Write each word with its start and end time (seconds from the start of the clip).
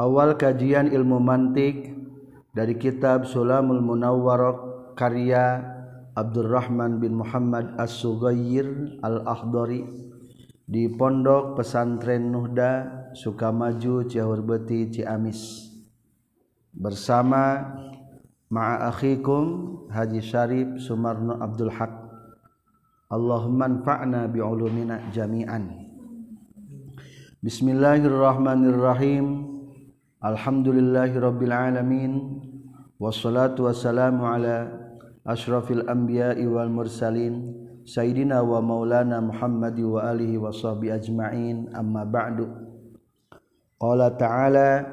awal 0.00 0.40
kajian 0.40 0.88
ilmu 0.88 1.20
mantik 1.20 1.92
dari 2.56 2.80
kitab 2.80 3.28
Sulamul 3.28 3.84
Munawwarok 3.84 4.96
karya 4.96 5.60
Abdurrahman 6.16 7.04
bin 7.04 7.20
Muhammad 7.20 7.76
As-Sughair 7.76 8.96
Al-Akhdari 9.04 9.84
di 10.64 10.88
Pondok 10.88 11.60
Pesantren 11.60 12.32
Nuhda 12.32 13.04
Sukamaju 13.12 14.08
Ciahurbeti 14.08 14.88
Ciamis. 14.88 15.68
Bersama 16.72 17.76
ma'a 18.48 18.88
akhikum 18.88 19.84
Haji 19.92 20.24
Syarif 20.24 20.80
Sumarno 20.80 21.36
Abdul 21.44 21.76
Haq. 21.76 21.92
Allahumma 23.10 23.66
anfa'na 23.68 24.30
bi'ulumina 24.30 25.10
jami'an. 25.10 25.90
Bismillahirrahmanirrahim 27.42 29.49
Alhamdulillahi 30.20 31.16
rabbil 31.16 31.48
alamin. 31.48 32.12
Wassalatu 33.00 33.64
wassalamu 33.72 34.28
ala 34.28 34.68
ashrafil 35.24 35.88
anbiya'i 35.88 36.44
wal 36.44 36.68
mursalin 36.68 37.56
Sayyidina 37.88 38.44
wa 38.44 38.60
maulana 38.60 39.24
Muhammad 39.24 39.80
wa 39.80 40.04
alihi 40.04 40.36
wa 40.36 40.52
sahbihi 40.52 40.92
ajma'in. 40.92 41.72
Amma 41.72 42.04
ba'du. 42.04 42.52
Qala 43.80 44.12
ta'ala 44.12 44.84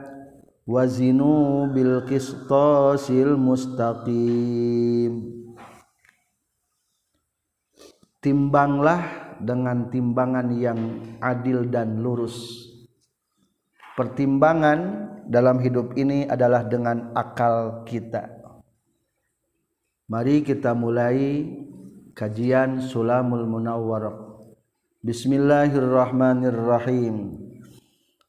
wazinu 0.63 1.75
bil 1.75 2.07
qistasil 2.07 3.35
mustaqim. 3.35 5.11
Timbanglah 8.23 9.35
dengan 9.43 9.91
timbangan 9.91 10.55
yang 10.55 10.79
adil 11.19 11.67
dan 11.67 11.99
lurus. 11.99 12.63
Pertimbangan 13.99 15.07
dalam 15.27 15.59
hidup 15.59 15.91
ini 15.99 16.23
adalah 16.25 16.63
dengan 16.63 17.11
akal 17.11 17.83
kita. 17.83 18.31
Mari 20.07 20.39
kita 20.39 20.71
mulai 20.71 21.43
kajian 22.15 22.79
sulamul 22.79 23.43
munawwarah. 23.43 24.15
Bismillahirrahmanirrahim. 25.03 27.43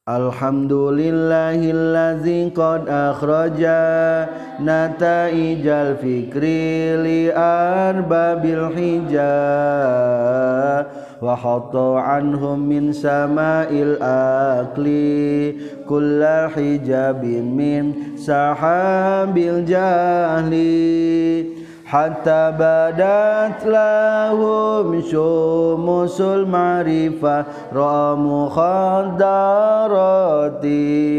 Alhamdulillahilladzi 0.08 2.48
qad 2.56 2.88
akhraja 2.88 4.24
nataijal 4.58 6.00
fikri 6.00 6.96
li 6.98 7.28
arbabil 7.30 8.72
hijab 8.74 10.97
wa 11.18 11.34
hatta 11.34 12.94
sama'il 12.94 13.98
akli 14.02 15.54
kulla 15.86 16.50
hijabin 16.54 17.54
min 17.54 18.14
sahabil 18.18 19.66
jahli. 19.66 21.58
Hatta 21.88 22.52
badat 22.52 23.64
lahum 23.64 25.00
syumusul 25.00 26.44
ma'rifah 26.44 27.72
ramu 27.72 28.52
khadarati 28.52 30.04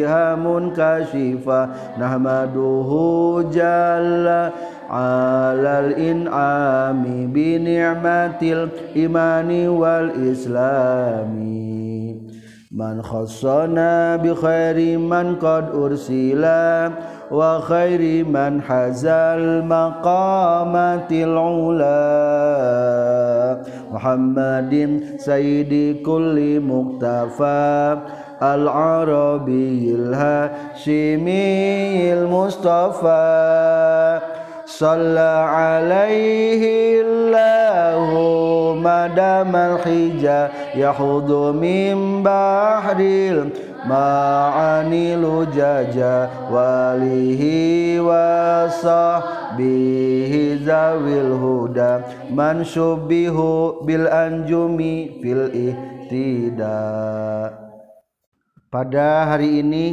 hamun 0.06 0.69
kashifah 0.78 1.97
على 4.89 5.79
الإنعام 5.79 7.03
بنعمة 7.33 8.41
الإيمان 8.41 9.69
والإسلام. 9.69 11.35
من 12.71 13.01
خصنا 13.01 14.15
بخير 14.15 14.97
من 14.97 15.35
قد 15.35 15.65
أرسلا 15.75 16.91
وخير 17.31 18.25
من 18.25 18.61
حزى 18.61 19.21
المقامة 19.41 21.09
العلا. 21.11 22.01
محمد 23.91 25.03
سيد 25.17 26.01
كل 26.05 26.61
مقتفى 26.61 27.97
العربي 28.41 29.95
الهاشمي 29.95 31.44
المصطفى. 32.13 33.19
sayyidi 34.78 34.78
kulli 34.78 34.78
muktafa 34.78 34.78
al-arabiyil 34.78 34.78
hashimiyil 34.78 34.78
mustafa 34.78 34.78
صلى 34.78 35.32
عليه 35.44 36.62
الله 37.00 38.10
مدام 38.81 39.56
الحجة 39.56 40.50
يحوض 40.75 41.31
من 41.54 42.22
بحر 42.22 43.00
ma'ani 43.84 45.12
lujaja 45.20 46.28
walihi 46.48 48.00
wasahbihi 48.00 49.44
zawil 50.65 51.37
huda 51.37 52.00
man 52.32 52.65
syubihu 52.65 53.84
bil 53.84 54.09
anjumi 54.09 55.20
fil 55.20 55.53
ihtida 55.53 56.81
pada 58.72 59.37
hari 59.37 59.60
ini 59.60 59.87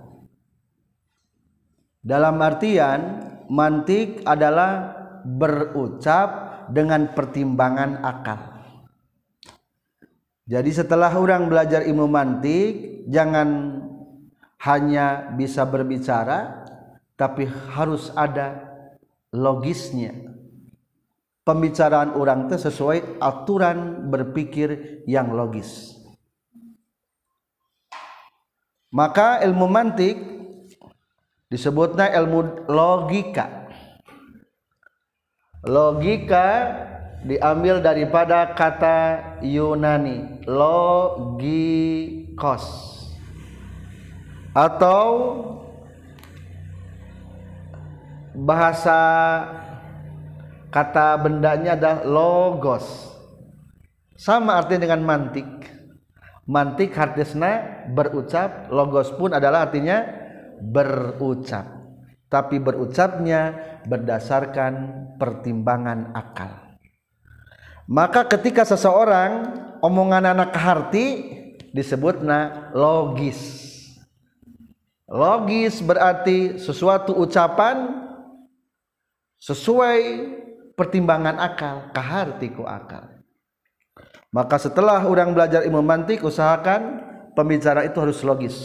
Dalam 2.02 2.42
artian 2.42 3.00
mantik 3.48 4.26
adalah 4.26 4.98
berucap 5.22 6.30
dengan 6.74 7.14
pertimbangan 7.14 8.02
akal. 8.02 8.42
Jadi 10.48 10.72
setelah 10.72 11.12
orang 11.14 11.52
belajar 11.52 11.84
ilmu 11.84 12.08
mantik 12.08 13.04
jangan 13.12 13.80
hanya 14.64 15.36
bisa 15.36 15.68
berbicara 15.68 16.66
tapi 17.20 17.46
harus 17.76 18.10
ada 18.16 18.56
logisnya. 19.36 20.16
Pembicaraan 21.44 22.16
orang 22.16 22.52
itu 22.52 22.60
sesuai 22.60 23.24
aturan 23.24 24.12
berpikir 24.12 25.04
yang 25.08 25.32
logis 25.32 25.97
maka 28.92 29.44
ilmu 29.44 29.68
mantik 29.68 30.16
disebutnya 31.52 32.12
ilmu 32.16 32.68
logika. 32.72 33.68
Logika 35.68 36.48
diambil 37.28 37.82
daripada 37.84 38.54
kata 38.56 39.20
Yunani 39.44 40.46
logikos. 40.48 41.84
Atau 44.56 45.06
bahasa 48.38 49.00
kata 50.72 51.18
bendanya 51.22 51.74
adalah 51.74 52.06
logos. 52.06 53.12
Sama 54.18 54.58
artinya 54.58 54.90
dengan 54.90 55.06
mantik 55.06 55.46
mantik 56.48 56.96
artinya 56.96 57.86
berucap 57.92 58.72
logos 58.72 59.12
pun 59.14 59.36
adalah 59.36 59.68
artinya 59.68 60.02
berucap. 60.64 61.76
Tapi 62.28 62.60
berucapnya 62.60 63.56
berdasarkan 63.88 64.74
pertimbangan 65.16 66.12
akal. 66.12 66.76
Maka 67.88 68.28
ketika 68.28 68.68
seseorang 68.68 69.48
omongan 69.80 70.36
anak 70.36 70.52
keharti 70.52 71.06
disebutna 71.72 72.72
logis. 72.76 73.64
Logis 75.08 75.80
berarti 75.80 76.60
sesuatu 76.60 77.16
ucapan 77.16 78.12
sesuai 79.40 80.04
pertimbangan 80.76 81.40
akal 81.40 81.96
kahartiku 81.96 82.68
akal 82.68 83.17
maka 84.32 84.60
setelah 84.60 85.08
orang 85.08 85.32
belajar 85.32 85.64
ilmu 85.64 85.80
mantik 85.80 86.20
usahakan 86.20 87.00
pembicara 87.32 87.88
itu 87.88 87.96
harus 88.02 88.20
logis. 88.26 88.58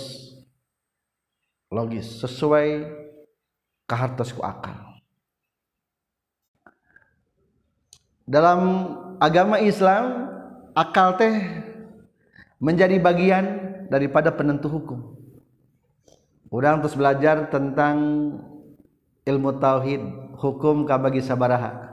Logis 1.72 2.20
sesuai 2.20 2.84
kahartosku 3.86 4.42
akal. 4.42 4.74
Dalam 8.26 8.60
agama 9.20 9.60
Islam 9.60 10.30
akal 10.74 11.16
teh 11.20 11.36
menjadi 12.62 12.96
bagian 13.02 13.44
daripada 13.90 14.32
penentu 14.32 14.70
hukum. 14.70 15.00
Orang 16.52 16.84
terus 16.84 16.96
belajar 16.96 17.48
tentang 17.48 17.96
ilmu 19.24 19.56
tauhid 19.56 20.02
hukum 20.36 20.84
kabagi 20.84 21.24
sabaraha. 21.24 21.90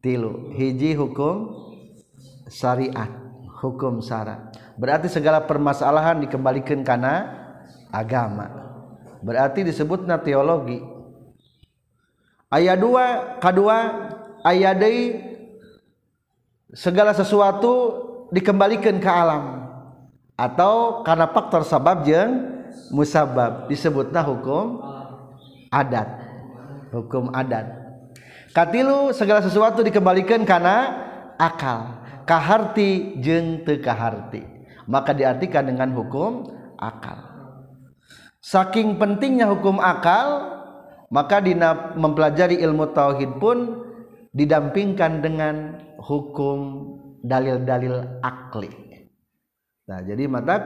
Tilu 0.00 0.56
hiji 0.56 0.96
hukum 0.96 1.68
syariat 2.50 3.08
hukum 3.62 4.02
syarat. 4.02 4.50
Berarti 4.74 5.06
segala 5.06 5.46
permasalahan 5.46 6.18
dikembalikan 6.24 6.82
karena 6.82 7.28
agama. 7.94 8.50
Berarti 9.20 9.62
disebutnya 9.62 10.18
teologi. 10.18 10.80
Ayat 12.50 12.82
dua 12.82 13.38
kedua 13.38 13.76
ayat 14.42 14.82
segala 16.74 17.14
sesuatu 17.14 17.72
dikembalikan 18.34 18.98
ke 18.98 19.06
alam. 19.06 19.70
Atau 20.34 21.04
karena 21.04 21.28
faktor 21.30 21.62
sabab 21.68 22.02
yang 22.08 22.64
musabab. 22.90 23.68
Disebutlah 23.68 24.24
hukum 24.24 24.80
adat. 25.68 26.08
Hukum 26.90 27.28
adat. 27.36 27.76
Katilu 28.50 29.14
segala 29.14 29.44
sesuatu 29.44 29.84
dikembalikan 29.84 30.42
karena 30.42 31.06
akal 31.38 31.99
kaharti 32.30 33.18
jeng 33.18 33.66
tekaharti 33.66 34.46
maka 34.86 35.10
diartikan 35.10 35.66
dengan 35.66 35.90
hukum 35.98 36.46
akal. 36.78 37.26
Saking 38.38 39.02
pentingnya 39.02 39.50
hukum 39.50 39.82
akal 39.82 40.46
maka 41.10 41.42
dina 41.42 41.98
mempelajari 41.98 42.62
ilmu 42.62 42.94
tauhid 42.94 43.42
pun 43.42 43.82
didampingkan 44.30 45.18
dengan 45.18 45.54
hukum 45.98 46.58
dalil-dalil 47.26 48.22
akli. 48.22 48.70
Nah, 49.90 50.06
jadi 50.06 50.30
mata 50.30 50.56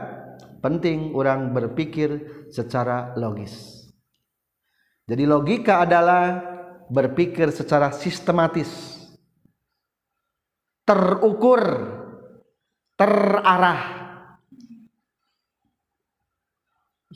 penting 0.61 1.17
orang 1.17 1.49
berpikir 1.49 2.21
secara 2.53 3.17
logis. 3.17 3.85
Jadi 5.09 5.25
logika 5.25 5.81
adalah 5.85 6.41
berpikir 6.89 7.49
secara 7.49 7.89
sistematis, 7.89 8.94
terukur, 10.85 11.61
terarah. 12.95 14.05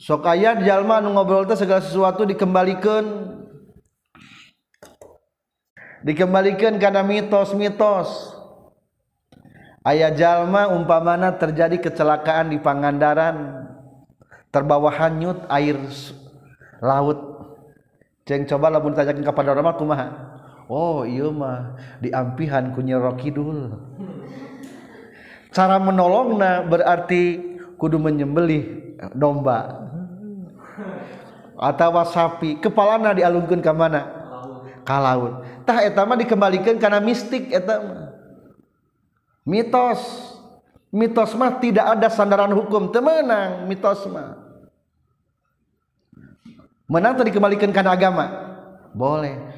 Sok 0.00 0.26
aya 0.26 0.58
jalma 0.60 0.98
nu 0.98 1.14
ngobrol 1.14 1.46
teh 1.46 1.56
segala 1.56 1.80
sesuatu 1.80 2.26
dikembalikan. 2.26 3.36
Dikembalikan 6.00 6.80
karena 6.80 7.04
mitos-mitos. 7.04 8.32
Ayah 9.84 10.12
jalma 10.12 10.68
umpamana 10.72 11.36
terjadi 11.36 11.80
kecelakaan 11.80 12.52
di 12.52 12.58
Pangandaran. 12.60 13.68
Terbawa 14.48 14.88
hanyut 14.88 15.44
air 15.52 15.76
laut. 16.80 17.20
Ceng 18.24 18.48
coba 18.48 18.72
lamun 18.72 18.96
tanyakan 18.96 19.24
kepada 19.24 19.52
orang 19.52 19.76
kumaha 19.76 20.39
oh 20.70 21.02
iya 21.02 21.26
mah. 21.28 21.74
Diampihan 21.98 22.70
ku 22.70 22.80
Nyiro 22.80 23.10
Kidul. 23.18 23.74
Cara 25.50 25.82
menolongna 25.82 26.62
berarti 26.62 27.42
kudu 27.74 27.98
menyembelih 27.98 28.94
domba. 29.18 29.90
Atau 31.58 31.92
sapi. 32.06 32.62
Kepalana 32.62 33.10
dialungkeun 33.12 33.60
ke 33.60 33.72
mana? 33.74 34.06
Ka 34.86 35.02
laut. 35.02 35.42
Tah 35.66 35.82
eta 35.82 36.06
mah 36.06 36.16
dikembalikan 36.16 36.78
karena 36.78 37.02
mistik 37.02 37.50
eta 37.50 37.82
mah. 37.82 38.02
Mitos. 39.42 40.00
Mitos 40.94 41.34
mah 41.34 41.58
tidak 41.58 41.98
ada 41.98 42.08
sandaran 42.08 42.54
hukum. 42.54 42.94
Temenang 42.94 43.66
mitos 43.66 44.06
mah. 44.06 44.38
Menang 46.90 47.14
tadi 47.14 47.30
kembalikan 47.30 47.70
karena 47.70 47.94
agama? 47.94 48.26
Boleh 48.90 49.49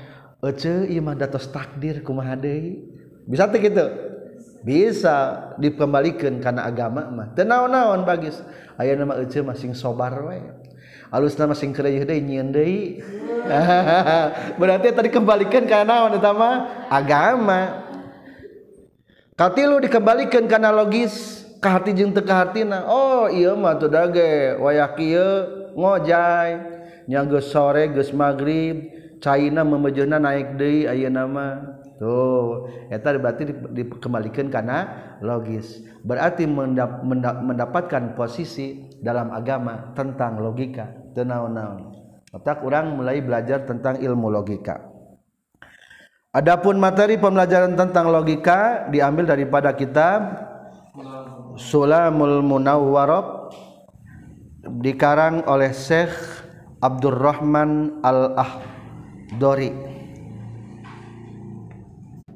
Iman 0.42 1.14
datos 1.14 1.46
takdir 1.54 2.02
kumaha 2.02 2.34
deui? 2.34 2.82
Bisa 3.30 3.46
teh 3.46 3.62
gitu? 3.62 3.86
Bisa 4.66 5.38
dikembalikan 5.54 6.42
karena 6.42 6.66
agama 6.66 7.06
mah. 7.06 7.30
Teu 7.30 7.46
naon-naon 7.46 8.02
bagis. 8.02 8.42
Aya 8.74 8.98
nama 8.98 9.22
eceu 9.22 9.46
masing 9.46 9.70
sobar 9.70 10.10
we. 10.26 10.42
Alusna 11.14 11.46
masing 11.46 11.70
kereuh 11.70 12.02
deui 12.02 12.26
nyieun 12.26 12.50
deui. 12.50 12.98
Berarti 14.60 14.90
tadi 14.90 15.14
kembalikan 15.14 15.62
karena 15.62 15.86
naon 15.86 16.18
eta 16.18 16.34
mah? 16.34 16.90
Agama. 16.90 17.86
Katilu 19.38 19.78
dikembalikan 19.78 20.50
karena 20.50 20.74
logis 20.74 21.46
ka 21.62 21.78
hati 21.78 21.94
jeung 21.94 22.10
teu 22.10 22.26
ka. 22.26 22.50
Oh, 22.90 23.30
iya 23.30 23.54
mah 23.54 23.78
tuh 23.78 23.86
dage 23.86 24.58
wayah 24.58 24.90
kieu 24.98 25.30
ngojay. 25.78 26.50
Nya 27.06 27.22
geus 27.30 27.46
sore 27.54 27.94
geus 27.94 28.10
magrib 28.10 29.01
China 29.22 29.62
memejena 29.62 30.18
naik 30.18 30.58
De 30.58 30.90
Ayo 30.90 31.06
nama. 31.08 31.78
Tuh 32.02 32.66
berarti 32.90 33.46
dikembalikan 33.70 34.50
karena 34.50 34.78
logis. 35.22 35.86
Berarti 36.02 36.50
mendapatkan 36.50 38.18
posisi 38.18 38.90
dalam 38.98 39.30
agama 39.30 39.94
tentang 39.94 40.42
logika. 40.42 40.90
Tenang-naun 41.14 42.02
otak 42.32 42.64
kurang 42.64 42.96
mulai 42.96 43.20
belajar 43.20 43.68
tentang 43.68 44.00
ilmu 44.00 44.32
logika. 44.32 44.80
Adapun 46.32 46.80
materi 46.80 47.20
pembelajaran 47.20 47.76
tentang 47.76 48.08
logika 48.08 48.88
diambil 48.88 49.28
daripada 49.28 49.76
kitab 49.76 50.48
Sulamul 51.60 52.40
Munawwarab 52.40 53.52
dikarang 54.80 55.44
oleh 55.44 55.76
Syekh 55.76 56.16
Abdurrahman 56.80 58.00
Al-Ahdori 59.32 59.72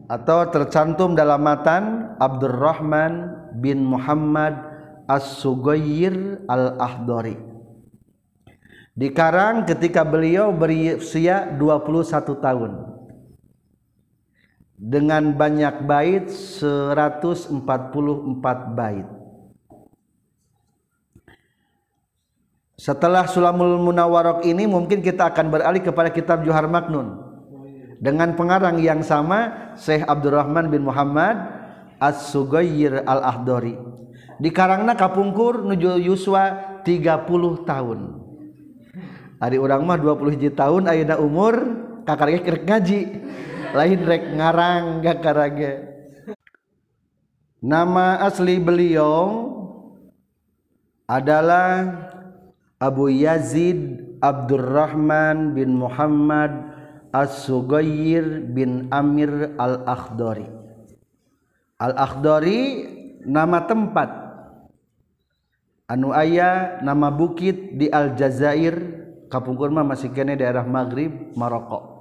atau 0.06 0.46
tercantum 0.48 1.18
dalam 1.18 1.42
matan 1.42 2.14
Abdurrahman 2.22 3.34
bin 3.58 3.82
Muhammad 3.82 4.54
As-Sugayir 5.10 6.46
Al-Ahdori. 6.46 7.34
Dikarang 8.96 9.68
ketika 9.68 10.08
beliau 10.08 10.56
berusia 10.56 11.52
21 11.58 12.38
tahun. 12.40 12.72
Dengan 14.76 15.32
banyak 15.36 15.88
bait 15.88 16.28
144 16.28 18.76
bait 18.76 19.08
Setelah 22.76 23.24
Sulamul 23.24 23.80
Munawwarok 23.80 24.44
ini 24.44 24.68
mungkin 24.68 25.00
kita 25.00 25.32
akan 25.32 25.48
beralih 25.48 25.80
kepada 25.80 26.12
kitab 26.12 26.44
Johar 26.44 26.68
Maknun 26.68 27.24
dengan 27.96 28.36
pengarang 28.36 28.76
yang 28.76 29.00
sama 29.00 29.72
Syekh 29.80 30.04
Abdurrahman 30.04 30.68
bin 30.68 30.84
Muhammad 30.84 31.40
As-Sugayir 31.96 33.00
Al-Ahdori. 33.08 33.80
Di 34.36 34.52
karangna 34.52 34.92
kapungkur 34.92 35.64
nuju 35.64 35.96
yuswa 35.96 36.76
30 36.84 37.64
tahun. 37.64 37.98
Ari 39.40 39.56
urang 39.56 39.88
mah 39.88 39.96
20 39.96 40.52
tahun 40.52 40.82
ayeuna 40.92 41.16
umur 41.16 41.56
kakarge 42.04 42.44
kerek 42.44 42.64
ngaji 42.64 43.00
lain 43.74 44.00
rek 44.06 44.24
ngarang 44.38 45.02
karage 45.20 45.72
nama 47.60 48.22
asli 48.22 48.62
beliau 48.62 49.52
adalah 51.10 52.05
Abu 52.76 53.08
Yazid 53.08 54.04
Abdurrahman 54.20 55.56
bin 55.56 55.80
Muhammad 55.80 56.76
As-Sugayir 57.08 58.52
bin 58.52 58.92
Amir 58.92 59.56
Al-Akhdari. 59.56 60.44
Al-Akhdari 61.80 62.60
nama 63.24 63.64
tempat. 63.64 64.08
Anu 65.88 66.12
aya 66.12 66.82
nama 66.84 67.08
bukit 67.08 67.80
di 67.80 67.88
Aljazair. 67.88 68.76
Kapungkur 69.32 69.72
mah 69.72 69.82
masih 69.82 70.12
kene 70.12 70.36
daerah 70.36 70.62
Maghrib 70.68 71.32
Maroko. 71.32 71.96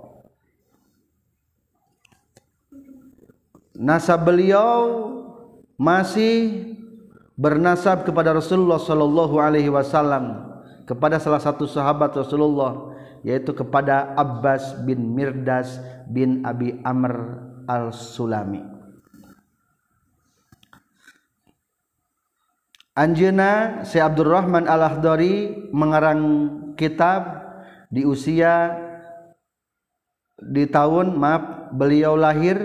Nasab 3.75 4.27
beliau 4.27 5.11
masih 5.75 6.63
bernasab 7.35 8.07
kepada 8.07 8.31
Rasulullah 8.31 8.79
sallallahu 8.79 9.35
alaihi 9.35 9.67
wasallam 9.67 10.54
kepada 10.85 11.17
salah 11.17 11.41
satu 11.41 11.65
sahabat 11.65 12.13
Rasulullah 12.13 12.95
yaitu 13.25 13.57
kepada 13.57 14.13
Abbas 14.13 14.77
bin 14.85 15.17
Mirdas 15.17 15.81
bin 16.05 16.45
Abi 16.45 16.77
Amr 16.85 17.41
al-Sulami. 17.65 18.61
Anjena 22.95 23.83
si 23.83 23.99
Abdurrahman 23.99 24.71
Al-Ahdari 24.71 25.67
mengarang 25.75 26.21
kitab 26.79 27.43
di 27.91 28.07
usia 28.07 28.71
di 30.39 30.63
tahun 30.69 31.17
maaf 31.19 31.75
beliau 31.75 32.15
lahir 32.15 32.55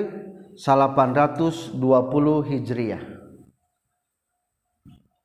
820 0.54 1.80
Hijriah. 2.46 3.02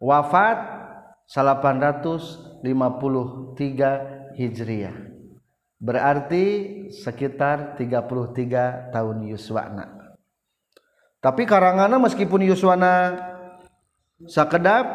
Wafat 0.02 0.58
853 2.66 4.34
Hijriah. 4.42 4.98
Berarti 5.78 6.46
sekitar 6.90 7.78
33 7.78 8.90
tahun 8.90 9.18
Yuswana. 9.30 10.18
Tapi 11.22 11.46
karangan 11.46 12.02
meskipun 12.02 12.42
Yuswana 12.50 13.22
sakedap 14.26 14.86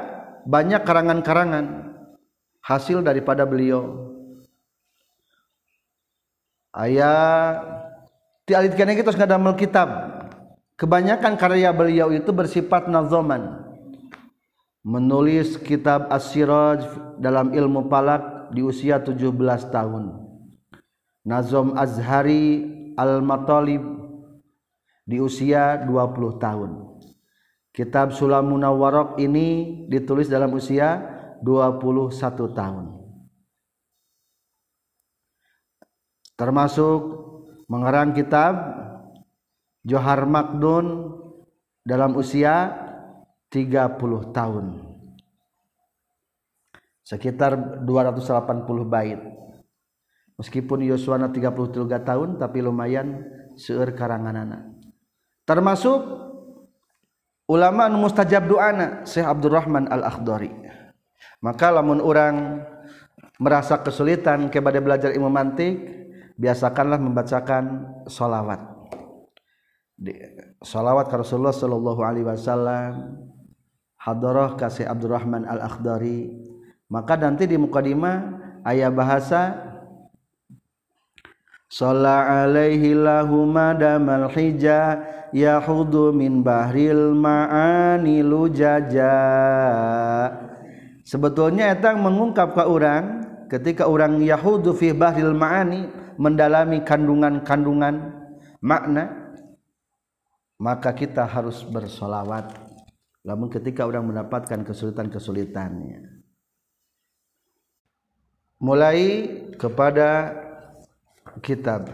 banyak 0.50 0.82
karangan-karangan 0.82 1.94
hasil 2.64 3.06
daripada 3.06 3.46
beliau. 3.46 4.10
Ayat 6.74 7.66
tialitkan 8.46 8.94
kita 8.94 9.14
ngadamel 9.14 9.54
kitab. 9.54 9.88
Kebanyakan 10.74 11.36
karya 11.36 11.70
beliau 11.76 12.08
itu 12.08 12.32
bersifat 12.32 12.88
nazoman 12.88 13.69
menulis 14.80 15.60
kitab 15.60 16.08
As-Siraj 16.08 16.84
dalam 17.20 17.52
ilmu 17.52 17.88
palak 17.88 18.52
di 18.52 18.64
usia 18.64 19.00
17 19.00 19.36
tahun. 19.68 20.16
Nazom 21.24 21.76
Azhari 21.76 22.64
Al-Matalib 22.96 23.84
di 25.04 25.20
usia 25.20 25.84
20 25.84 26.40
tahun. 26.40 26.70
Kitab 27.70 28.10
Sulamun 28.10 28.66
Warok 28.66 29.20
ini 29.22 29.86
ditulis 29.86 30.26
dalam 30.26 30.50
usia 30.56 30.98
21 31.44 32.50
tahun. 32.50 32.86
Termasuk 36.34 37.00
mengarang 37.68 38.16
kitab 38.16 38.56
Johar 39.84 40.24
Makdun 40.24 41.14
dalam 41.84 42.16
usia 42.16 42.74
30 43.50 44.30
tahun. 44.30 44.66
Sekitar 47.02 47.82
280 47.82 48.86
bait. 48.86 49.18
Meskipun 50.38 50.86
Yosua 50.86 51.20
33 51.20 52.00
tahun 52.00 52.38
tapi 52.40 52.64
lumayan 52.64 53.26
seueur 53.58 53.92
karangan 53.92 54.32
anak. 54.32 54.62
Termasuk 55.44 55.98
ulama 57.50 57.90
mustajab 57.90 58.46
doana 58.46 59.02
Syekh 59.04 59.26
Abdurrahman 59.26 59.90
Al-Akhdari. 59.90 60.54
Maka 61.42 61.74
lamun 61.74 61.98
orang 62.00 62.64
merasa 63.42 63.82
kesulitan 63.82 64.48
kepada 64.48 64.78
belajar 64.78 65.10
ilmu 65.10 65.28
mantik 65.28 65.76
biasakanlah 66.40 67.00
membacakan 67.00 67.64
solawat 68.08 68.80
di, 70.00 70.16
solawat 70.64 71.12
Rasulullah 71.12 71.52
Shallallahu 71.52 72.00
Alaihi 72.00 72.24
Wasallam 72.24 72.92
hadoroh 74.00 74.56
kasih 74.56 74.88
Abdurrahman 74.88 75.44
al 75.44 75.60
Akhdari 75.60 76.32
maka 76.88 77.20
nanti 77.20 77.44
di 77.44 77.60
mukadimah 77.60 78.40
ayat 78.64 78.90
bahasa 78.96 79.70
Salla 81.70 82.42
alaihi 82.42 82.98
lahuma 82.98 83.78
damal 83.78 84.26
hija 84.34 85.06
yahudu 85.30 86.10
min 86.10 86.42
bahril 86.42 87.14
ma'ani 87.14 88.26
lujaja. 88.26 89.14
Sebetulnya 91.06 91.70
etang 91.70 92.02
mengungkap 92.02 92.58
ke 92.58 92.64
orang 92.66 93.22
ketika 93.46 93.86
orang 93.86 94.18
Yahudu 94.18 94.74
fi 94.74 94.90
bahril 94.90 95.30
ma'ani 95.30 95.86
mendalami 96.18 96.82
kandungan-kandungan 96.82 98.18
makna 98.58 99.34
maka 100.58 100.90
kita 100.94 101.22
harus 101.22 101.62
bersolawat 101.66 102.69
namun 103.20 103.52
ketika 103.52 103.84
orang 103.84 104.08
mendapatkan 104.08 104.64
kesulitan-kesulitannya. 104.64 106.24
Mulai 108.60 109.24
kepada 109.56 110.36
kitab 111.40 111.88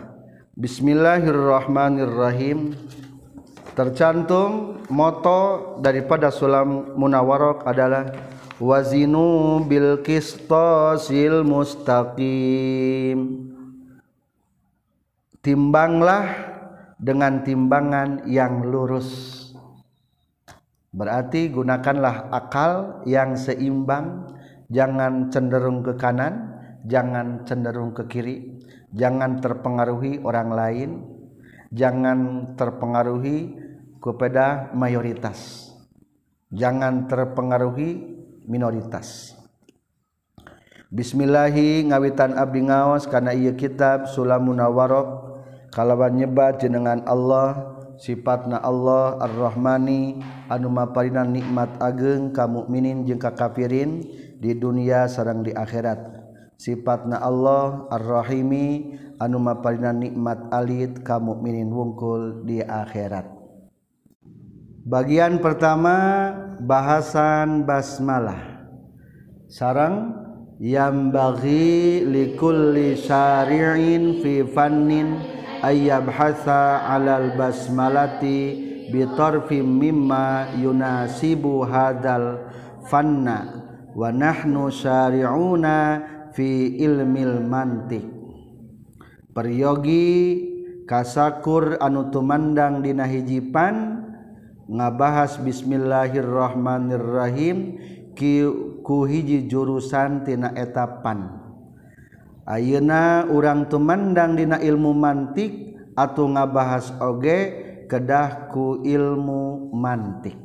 Bismillahirrahmanirrahim. 0.57 2.73
Tercantum 3.77 4.81
moto 4.89 5.77
daripada 5.85 6.33
sulam 6.33 6.97
munawarok 6.97 7.69
adalah 7.69 8.09
wazinu 8.57 9.61
bil 9.69 10.01
qistasil 10.01 11.45
mustaqim. 11.45 13.21
Timbanglah 15.45 16.25
dengan 16.97 17.45
timbangan 17.45 18.25
yang 18.25 18.65
lurus 18.65 19.46
berarti 20.97 21.53
gunakanlah 21.53 22.33
akal 22.33 23.05
yang 23.05 23.37
seimbang 23.37 24.33
jangan 24.73 25.29
cenderung 25.29 25.85
ke 25.85 25.93
kanan 26.01 26.57
jangan 26.89 27.45
cenderung 27.45 27.93
ke 27.93 28.09
kiri 28.09 28.57
jangan 28.97 29.45
terpengaruhi 29.45 30.25
orang 30.25 30.51
lain 30.57 30.91
jangan 31.69 32.51
terpengaruhi 32.57 33.61
kepada 34.01 34.73
mayoritas 34.73 35.69
jangan 36.49 37.05
terpengaruhi 37.11 38.17
minoritas. 38.47 39.35
Bismillahi 40.87 41.83
ngawitan 41.91 42.39
abdi 42.39 42.63
ngaos 42.63 43.11
karena 43.11 43.35
ia 43.35 43.53
kitab 43.59 44.07
Sulamun 44.07 44.63
Nawarok 44.63 45.43
kalawan 45.75 46.15
nyebat 46.15 46.63
jenengan 46.63 47.03
Allah 47.05 47.76
sifatna 48.01 48.61
Allah 48.61 49.21
ar-rahmani 49.21 50.21
anu 50.49 50.69
maparinan 50.73 51.33
nikmat 51.33 51.77
ageng 51.81 52.33
kamu 52.33 52.69
minin 52.69 53.05
jeung 53.05 53.21
kakafirin 53.21 54.05
di 54.41 54.53
dunia 54.57 55.09
sarang 55.09 55.45
di 55.45 55.53
akhirat. 55.53 55.99
Sifatna 56.57 57.21
Allah 57.21 57.85
ar-rahimi 57.93 58.97
anu 59.21 59.37
maparinan 59.41 60.01
nikmat 60.01 60.49
alit 60.53 61.05
kamu 61.05 61.41
minin 61.41 61.69
wungkul 61.69 62.45
di 62.49 62.65
akhirat. 62.65 63.29
Bagian 64.87 65.43
pertama 65.43 66.31
bahasan 66.63 67.67
basmalah. 67.67 68.63
Sarang 69.51 70.15
yang 70.57 71.13
bagi 71.13 72.01
likulli 72.07 72.97
syari'in 72.97 74.25
fi 74.25 74.41
fannin 74.47 75.36
ayyabhasa 75.63 76.89
'alal 76.89 77.37
basmalati 77.39 78.39
bi 78.91 79.07
tarfin 79.17 79.67
mimma 79.67 80.47
yunasibu 80.59 81.63
hadal 81.67 82.39
fanna 82.87 83.63
wa 83.97 84.13
nahnu 84.13 84.71
syari'una 84.71 86.03
fi 86.37 86.77
ilmil 86.77 87.41
mantik 87.43 88.05
peryogi 89.33 90.45
kasakur 90.89 91.77
anu 91.83 92.11
tumandang 92.13 92.83
dina 92.85 93.07
hijipan 93.09 94.07
ngabahas 94.67 95.39
bismillahirrahmanirrahim 95.43 97.79
ki 98.19 98.43
ku 98.83 99.07
hiji 99.07 99.47
jurusan 99.47 100.25
tina 100.27 100.51
etapan 100.57 101.46
Ayeuna 102.47 103.27
urang 103.27 103.67
tumandang 103.67 104.39
dina 104.39 104.63
ilmu 104.63 104.95
mantik 104.95 105.75
atau 105.99 106.31
ngabahas 106.31 106.95
oge 107.03 107.67
kedahku 107.91 108.87
ilmu 108.87 109.75
mantik. 109.75 110.39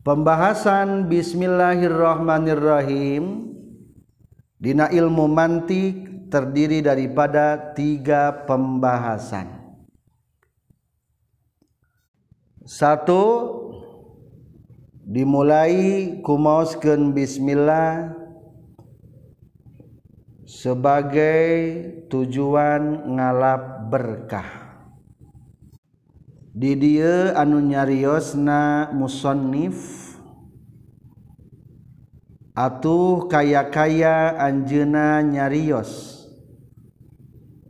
Pembahasan 0.00 1.12
Bismillahirrohmanirrohim. 1.12 3.52
Dina 4.56 4.88
ilmu 4.88 5.28
mantik 5.28 6.24
terdiri 6.32 6.80
daripada 6.80 7.76
tiga 7.76 8.48
pembahasan. 8.48 9.76
Satu 12.64 13.44
dimulai 15.04 16.16
kumauskan 16.24 17.12
Bismillah. 17.12 18.23
sebagai 20.54 21.50
tujuan 22.06 23.10
ngalap 23.10 23.90
berkah. 23.90 24.78
Di 26.54 26.78
dia 26.78 27.34
anu 27.34 27.58
nyariosna 27.58 28.94
musonif 28.94 30.14
atuh 32.54 33.26
kaya-kaya 33.26 34.38
anjena 34.38 35.18
nyarios. 35.26 36.22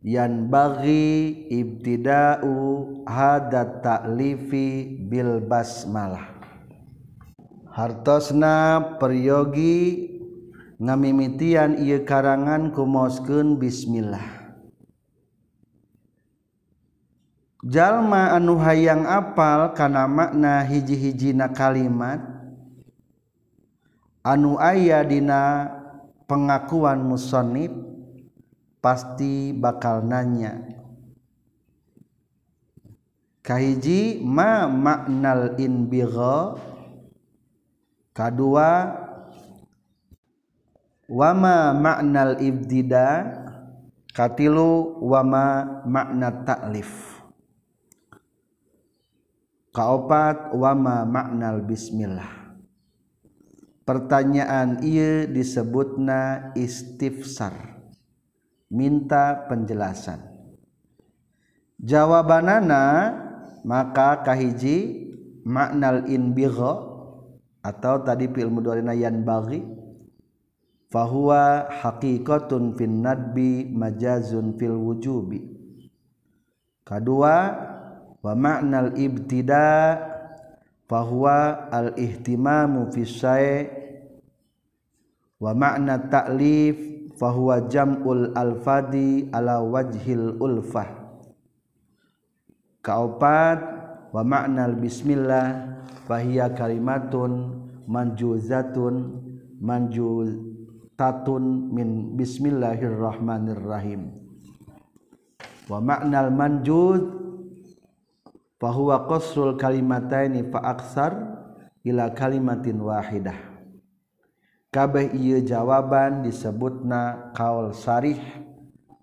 Yan 0.05 0.53
bagi 0.53 1.49
ibtida'u 1.49 2.61
hadat 3.09 3.81
ta'lifi 3.81 5.01
bil 5.09 5.41
basmalah. 5.41 6.37
Hartosna 7.73 9.01
peryogi 9.01 10.14
ngamimitian 10.85 11.81
ia 11.81 12.05
karangan 12.05 12.69
kumoskeun 12.77 13.57
bismillah. 13.57 14.45
Jalma 17.65 18.37
anu 18.37 18.61
hayang 18.61 19.09
apal 19.09 19.73
kana 19.73 20.05
makna 20.05 20.61
hiji-hijina 20.69 21.49
kalimat 21.57 22.21
anu 24.21 24.61
aya 24.61 25.01
dina 25.01 25.73
pengakuan 26.29 27.01
musonib 27.01 27.73
pasti 28.85 29.57
bakal 29.57 30.05
nanya. 30.05 30.61
Kahiji 33.41 34.21
ma 34.21 34.69
maknal 34.69 35.57
inbigha 35.57 36.61
kadua 38.13 39.04
wama 41.11 41.73
maknal 41.77 42.41
ibtida 42.41 43.29
katilu 44.15 45.01
wama 45.05 45.83
makna 45.85 46.45
ta'lif 46.45 47.15
kaopat 49.75 50.55
wama 50.55 51.03
maknal 51.03 51.59
bismillah. 51.67 52.47
Pertanyaan 53.85 54.81
ia 54.81 55.29
disebutna 55.29 56.55
istifsar. 56.57 57.53
Minta 58.73 59.45
penjelasan. 59.45 60.25
Jawabanana 61.77 63.13
maka 63.61 64.25
kahiji 64.25 65.05
maknal 65.45 66.09
inbigha 66.09 66.81
atau 67.61 68.01
tadi 68.01 68.25
fil 68.33 68.49
mudhari'na 68.49 68.97
yanbaghi 68.97 69.61
fahuwa 70.95 71.67
haqiqatun 71.83 72.79
fin 72.79 73.03
nadbi 73.03 73.67
majazun 73.67 74.55
fil 74.55 74.79
wujubi. 74.79 75.43
Kedua 76.87 77.35
wa 78.23 78.33
maknal 78.39 78.95
ibtida' 78.95 79.99
fahuwa 80.87 81.67
al 81.75 81.99
ihtimamu 81.99 82.95
fi 82.95 83.03
syai' 83.03 83.67
wa 85.43 85.51
makna 85.51 85.99
ta'lif 85.99 86.79
fahuwa 87.19 87.67
jam'ul 87.67 88.31
alfadi 88.39 89.27
ala 89.35 89.59
wajhil 89.61 90.39
ulfah 90.39 90.89
kaopat 92.81 93.59
wa 94.15 94.23
makna 94.23 94.71
bismillah 94.71 95.75
fahiya 96.07 96.55
kalimatun 96.55 97.61
manjuzatun 97.91 98.95
manjutatun 100.95 101.75
min 101.75 102.15
bismillahirrahmanirrahim. 102.15 104.15
Wa 105.67 105.83
makna 105.83 106.31
manjuz 106.31 107.03
fahuwa 108.63 109.11
qasrul 109.11 109.59
kalimataini 109.59 110.47
fa 110.55 110.79
aksar 110.79 111.13
ila 111.83 112.15
kalimatin 112.15 112.79
wahidah. 112.79 113.35
Kabeh 114.71 115.11
ieu 115.19 115.43
jawaban 115.43 116.23
disebutna 116.23 117.35
kaul 117.35 117.75
sarih 117.75 118.19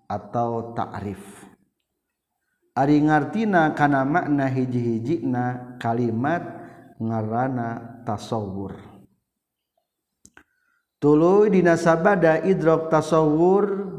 atau 0.08 0.72
ta'rif. 0.76 1.20
Ari 2.72 3.04
ngartina 3.04 3.76
kana 3.76 4.04
makna 4.04 4.48
hiji-hijina 4.48 5.76
kalimat 5.76 6.40
ngarana 6.96 8.00
tasawur 8.08 8.91
tuluy 11.02 11.50
dina 11.50 11.74
sabada 11.74 12.38
idrok 12.46 12.86
tasawur 12.86 13.90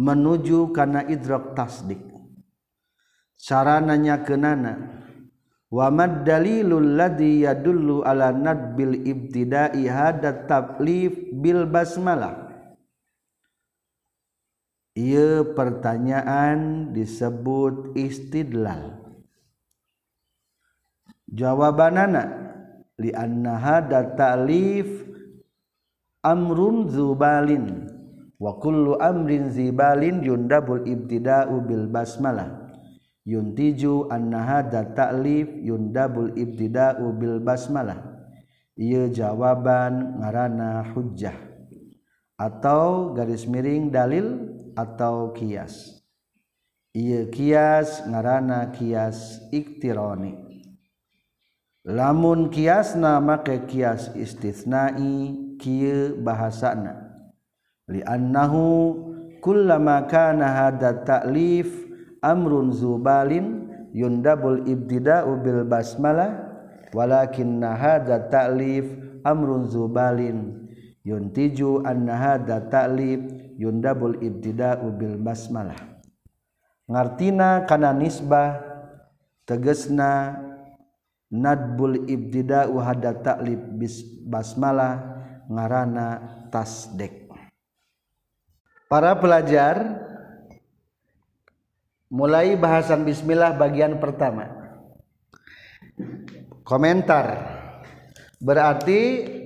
menuju 0.00 0.72
kana 0.72 1.04
idrok 1.04 1.52
tasdik. 1.52 2.00
Sarananya 3.36 4.24
kenana 4.24 5.00
Wamad 5.70 6.26
dalilul 6.26 6.98
ladzi 6.98 7.46
yadullu 7.46 8.02
ala 8.02 8.34
nadbil 8.34 9.06
ibtida'i 9.06 9.86
hadat 9.86 10.50
taklif 10.50 11.14
bil 11.30 11.62
basmalah? 11.70 12.50
Ia 14.98 15.46
pertanyaan 15.54 16.90
disebut 16.90 17.94
istidlal. 17.94 18.98
Jawabanana 21.30 22.26
li 22.98 23.14
anna 23.14 23.54
hada 23.54 24.10
ta'lif 24.18 25.06
amrun 26.24 26.88
zubalin. 26.88 27.88
Wa 28.40 28.56
kullu 28.56 28.96
amrin 28.96 29.52
zibalin 29.52 30.24
yundabul 30.24 30.88
ibtida'u 30.88 31.60
bil 31.60 31.92
basmalah. 31.92 32.72
Yuntiju 33.28 34.08
anna 34.08 34.40
hadha 34.40 34.96
ta'lif 34.96 35.52
yundabul 35.60 36.32
ibtida'u 36.32 37.12
bil 37.20 37.36
basmalah. 37.44 38.00
Ieu 38.80 39.12
jawaban 39.12 40.24
ngarana 40.24 40.88
hujjah. 40.96 41.36
Atau 42.40 43.12
garis 43.12 43.44
miring 43.44 43.92
dalil 43.92 44.56
atau 44.72 45.36
kias. 45.36 46.00
Ieu 46.96 47.28
kias 47.28 48.08
ngarana 48.08 48.72
kias 48.72 49.44
iktironi. 49.52 50.48
Lamun 51.84 52.48
kiasna 52.48 53.20
make 53.20 53.68
kias 53.68 54.16
istisnai 54.16 55.49
kieu 55.60 56.16
bahasana 56.16 56.96
li 57.92 58.00
annahu 58.02 58.96
kullama 59.44 60.08
kana 60.08 60.48
hadza 60.48 61.04
ta'lif 61.04 61.68
amrun 62.24 62.72
zubalin 62.72 63.68
yundabul 63.92 64.64
ibtida'u 64.64 65.40
bil 65.44 65.68
basmalah 65.68 66.48
walakinna 66.96 67.74
hadza 67.76 68.30
ta'lif 68.32 68.86
amrun 69.24 69.66
zubalin 69.66 70.68
yuntiju 71.04 71.82
anna 71.84 72.14
hadza 72.16 72.60
ta'lif 72.68 73.20
yundabul 73.56 74.16
ibtida'u 74.20 74.94
bil 74.94 75.16
basmalah 75.20 75.76
ngartina 76.86 77.64
kana 77.66 77.96
nisbah 77.96 78.60
tegesna 79.48 80.38
nadbul 81.32 82.06
ibtida'u 82.06 82.76
hadza 82.78 83.14
ta'lif 83.18 83.58
bis 83.78 84.02
basmalah 84.26 85.09
ngarana 85.50 86.46
tasdek 86.54 87.20
para 88.90 89.14
pelajar 89.14 90.02
mulai 92.10 92.58
bahasan 92.58 93.06
bismillah 93.06 93.54
bagian 93.54 94.02
pertama. 94.02 94.50
Komentar. 96.66 97.54
Berarti 98.42 99.00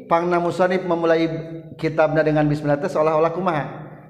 pangna 0.09 0.41
musonib 0.41 0.89
memulai 0.89 1.29
kitabnya 1.77 2.25
dengan 2.25 2.49
bismillah 2.49 2.81
itu 2.81 2.89
seolah-olah 2.89 3.33
kumaha? 3.37 3.65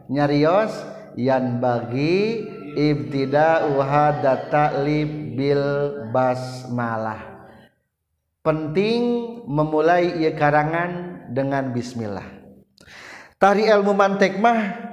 Nyarios 0.07 0.71
yan 1.19 1.59
bagi 1.59 2.47
ibtida'u 2.79 3.75
hada 3.83 4.51
ta'lib 4.51 5.35
bil 5.35 5.65
basmalah 6.15 7.34
penting 8.45 9.03
memulai 9.49 10.21
ia 10.21 10.37
karangan 10.37 11.25
dengan 11.33 11.73
bismillah. 11.73 12.29
Tari 13.41 13.65
ilmu 13.65 13.97
mantek 13.97 14.37
mah 14.37 14.93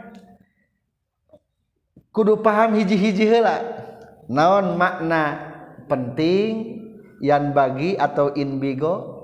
kudu 2.15 2.39
paham 2.39 2.79
hiji-hiji 2.79 3.27
hela 3.27 3.59
naon 4.31 4.79
makna 4.79 5.51
penting 5.91 6.79
yang 7.19 7.51
bagi 7.51 7.99
atau 7.99 8.31
inbigo 8.33 9.19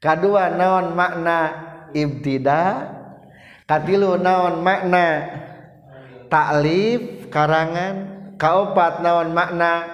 kedua 0.00 0.48
naon 0.56 0.96
makna 0.96 1.38
ibtida? 1.92 2.88
Katilu 3.68 4.16
naon 4.16 4.64
makna 4.64 5.28
taklif 6.32 7.28
karangan? 7.28 8.08
Kaopat 8.40 9.04
naon 9.04 9.30
makna 9.30 9.86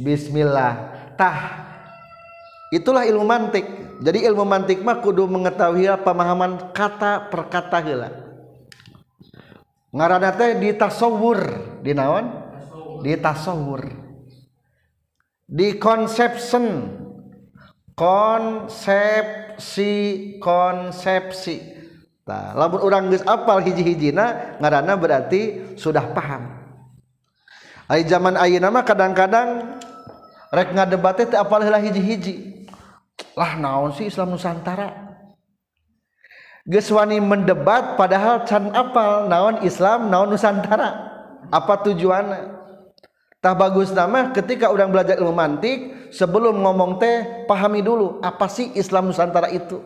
bismillah? 0.00 0.96
Tah 1.12 1.61
itulah 2.72 3.04
ilmu 3.04 3.28
mantik. 3.28 3.66
Jadi 4.02 4.26
ilmu 4.26 4.42
mantik 4.42 4.82
mah 4.82 4.98
kudu 4.98 5.30
mengetahui 5.30 5.86
pemahaman 6.02 6.74
kata 6.74 7.30
per 7.30 7.46
kata 7.46 7.78
heula. 7.84 8.10
Ngaranna 9.92 10.32
teh 10.34 10.58
di 10.58 10.74
tasawur 10.74 11.38
di 11.84 11.92
naon? 11.92 12.26
Di 13.04 13.12
tasawur 13.20 14.02
di 15.52 15.76
conception 15.76 16.88
konsepsi 17.92 19.92
konsepsi. 20.40 21.60
Nah, 22.24 22.56
lamun 22.56 22.80
orang 22.80 23.12
geus 23.12 23.20
apal 23.28 23.60
hiji-hijina 23.60 24.56
ngaranna 24.62 24.94
berarti 24.96 25.76
sudah 25.76 26.16
paham. 26.16 26.48
Ari 27.92 28.08
zaman 28.08 28.40
ayeuna 28.40 28.72
mah 28.72 28.88
kadang-kadang 28.88 29.76
rek 30.48 30.72
ngadebate 30.72 31.28
teh 31.28 31.36
apal 31.36 31.60
heula 31.60 31.76
hiji-hiji. 31.76 32.61
Lah 33.36 33.56
naon 33.56 33.96
sih 33.96 34.08
Islam 34.08 34.36
Nusantara? 34.36 35.12
Geswani 36.62 37.18
mendebat 37.18 37.98
padahal 37.98 38.46
can 38.46 38.70
apal. 38.70 39.26
Naon 39.26 39.66
Islam 39.66 40.12
naon 40.12 40.30
Nusantara? 40.30 41.10
Apa 41.50 41.82
tujuannya? 41.82 42.62
Tah 43.42 43.58
bagus 43.58 43.90
nama 43.90 44.30
ketika 44.30 44.70
orang 44.70 44.94
belajar 44.94 45.18
ilmu 45.18 45.34
mantik 45.34 45.78
sebelum 46.14 46.62
ngomong 46.62 47.02
teh 47.02 47.46
pahami 47.50 47.82
dulu 47.82 48.22
apa 48.22 48.46
sih 48.46 48.70
Islam 48.78 49.10
Nusantara 49.10 49.50
itu? 49.50 49.82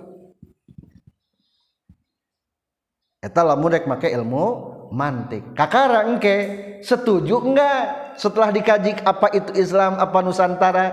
Murek 3.57 3.89
make 3.89 4.13
ilmu 4.13 4.77
mantik. 4.93 5.57
Kakara 5.57 6.05
engke 6.05 6.37
setuju 6.85 7.41
enggak 7.43 8.15
setelah 8.21 8.53
dikaji 8.53 9.01
apa 9.03 9.33
itu 9.33 9.51
Islam 9.57 9.97
apa 9.99 10.19
Nusantara 10.21 10.87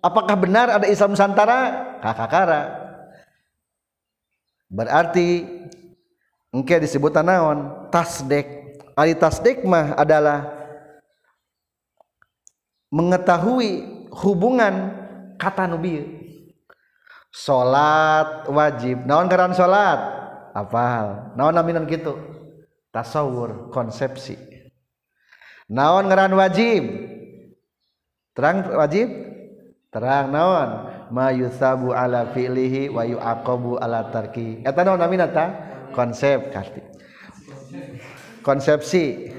apakah 0.00 0.36
benar 0.36 0.72
ada 0.72 0.86
Islam 0.88 1.14
Nusantara? 1.14 1.60
Kakakara. 2.00 2.62
Berarti 4.70 5.44
engke 6.52 6.80
disebut 6.80 7.14
naon 7.20 7.90
tasdek. 7.92 8.60
Ali 8.98 9.16
tasdek 9.16 9.64
mah 9.64 9.96
adalah 9.96 10.50
mengetahui 12.90 13.86
hubungan 14.10 14.92
kata 15.38 15.70
nubi 15.70 16.04
salat 17.30 18.50
wajib. 18.50 19.06
Naon 19.06 19.30
ngaran 19.30 19.54
salat 19.54 20.00
apal 20.54 21.34
naon 21.38 21.54
naminan 21.54 21.86
gitu 21.86 22.18
tasawur 22.90 23.70
konsepsi. 23.70 24.38
Naon 25.70 26.10
ngaran 26.10 26.34
wajib? 26.34 26.82
Terang 28.34 28.66
wajib 28.74 29.29
terang 29.90 30.30
naon? 30.30 30.70
Ma 31.10 31.34
yusabu 31.34 31.90
ala 31.90 32.30
fi'lihi 32.30 32.90
wa 32.90 33.02
yu'aqabu 33.02 33.78
ala 33.82 34.08
tarki. 34.14 34.62
Eta 34.62 34.86
naon 34.86 34.98
namina 35.02 35.26
ta 35.30 35.46
konsep 35.92 36.54
kasti 36.54 36.90
konsepsi. 38.42 39.30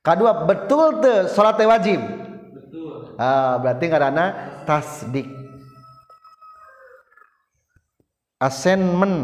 Kedua 0.00 0.48
betul 0.48 1.02
tuh 1.04 1.28
salat 1.28 1.60
wajib? 1.60 2.00
Betul. 2.56 3.20
Ah 3.20 3.60
berarti 3.60 3.84
ngaranna 3.84 4.26
tasdik. 4.64 5.28
Asenmen 8.40 9.14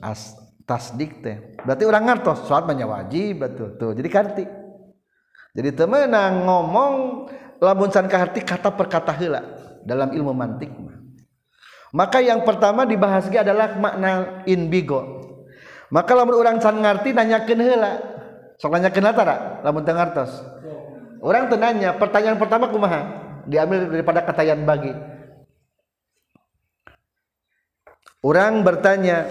as 0.00 0.32
tasdik 0.64 1.20
teh. 1.20 1.60
Berarti 1.60 1.84
orang 1.84 2.08
ngertos 2.08 2.48
sholat 2.48 2.64
banyak 2.64 2.88
wajib 2.88 3.44
betul 3.44 3.76
tuh. 3.76 3.92
Jadi 3.92 4.08
karti. 4.08 4.44
Jadi 5.52 5.68
temenang 5.76 6.48
ngomong 6.48 6.92
lamun 7.60 7.92
san 7.92 8.08
kaharti 8.08 8.40
kata 8.40 8.72
per 8.72 8.88
kata 8.88 9.12
dalam 9.82 10.14
ilmu 10.14 10.32
mantik. 10.32 10.70
Maka 11.92 12.24
yang 12.24 12.40
pertama 12.48 12.88
dibahas 12.88 13.28
adalah 13.28 13.76
makna 13.76 14.42
in 14.48 14.72
bigo. 14.72 15.20
Maka 15.92 16.16
lamun 16.16 16.40
orang 16.40 16.56
san 16.56 16.80
ngerti 16.80 17.12
nanyakeun 17.12 17.60
heula. 17.60 17.92
Sok 18.56 18.72
nanyakeun 18.72 19.12
tara 19.12 19.60
lamun 19.60 19.84
teu 19.84 19.96
orang 21.20 21.52
tenanya 21.52 21.92
pertanyaan 22.00 22.40
pertama 22.40 22.72
kumaha? 22.72 23.20
Diambil 23.44 23.92
daripada 23.92 24.24
kata 24.24 24.42
yang 24.46 24.64
bagi. 24.64 24.94
Orang 28.24 28.64
bertanya 28.64 29.28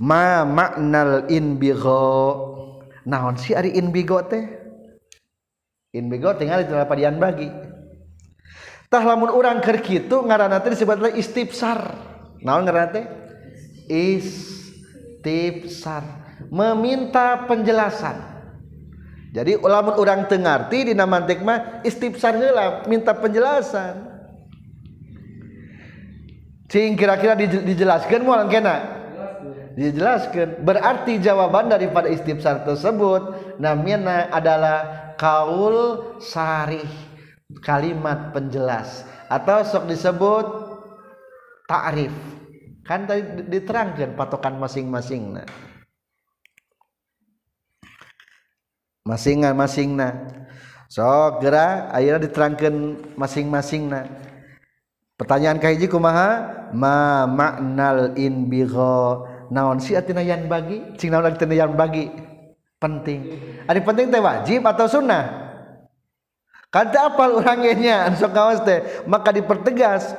ma 0.00 0.46
maknal 0.46 1.28
inbigo 1.28 2.06
naon 3.04 3.36
si 3.36 3.52
ari 3.52 3.76
inbigo 3.76 4.24
teh? 4.24 4.46
Inbigo 5.92 6.32
tinggal 6.38 6.64
di 6.64 6.72
padian 6.72 7.20
bagi 7.20 7.73
tah 8.94 9.02
lamun 9.02 9.26
orang 9.34 9.58
keur 9.58 9.82
kitu 9.82 10.22
ngaranna 10.22 10.62
teh 10.62 10.70
disebut 10.70 11.18
istifsar. 11.18 11.98
Naon 12.46 12.62
ngaranna 12.62 12.94
teh? 12.94 13.02
Istifsar. 15.18 15.42
Meminta 16.46 17.42
penjelasan. 17.50 18.22
Jadi 19.34 19.58
ulama 19.58 19.98
orang 19.98 20.30
tengarti 20.30 20.94
di 20.94 20.94
nama 20.94 21.18
mah 21.18 21.82
istifsar 21.82 22.38
heula 22.38 22.86
minta 22.86 23.10
penjelasan. 23.10 24.14
Kira-kira 26.70 27.34
dijelaskan 27.38 28.22
mual 28.22 28.46
kena? 28.46 29.02
Dijelaskan 29.74 30.62
berarti 30.62 31.18
jawaban 31.18 31.66
daripada 31.66 32.06
istifsar 32.06 32.62
tersebut 32.62 33.58
namanya 33.58 34.30
adalah 34.30 35.10
kaul 35.18 35.98
sarih 36.22 37.03
kalimat 37.62 38.32
penjelas. 38.34 39.04
Atau 39.28 39.62
sok 39.66 39.90
disebut 39.90 40.46
ta'rif 41.64 42.12
kan 42.84 43.08
tadi 43.08 43.48
diterangkan 43.48 44.12
patokan 44.12 44.60
masing-masing 44.60 45.40
nah 45.40 45.48
masing-masing 49.08 49.96
nah 49.96 50.12
sok 50.92 51.40
gerak 51.40 51.88
akhirnya 51.88 52.20
diterangkan 52.28 52.74
masing-masing 53.16 53.88
nah 53.88 54.04
pertanyaan 55.16 55.58
kahiji 55.58 55.88
kumaha? 55.88 56.52
Ma 56.74 57.22
maknal 57.24 58.18
in 58.18 58.50
biho 58.50 59.24
naon 59.46 59.78
si 59.78 59.94
atina 59.94 60.20
yan 60.20 60.50
bagi? 60.50 60.82
Cing 60.98 61.14
naon 61.14 61.30
atina 61.30 61.54
yan 61.54 61.78
bagi? 61.78 62.10
Penting. 62.82 63.20
Ada 63.64 63.78
penting 63.80 64.10
teh 64.10 64.18
wajib 64.20 64.66
atau 64.66 64.90
sunnah? 64.90 65.43
Kata 66.74 67.14
apal 67.14 67.38
orangnya 67.38 68.10
sok 68.18 68.34
kawas 68.34 68.60
teh. 68.66 69.06
Maka 69.06 69.30
dipertegas. 69.30 70.10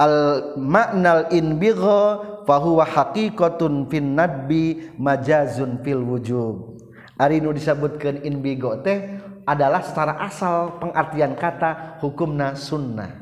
Al 0.00 0.16
maknal 0.58 1.30
in 1.30 1.60
bigho 1.60 2.42
fahuwa 2.48 2.82
haqiqatun 2.88 3.86
fin 3.92 4.16
nadbi 4.16 4.90
majazun 4.96 5.84
fil 5.84 6.02
wujub. 6.02 6.80
Ari 7.20 7.38
nu 7.38 7.54
disebutkeun 7.54 8.26
in 8.26 8.42
bigho 8.42 8.80
teh 8.82 9.22
adalah 9.44 9.84
secara 9.84 10.18
asal 10.24 10.80
pengertian 10.82 11.36
kata 11.38 12.00
hukumna 12.02 12.58
sunnah. 12.58 13.12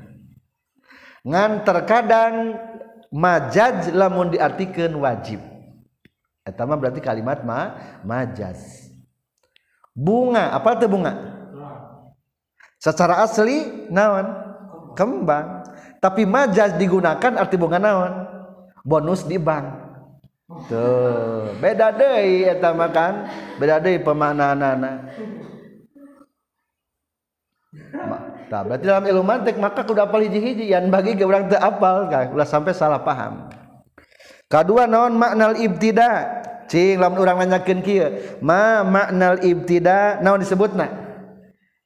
Ngan 1.29 1.67
terkadang 1.67 2.57
majaz 3.13 3.93
lamun 3.93 4.33
diartikan 4.33 4.97
wajib. 4.97 5.45
Etama 6.43 6.81
berarti 6.81 7.05
kalimat 7.05 7.45
ma 7.45 7.77
majaz 8.01 8.82
bunga. 9.97 10.53
Apa 10.57 10.77
itu 10.77 10.89
bunga? 10.89 11.13
Secara 12.83 13.23
asli 13.23 13.89
naon? 13.93 14.27
Kembang. 14.99 15.63
Tapi 16.03 16.27
majaz 16.27 16.75
digunakan 16.77 17.39
arti 17.39 17.55
bunga 17.55 17.79
naon? 17.79 18.13
Bonus 18.83 19.23
di 19.23 19.39
bank. 19.39 19.83
Tuh 20.69 21.57
beda 21.63 21.95
deh 21.97 22.51
etama 22.51 22.91
kan? 22.93 23.31
Beda 23.57 23.81
deh 23.81 23.97
pemaknaanana. 24.03 24.93
Nah, 28.53 28.61
berarti 28.69 28.85
dalam 28.85 29.09
ilmu 29.09 29.25
mantik 29.25 29.57
maka 29.57 29.81
kudu 29.81 30.05
apal 30.05 30.21
hiji-hiji 30.21 30.69
yang 30.69 30.93
bagi 30.93 31.17
ke 31.17 31.25
orang 31.25 31.49
apal 31.57 32.05
kan 32.13 32.37
sampai 32.45 32.77
salah 32.77 33.01
paham. 33.01 33.49
Kedua 34.45 34.85
naon 34.85 35.17
maknal 35.17 35.57
ibtida. 35.57 36.42
Cing 36.73 36.97
lamun 36.97 37.21
urang 37.21 37.37
nanyakeun 37.37 37.85
kieu, 37.85 38.41
ma 38.41 38.81
maknal 38.81 39.45
ibtida 39.45 40.25
naon 40.25 40.41
disebutna? 40.41 40.89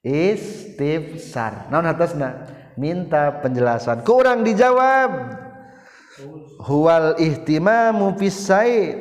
Istifsar. 0.07 1.66
Naon 1.75 1.90
atasna? 1.90 2.46
Minta 2.79 3.42
penjelasan. 3.42 4.07
Ku 4.07 4.22
urang 4.22 4.46
dijawab. 4.46 5.42
Huwal 6.62 7.18
ihtimamu 7.18 8.14
fisai 8.14 8.94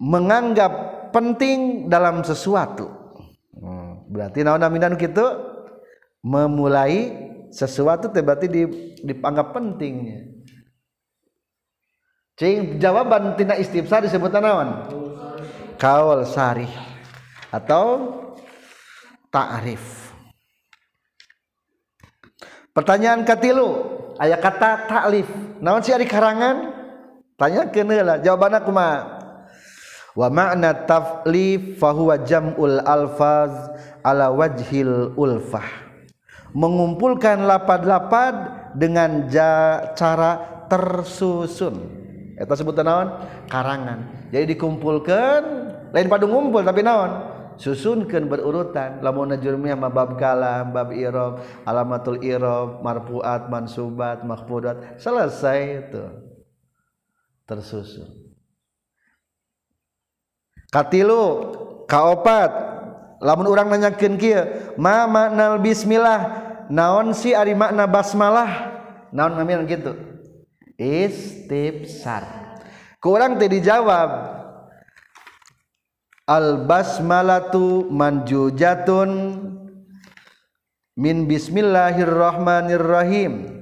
menganggap 0.00 0.72
penting 1.12 1.92
dalam 1.92 2.24
sesuatu. 2.24 2.88
Hmm, 3.52 4.08
berarti 4.08 4.40
naon 4.40 4.64
naminan 4.64 4.96
kitu? 4.96 5.52
memulai 6.26 7.14
sesuatu 7.54 8.10
berarti 8.10 8.50
dipanggap 9.06 9.54
pentingnya 9.54 10.35
cing 12.36 12.76
jawaban 12.76 13.32
tina 13.34 13.56
istifsar 13.56 14.04
disebut 14.04 14.28
naon? 14.36 14.84
Kaul 15.80 16.24
sarih 16.28 16.70
atau 17.48 18.12
ta'rif. 19.32 20.12
Pertanyaan 22.76 23.24
katilu 23.24 23.68
ayat 24.20 24.40
kata 24.44 24.84
taklif 24.84 25.28
naon 25.64 25.80
sih 25.80 25.96
ari 25.96 26.04
karangan? 26.04 26.76
Tanya 27.36 27.68
kenela 27.68 28.20
jawabanna 28.20 28.64
kumaha? 28.64 29.00
Wa 30.16 30.32
makna 30.32 30.72
taflif 30.88 31.76
fahuwa 31.76 32.24
jam'ul 32.24 32.80
alfaz 32.80 33.52
ala 34.00 34.32
wajhil 34.32 35.12
ulfah. 35.16 35.64
Mengumpulkan 36.56 37.44
lapad-lapad 37.44 38.72
dengan 38.72 39.28
ja, 39.28 39.92
cara 39.92 40.64
tersusun 40.72 42.05
itu 42.36 42.52
sebutan 42.52 42.84
naon? 42.84 43.08
Karangan. 43.48 44.28
Jadi 44.28 44.52
dikumpulkan 44.52 45.40
lain 45.88 46.08
pada 46.12 46.28
ngumpul 46.28 46.60
tapi 46.60 46.84
naon? 46.84 47.32
Susunkan 47.56 48.28
berurutan. 48.28 49.00
Lamun 49.00 49.32
najurmiyah 49.32 49.80
bab 49.88 50.20
kalam 50.20 50.68
bab 50.68 50.92
irob 50.92 51.40
alamatul 51.64 52.20
irob 52.20 52.84
marfuat 52.84 53.48
mansubat 53.48 54.20
mahfudat 54.20 55.00
selesai 55.00 55.88
itu. 55.88 56.04
Tersusun. 57.48 58.36
Katilu 60.68 61.24
kaopat. 61.88 62.76
Lamun 63.24 63.48
orang 63.48 63.72
nanyakin 63.72 64.20
kia 64.20 64.76
ma 64.76 65.08
maknal 65.08 65.56
bismillah? 65.56 66.44
Naon 66.68 67.16
si 67.16 67.32
ari 67.32 67.56
makna 67.56 67.88
basmalah? 67.88 68.76
Naon 69.08 69.40
namanya 69.40 69.64
gitu 69.64 70.15
istifsar. 70.80 72.56
Kurang 73.00 73.40
teh 73.40 73.48
dijawab 73.48 74.10
al 76.26 76.66
basmalatu 76.66 77.86
manjujatun 77.92 79.10
min 80.96 81.28
bismillahirrahmanirrahim. 81.28 83.52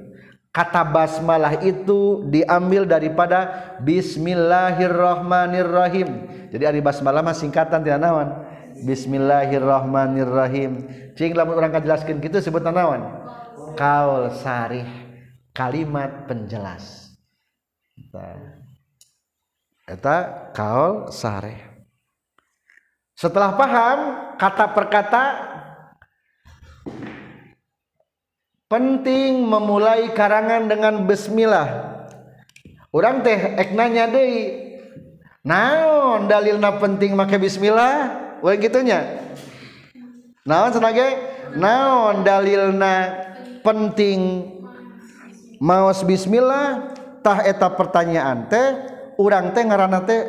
Kata 0.55 0.87
basmalah 0.87 1.67
itu 1.67 2.31
diambil 2.31 2.87
daripada 2.87 3.75
bismillahirrahmanirrahim. 3.83 6.31
Jadi 6.55 6.63
ari 6.63 6.79
basmalah 6.79 7.27
mah 7.27 7.35
singkatan 7.35 7.83
tidak 7.83 7.99
nawan 7.99 8.47
bismillahirrahmanirrahim. 8.87 10.87
Cing 11.19 11.35
orang 11.35 11.75
kajelaskeun 11.75 12.23
kitu 12.23 12.39
sebut 12.39 12.63
nawan 12.63 13.03
kaul 13.75 14.31
sarih 14.31 14.87
kalimat 15.51 16.31
penjelas 16.31 17.04
eta 19.85 20.17
kaul 20.55 21.13
sarih 21.15 21.59
setelah 23.15 23.55
paham 23.55 23.99
kata 24.39 24.67
per 24.75 24.87
kata 24.91 25.25
penting 28.75 29.47
memulai 29.47 30.11
karangan 30.11 30.67
dengan 30.67 31.07
bismillah. 31.07 31.95
Orang 32.91 33.23
teh 33.23 33.55
ek 33.59 33.71
nanya 33.75 34.11
deui 34.11 34.75
naon 35.47 36.27
dalilna 36.27 36.79
penting 36.83 37.15
make 37.15 37.39
bismillah? 37.39 38.23
We 38.43 38.59
gitunya. 38.59 39.31
Naon 40.43 40.75
senage? 40.75 41.07
Naon 41.55 42.27
dalilna 42.27 43.25
penting 43.63 44.51
maos 45.63 46.03
bismillah 46.03 46.93
tah 47.25 47.41
eta 47.49 47.73
pertanyaan 47.73 48.45
teh 48.53 48.69
urang 49.17 49.57
teh 49.57 49.65
ngaranna 49.65 50.05
teh 50.05 50.21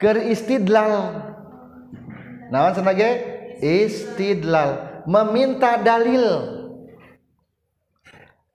keur 0.00 0.16
istidlal. 0.24 1.20
Naon 2.48 2.72
senage 2.72 3.10
istidlal. 3.60 5.04
Meminta 5.04 5.76
dalil. 5.76 6.24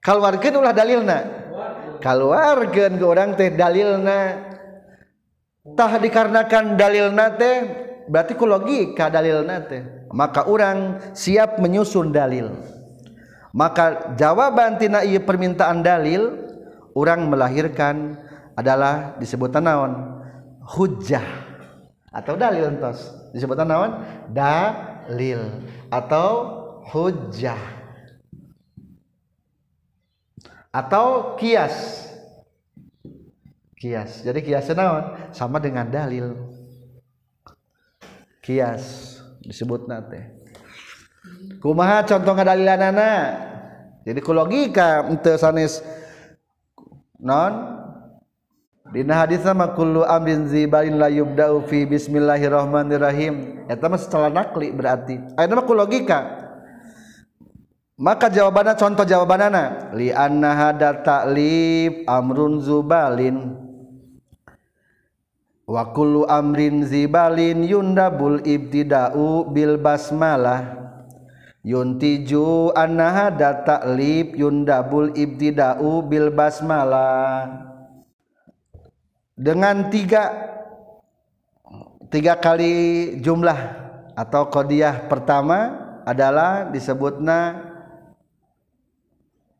Keluarkan 0.02 0.54
ulah 0.58 0.74
dalilna. 0.74 1.20
Keluarkan 2.02 2.92
ke 2.98 3.06
orang 3.06 3.38
teh 3.38 3.54
dalilna. 3.54 4.52
Tah 5.78 5.94
dikarenakan 6.02 6.76
dalilna 6.76 7.38
teh 7.38 7.56
berarti 8.10 8.34
ku 8.34 8.50
logika 8.50 9.14
dalilna 9.14 9.62
teh. 9.64 10.10
Maka 10.10 10.50
orang 10.50 11.00
siap 11.14 11.62
menyusun 11.62 12.10
dalil. 12.10 12.50
Maka 13.54 14.18
jawaban 14.18 14.82
tina 14.82 15.06
ieu 15.06 15.22
permintaan 15.22 15.86
dalil 15.86 16.53
orang 16.94 17.30
melahirkan 17.30 18.18
adalah 18.58 19.18
disebutan 19.18 19.66
naon? 19.66 19.92
Hujjah. 20.64 21.26
Atau 22.14 22.38
dalil 22.38 22.70
entos 22.70 23.10
disebutan 23.34 23.70
naon? 23.70 23.92
Dalil. 24.32 25.66
Atau 25.90 26.30
hujjah. 26.94 27.60
Atau 30.74 31.38
kias. 31.38 32.10
Kias. 33.78 34.24
Jadi 34.24 34.40
kias 34.42 34.70
naon? 34.74 35.34
Sama 35.34 35.58
dengan 35.60 35.90
dalil. 35.90 36.38
Kias. 38.42 39.18
Disebut 39.44 39.92
nate 39.92 40.44
kumaha 41.64 42.04
contoh 42.04 42.36
ngadalilanana? 42.36 43.12
Jadi 44.04 44.20
ku 44.20 44.36
logika 44.36 45.08
ente 45.08 45.40
sanes 45.40 45.80
non 47.24 47.74
Dina 48.94 49.26
hadis 49.26 49.42
sama 49.42 49.74
kullu 49.74 50.06
amrin 50.06 50.46
zibalin 50.46 51.02
la 51.02 51.10
yubda'u 51.10 51.66
fi 51.66 51.88
bismillahirrahmanirrahim. 51.88 53.66
Eta 53.66 53.90
mah 53.90 53.98
setelah 53.98 54.30
nakli 54.30 54.70
berarti. 54.70 55.18
Ayeuna 55.34 55.58
mah 55.58 55.66
ku 55.66 55.74
logika. 55.74 56.20
Maka 57.98 58.28
jawabannya 58.28 58.76
contoh 58.76 59.08
jawabanana 59.08 59.96
li 59.96 60.12
anna 60.12 60.52
hada 60.54 61.00
ta'lif 61.02 62.06
amrun 62.06 62.60
zubalin 62.60 63.56
wa 65.64 65.84
kullu 65.96 66.28
amrin 66.28 66.84
zibalin 66.84 67.64
yundabul 67.64 68.44
ibtida'u 68.44 69.48
bil 69.48 69.80
basmalah 69.80 70.83
yuntiju 71.64 72.76
anna 72.76 73.08
hada 73.10 73.64
ta'lif 73.64 74.36
yundabul 74.36 75.16
ibtida'u 75.16 76.04
bil 76.04 76.30
basmalah. 76.30 77.72
Dengan 79.34 79.90
tiga 79.90 80.30
tiga 82.14 82.38
kali 82.38 83.18
jumlah 83.24 83.58
atau 84.14 84.46
kodiah 84.52 85.10
pertama 85.10 85.82
adalah 86.06 86.70
disebutna 86.70 87.72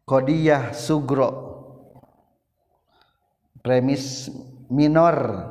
Qdiyah 0.04 0.76
Sugro 0.76 1.32
premis 3.64 4.28
minor. 4.68 5.50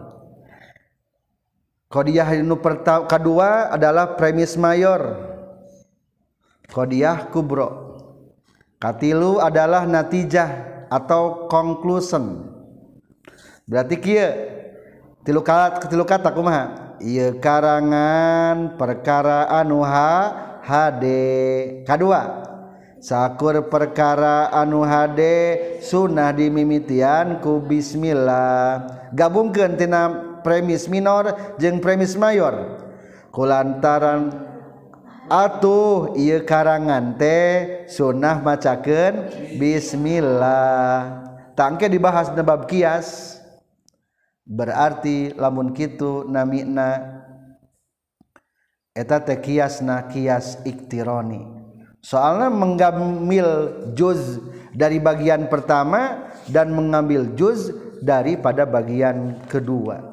Qdiyah 1.88 2.28
kedua 3.08 3.72
adalah 3.72 4.14
premis 4.14 4.54
mayor 4.54 5.31
Qdiyah 6.72 7.28
kubro. 7.28 8.00
Katilu 8.80 9.38
adalah 9.38 9.85
natijah 9.85 10.48
atau 10.88 11.46
conclusion. 11.46 12.48
Berarti 13.68 14.00
kia 14.00 14.35
tilu 15.22 15.44
kata 15.44 15.87
tilu 15.87 16.02
kata 16.02 16.32
kumaha? 16.35 16.96
Ieu 16.98 17.38
karangan 17.38 18.74
perkara 18.80 19.46
anu 19.52 19.85
ha 19.87 20.32
hade 20.62 21.82
kadua 21.82 22.46
sakur 23.02 23.66
perkara 23.66 24.50
anu 24.54 24.87
hade 24.87 25.78
sunnah 25.82 26.35
dimimitian 26.35 27.38
ku 27.38 27.62
bismillah. 27.62 28.87
Gabungkeun 29.14 29.78
tina 29.78 30.02
premis 30.42 30.90
minor 30.90 31.54
jeung 31.61 31.78
premis 31.78 32.18
mayor. 32.18 32.82
Kulantaran 33.30 34.51
atuh 35.32 36.12
iya 36.12 36.44
karangan 36.44 37.16
teh 37.16 37.88
sunnah 37.88 38.44
macaken 38.44 39.32
Bismillah. 39.56 41.24
Tangke 41.56 41.88
dibahas 41.88 42.28
nebab 42.36 42.68
kias. 42.68 43.40
Berarti 44.44 45.32
lamun 45.32 45.72
kitu 45.72 46.28
namina 46.28 47.24
eta 48.92 49.24
teh 49.24 49.40
kiasna 49.40 50.12
kias 50.12 50.60
iktironi. 50.68 51.64
Soalnya 52.02 52.52
mengambil 52.52 53.46
juz 53.96 54.42
dari 54.76 55.00
bagian 55.00 55.48
pertama 55.48 56.28
dan 56.50 56.74
mengambil 56.74 57.30
juz 57.38 57.70
daripada 58.02 58.66
bagian 58.66 59.38
kedua 59.46 60.12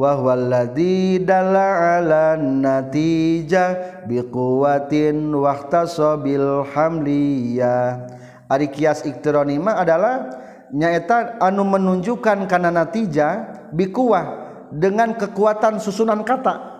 wa 0.00 0.16
huwallazi 0.16 1.20
dalla 1.20 2.00
ala 2.00 2.40
natijah 2.40 4.00
biquwatin 4.08 5.28
wahtasabil 5.28 6.64
hamliyah. 6.72 8.08
Ari 8.48 8.72
kias 8.72 9.04
iktironima 9.04 9.76
adalah 9.76 10.40
nyaeta 10.72 11.36
anu 11.44 11.68
menunjukkan 11.68 12.48
kana 12.48 12.72
natijah 12.72 13.68
bikuwah 13.76 14.56
dengan 14.72 15.12
kekuatan 15.12 15.76
susunan 15.76 16.24
kata. 16.24 16.72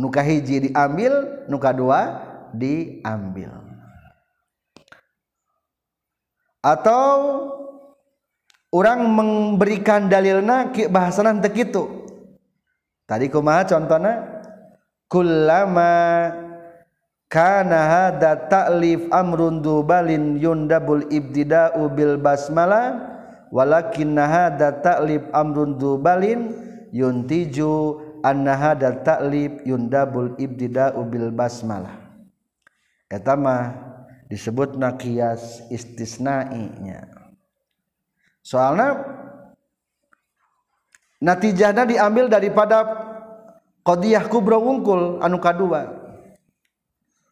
Nuka 0.00 0.24
hiji 0.24 0.72
diambil 0.72 1.44
nuka 1.44 1.76
dua 1.76 2.24
diambil. 2.56 3.52
Atau 6.64 7.16
orang 8.70 9.00
memberikan 9.06 10.06
dalilna 10.06 10.70
bahasanan 10.90 11.42
tek 11.42 11.58
itu 11.58 12.06
tadi 13.06 13.26
kumaha 13.26 13.66
contohnya 13.66 14.14
kullama 15.10 15.92
kana 17.26 17.78
hada 17.78 18.46
ta'lif 18.46 19.10
amrun 19.10 19.62
dubalin 19.62 20.38
yundabul 20.38 21.06
ibtida'u 21.10 21.90
bil 21.90 22.18
basmalah 22.18 22.98
walakin 23.50 24.14
hada 24.14 24.78
ta'lif 24.78 25.26
amrun 25.34 25.74
dubalin 25.78 26.54
yuntiju 26.94 27.98
anna 28.22 28.54
hadal 28.56 29.00
ta'lib 29.02 29.64
yundabul 29.64 30.36
ibtida'u 30.36 31.00
bil 31.08 31.32
basmalah 31.32 31.96
eta 33.10 33.34
mah 33.34 33.74
disebutna 34.30 34.94
qiyas 34.94 35.66
istisna'inya 35.72 37.09
soalna 38.40 39.00
natijahna 41.20 41.84
diambil 41.84 42.32
daripada 42.32 42.84
qadiyah 43.84 44.24
kubra 44.28 44.56
wungkul 44.56 45.20
anu 45.20 45.40
kadua. 45.40 46.00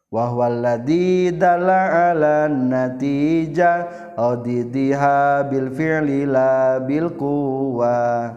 Wahwalladzi 0.09 1.37
dalla 1.37 2.09
ala 2.09 2.49
natijah 2.49 4.17
audidiha 4.17 5.45
bil 5.53 5.69
fi'li 5.69 6.25
la 6.25 6.81
bil 6.81 7.13
quwa 7.13 8.33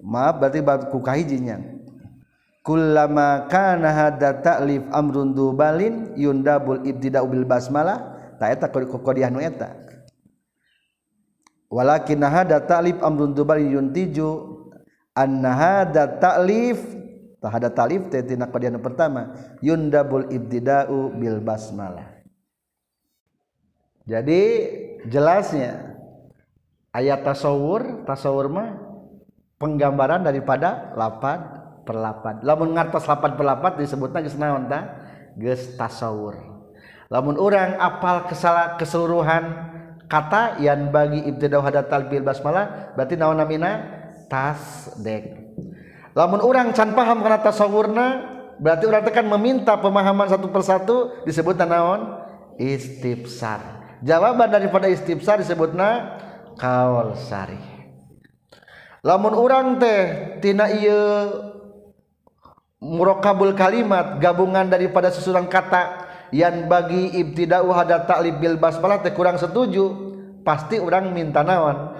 maaf 0.00 0.40
berarti 0.40 0.64
ku 0.88 0.96
kahijinya 1.04 1.60
kullama 2.64 3.44
kana 3.52 3.92
hadza 3.92 4.32
ta'lif 4.40 4.80
amrun 4.96 5.36
dubalin 5.36 6.16
yundabul 6.16 6.80
ibtida'u 6.80 7.28
bil 7.28 7.44
basmalah. 7.44 8.16
Ta 8.40 8.48
eta 8.48 8.72
qadiah 8.72 9.28
nu 9.28 9.44
eta 9.44 9.85
walakin 11.68 12.22
hadza 12.22 12.62
ta'lif 12.62 12.98
amrun 13.02 13.34
dubalin 13.34 13.70
yuntiju 13.70 14.62
anna 15.16 15.50
hadza 15.54 16.06
ta'lif 16.18 16.96
tahada 17.46 17.70
talif 17.70 18.10
teh 18.10 18.26
tina 18.26 18.50
qadian 18.50 18.80
pertama 18.82 19.36
yundabul 19.62 20.26
ibtida'u 20.32 21.14
bil 21.14 21.38
basmalah. 21.38 22.18
Jadi 24.06 24.42
jelasnya 25.06 25.94
ayat 26.94 27.22
tasawur 27.22 28.06
tasawur 28.06 28.50
mah 28.50 28.82
penggambaran 29.62 30.26
daripada 30.26 30.94
lapan 30.94 31.42
per 31.86 31.94
lapan 31.94 32.42
lamun 32.42 32.74
ngartos 32.74 33.06
lapan 33.06 33.38
per 33.38 33.44
lapan 33.46 33.70
disebutnya 33.78 34.26
geus 34.26 34.38
naon 34.38 34.66
tah 34.66 35.06
geus 35.38 35.74
tasawur. 35.78 36.34
Lamun 37.06 37.38
orang 37.38 37.78
apal 37.78 38.26
kesala 38.26 38.74
keseluruhan 38.74 39.75
kata 40.06 40.62
yang 40.62 40.90
bagi 40.94 41.22
ibtidah 41.26 41.62
hadat 41.62 41.90
talbil 41.90 42.22
basmalah 42.22 42.94
berarti 42.94 43.14
naon 43.18 43.38
namina? 43.38 44.02
Tasdek 44.26 45.54
lamun 46.16 46.42
orang 46.42 46.74
can 46.74 46.96
paham 46.98 47.22
karena 47.22 47.38
tasawurna 47.38 48.06
berarti 48.58 48.84
orang 48.90 49.04
tekan 49.06 49.26
meminta 49.30 49.78
pemahaman 49.78 50.26
satu 50.26 50.50
persatu 50.50 50.96
disebut 51.22 51.54
naon? 51.62 52.26
Istibsar 52.56 53.76
jawaban 54.00 54.48
daripada 54.48 54.88
istibsar 54.88 55.40
disebutna 55.40 56.16
kaul 56.56 57.16
sari 57.16 57.60
lamun 59.04 59.36
orang 59.36 59.76
teh 59.76 60.00
tina 60.40 60.72
iya 60.72 61.30
murokabul 62.80 63.56
kalimat 63.56 64.20
gabungan 64.20 64.68
daripada 64.68 65.08
susunan 65.08 65.48
kata 65.48 66.05
yang 66.34 66.66
bagi 66.66 67.14
ibtida'u 67.22 67.70
hada 67.70 68.02
ta'lib 68.06 68.38
bil 68.42 68.56
basmalah 68.58 69.02
teh 69.02 69.14
kurang 69.14 69.38
setuju. 69.38 70.06
Pasti 70.46 70.78
orang 70.78 71.10
minta 71.10 71.42
naon? 71.42 71.90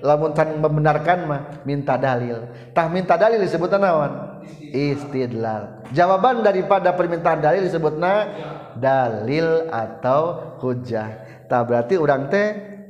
Lamun 0.00 0.32
tan 0.32 0.56
membenarkan 0.56 1.18
mah 1.28 1.40
minta 1.68 2.00
dalil. 2.00 2.48
Tah 2.72 2.88
minta 2.88 3.20
dalil 3.20 3.36
disebut 3.44 3.68
naon? 3.76 4.40
Istidlal. 4.72 5.84
Jawaban 5.92 6.40
daripada 6.40 6.96
permintaan 6.96 7.44
dalil 7.44 7.68
disebutna 7.68 8.32
dalil 8.80 9.68
atau 9.68 10.56
hujah. 10.64 11.44
Tak 11.44 11.68
berarti 11.68 12.00
orang 12.00 12.32
teh 12.32 12.46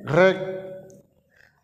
rek 0.06 0.38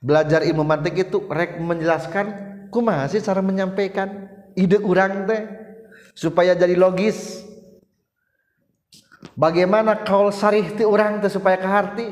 belajar 0.02 0.42
ilmu 0.42 0.66
mantik 0.66 0.98
itu 0.98 1.22
rek 1.30 1.62
menjelaskan 1.62 2.26
kumaha 2.74 3.06
sih 3.06 3.22
cara 3.22 3.38
menyampaikan? 3.38 4.26
Ide 4.58 4.82
orang 4.82 5.30
teh 5.30 5.42
supaya 6.18 6.58
jadi 6.58 6.74
logis 6.74 7.45
bagaimana 9.36 10.04
kaul 10.04 10.32
sarih 10.32 10.76
ti 10.76 10.84
orang 10.84 11.20
teh 11.20 11.32
supaya 11.32 11.56
keharti 11.60 12.10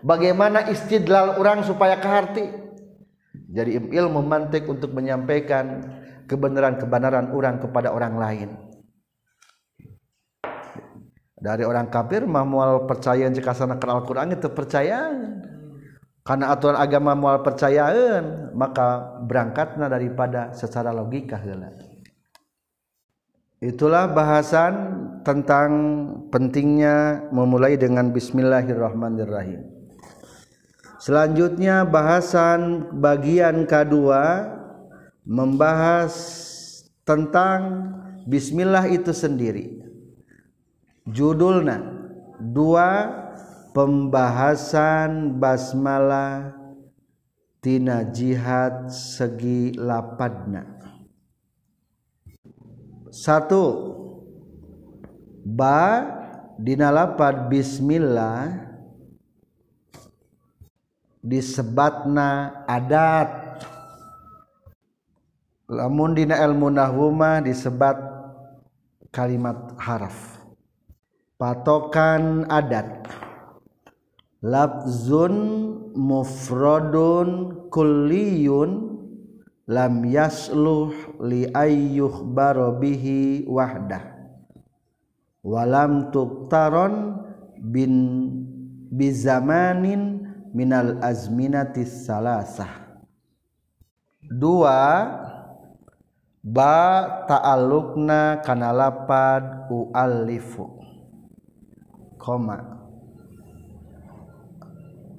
bagaimana 0.00 0.68
istidlal 0.70 1.36
orang 1.40 1.62
supaya 1.64 2.00
keharti 2.00 2.64
jadi 3.54 3.78
ilmu 3.78 4.26
mantik 4.26 4.66
untuk 4.66 4.90
menyampaikan 4.90 5.78
kebenaran-kebenaran 6.26 7.30
orang 7.30 7.62
kepada 7.62 7.94
orang 7.94 8.14
lain. 8.18 8.50
Dari 11.38 11.62
orang 11.62 11.92
kafir 11.92 12.24
mah 12.24 12.42
mual 12.42 12.88
percaya 12.88 13.28
jika 13.28 13.52
sana 13.52 13.76
kenal 13.76 14.02
Quran 14.02 14.34
itu 14.34 14.50
percaya. 14.50 15.12
Karena 16.24 16.56
aturan 16.56 16.80
agama 16.80 17.12
mual 17.12 17.44
percayaan 17.44 18.56
maka 18.56 19.20
berangkatnya 19.28 19.92
daripada 19.92 20.56
secara 20.56 20.88
logika 20.88 21.36
heula 21.36 21.83
itulah 23.64 24.12
bahasan 24.12 25.00
tentang 25.24 25.70
pentingnya 26.28 27.24
memulai 27.32 27.80
dengan 27.80 28.12
bismillahirrahmanirrahim 28.12 29.74
Selanjutnya 31.04 31.84
bahasan 31.84 32.88
bagian 32.96 33.68
kedua 33.68 34.48
membahas 35.28 36.16
tentang 37.04 37.92
bismillah 38.24 38.88
itu 38.88 39.12
sendiri. 39.12 39.84
Judulnya 41.04 41.84
dua 42.40 43.12
pembahasan 43.76 45.36
basmalah 45.36 46.56
tina 47.60 48.08
jihad 48.08 48.88
segi 48.88 49.76
lapadna. 49.76 50.73
Satu. 53.14 53.94
Ba 55.46 56.02
dina 56.58 56.90
lapad 56.90 57.46
bismillah 57.46 58.66
disebatna 61.22 62.58
adat. 62.66 63.62
Lamun 65.70 66.18
dina 66.18 66.42
ilmu 66.42 66.74
nahwuma 66.74 67.38
disebat 67.38 68.02
kalimat 69.14 69.78
haraf. 69.78 70.42
Patokan 71.38 72.50
adat. 72.50 73.06
Lafzun 74.42 75.34
mufradun 75.94 77.62
kulliyun 77.70 78.93
lam 79.64 80.04
yasluh 80.04 80.92
li 81.24 81.48
ayyuh 81.48 82.24
barobihi 82.24 83.48
wahdah. 83.48 84.12
Walam 85.44 86.08
tuktaron 86.08 87.20
bin 87.60 87.92
bizamanin 88.88 90.24
minal 90.56 91.00
azminatis 91.04 92.08
salasah. 92.08 92.84
Dua 94.24 95.04
ba 96.40 96.80
ta'alluqna 97.28 98.40
kana 98.40 98.72
lapad 98.72 99.68
uallifu. 99.68 100.80
Koma. 102.16 102.72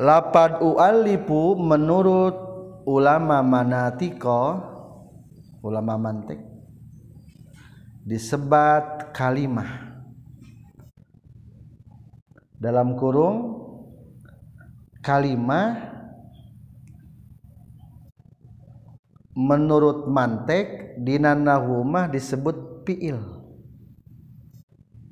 Lapad 0.01 0.57
uallifu 0.59 1.53
menurut 1.53 2.44
ulama 2.85 3.41
manatiko 3.41 4.61
ulama 5.65 5.97
mantik 5.97 6.37
disebat 8.05 9.09
kalimah. 9.09 9.97
Dalam 12.55 12.95
kurung 12.95 13.37
kalimah 15.01 15.91
menurut 19.35 20.07
mantek 20.07 20.95
dina 21.01 21.33
nahumah 21.33 22.07
disebut 22.07 22.85
fiil. 22.85 23.19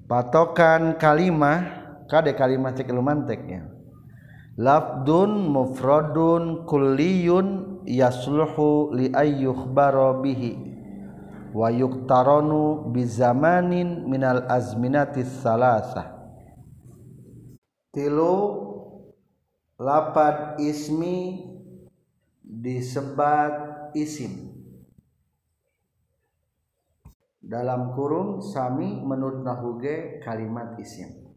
Patokan 0.06 1.02
kalimah 1.02 1.84
kade 2.06 2.38
kalimah 2.38 2.78
cek 2.78 2.94
manteknya 2.94 3.73
lafdun 4.58 5.50
mufradun 5.50 6.66
kulliyun 6.70 7.82
yasluhu 7.86 8.94
li 8.94 9.10
ayyukhbara 9.10 10.22
bihi 10.22 10.58
wa 11.54 11.70
yuktaranu 11.70 12.90
bizamanin 12.94 14.10
minal 14.10 14.46
azminatis 14.50 15.30
salasah 15.42 16.14
tilu 17.94 18.64
lapad 19.78 20.58
ismi 20.62 21.50
disebat 22.44 23.92
isim. 23.98 24.54
Dalam 27.44 27.92
kurung 27.92 28.40
sami 28.40 29.04
menurut 29.04 29.44
nahuge 29.44 30.24
kalimat 30.24 30.80
isim. 30.80 31.36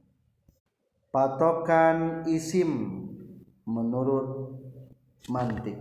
Patokan 1.10 2.28
isim 2.30 3.02
menurut 3.66 4.56
mantik. 5.28 5.76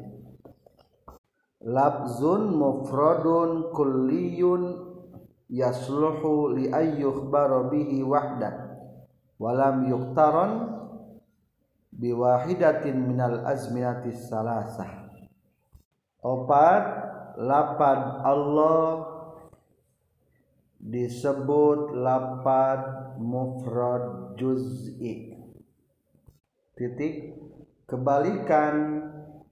Labzun 1.65 2.53
mufradun 2.57 3.73
kulliyun 3.73 4.63
yasluhu 5.49 6.57
li 6.57 6.69
ayyukhbara 6.69 7.69
bihi 7.69 8.05
wahda 8.05 8.77
walam 9.41 9.85
yuktaron 9.89 10.51
biwahidatin 11.93 12.97
minal 12.97 13.45
azminatis 13.45 14.29
salasah. 14.29 15.09
Opat 16.25 16.83
lapad 17.37 18.25
Allah 18.25 19.05
disebut 20.81 21.97
lapad 21.97 23.15
mufrad 23.21 24.37
juz'i. 24.37 25.37
Titik 26.75 27.44
kebalikan 27.85 28.75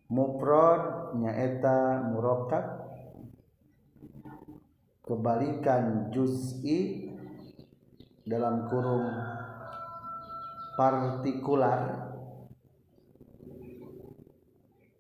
mufrad 0.10 1.14
nyaeta 1.18 2.10
murakkab. 2.10 2.66
Kebalikan 5.04 6.10
juz'i 6.16 7.12
dalam 8.24 8.72
kurung 8.72 9.04
partikular. 10.80 12.08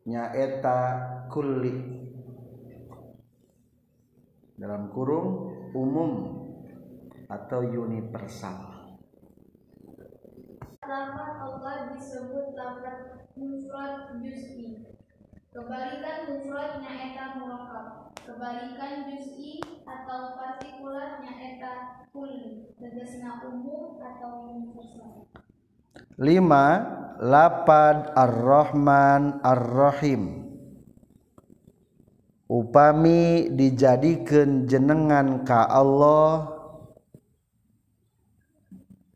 Nyaeta 0.03 0.79
kulli. 1.31 2.03
Dalam 4.59 4.91
kurung 4.91 5.55
umum 5.71 6.11
atau 7.31 7.63
universal. 7.63 8.75
Lafaz 10.83 11.39
Allah 11.39 11.95
disebut 11.95 12.53
lafaz 12.59 13.12
mufrad 13.37 14.17
juz'i. 14.21 14.85
Kebalikan 15.53 16.33
mufrad 16.33 16.81
nyaeta 16.81 17.37
murakkab. 17.37 17.87
Kebalikan 18.23 19.09
juz'i 19.09 19.61
atau 19.85 20.37
partikular 20.37 21.21
nyaeta 21.21 22.05
kulli. 22.09 22.73
Tegasna 22.77 23.41
umum 23.45 24.01
atau 24.01 24.53
universal. 24.53 25.29
Lima, 26.17 26.65
lapad 27.21 28.13
ar-Rahman 28.13 29.41
ar-Rahim 29.41 30.53
upami 32.53 33.49
dijadikan 33.49 34.69
jenengan 34.69 35.41
ka 35.41 35.65
Allah 35.65 36.53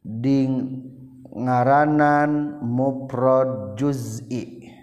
di 0.01 0.47
ngaranan 1.37 2.61
muprod 2.65 3.77
juz'i. 3.77 4.73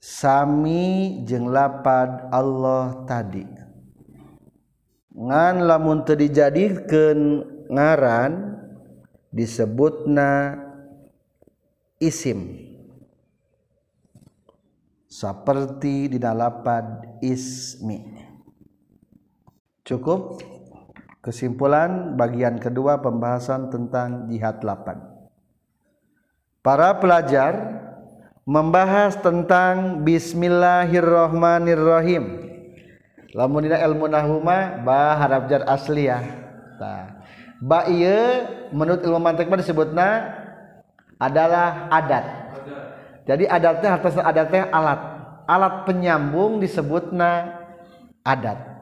Sami 0.00 1.20
jeung 1.28 1.52
lapad 1.52 2.32
Allah 2.32 3.04
tadi. 3.04 3.44
Ngan 5.16 5.64
lamun 5.64 6.04
teu 6.04 6.16
dijadikeun 6.16 7.20
ngaran 7.68 8.56
disebutna 9.32 10.56
isim. 12.00 12.64
Seperti 15.08 16.12
di 16.12 16.18
lapad 16.20 17.20
ismi. 17.24 18.04
Cukup? 19.80 20.55
Kesimpulan 21.26 22.14
bagian 22.14 22.62
kedua 22.62 23.02
pembahasan 23.02 23.74
tentang 23.74 24.30
jihad 24.30 24.62
lapan. 24.62 25.02
Para 26.62 26.94
pelajar 27.02 27.82
membahas 28.46 29.18
tentang 29.18 30.06
Bismillahirrahmanirrahim. 30.06 32.46
Lamun 33.34 33.66
dina 33.66 33.82
ilmu 33.82 34.06
nahuma 34.06 34.78
ba 34.86 35.18
harap 35.18 35.50
jar 35.50 35.66
asliyah 35.66 36.22
tah 36.78 37.26
ba 37.58 37.90
ieu 37.90 38.46
menurut 38.70 39.02
ilmu 39.02 39.18
mantik 39.18 39.50
mah 39.50 39.58
disebutna 39.58 40.30
adalah 41.18 41.90
adat. 41.90 42.22
Jadi 43.26 43.50
adatnya 43.50 43.98
harta 43.98 44.22
adatnya 44.22 44.70
alat. 44.70 45.26
Alat 45.50 45.90
penyambung 45.90 46.62
disebutna 46.62 47.50
adat 48.22 48.75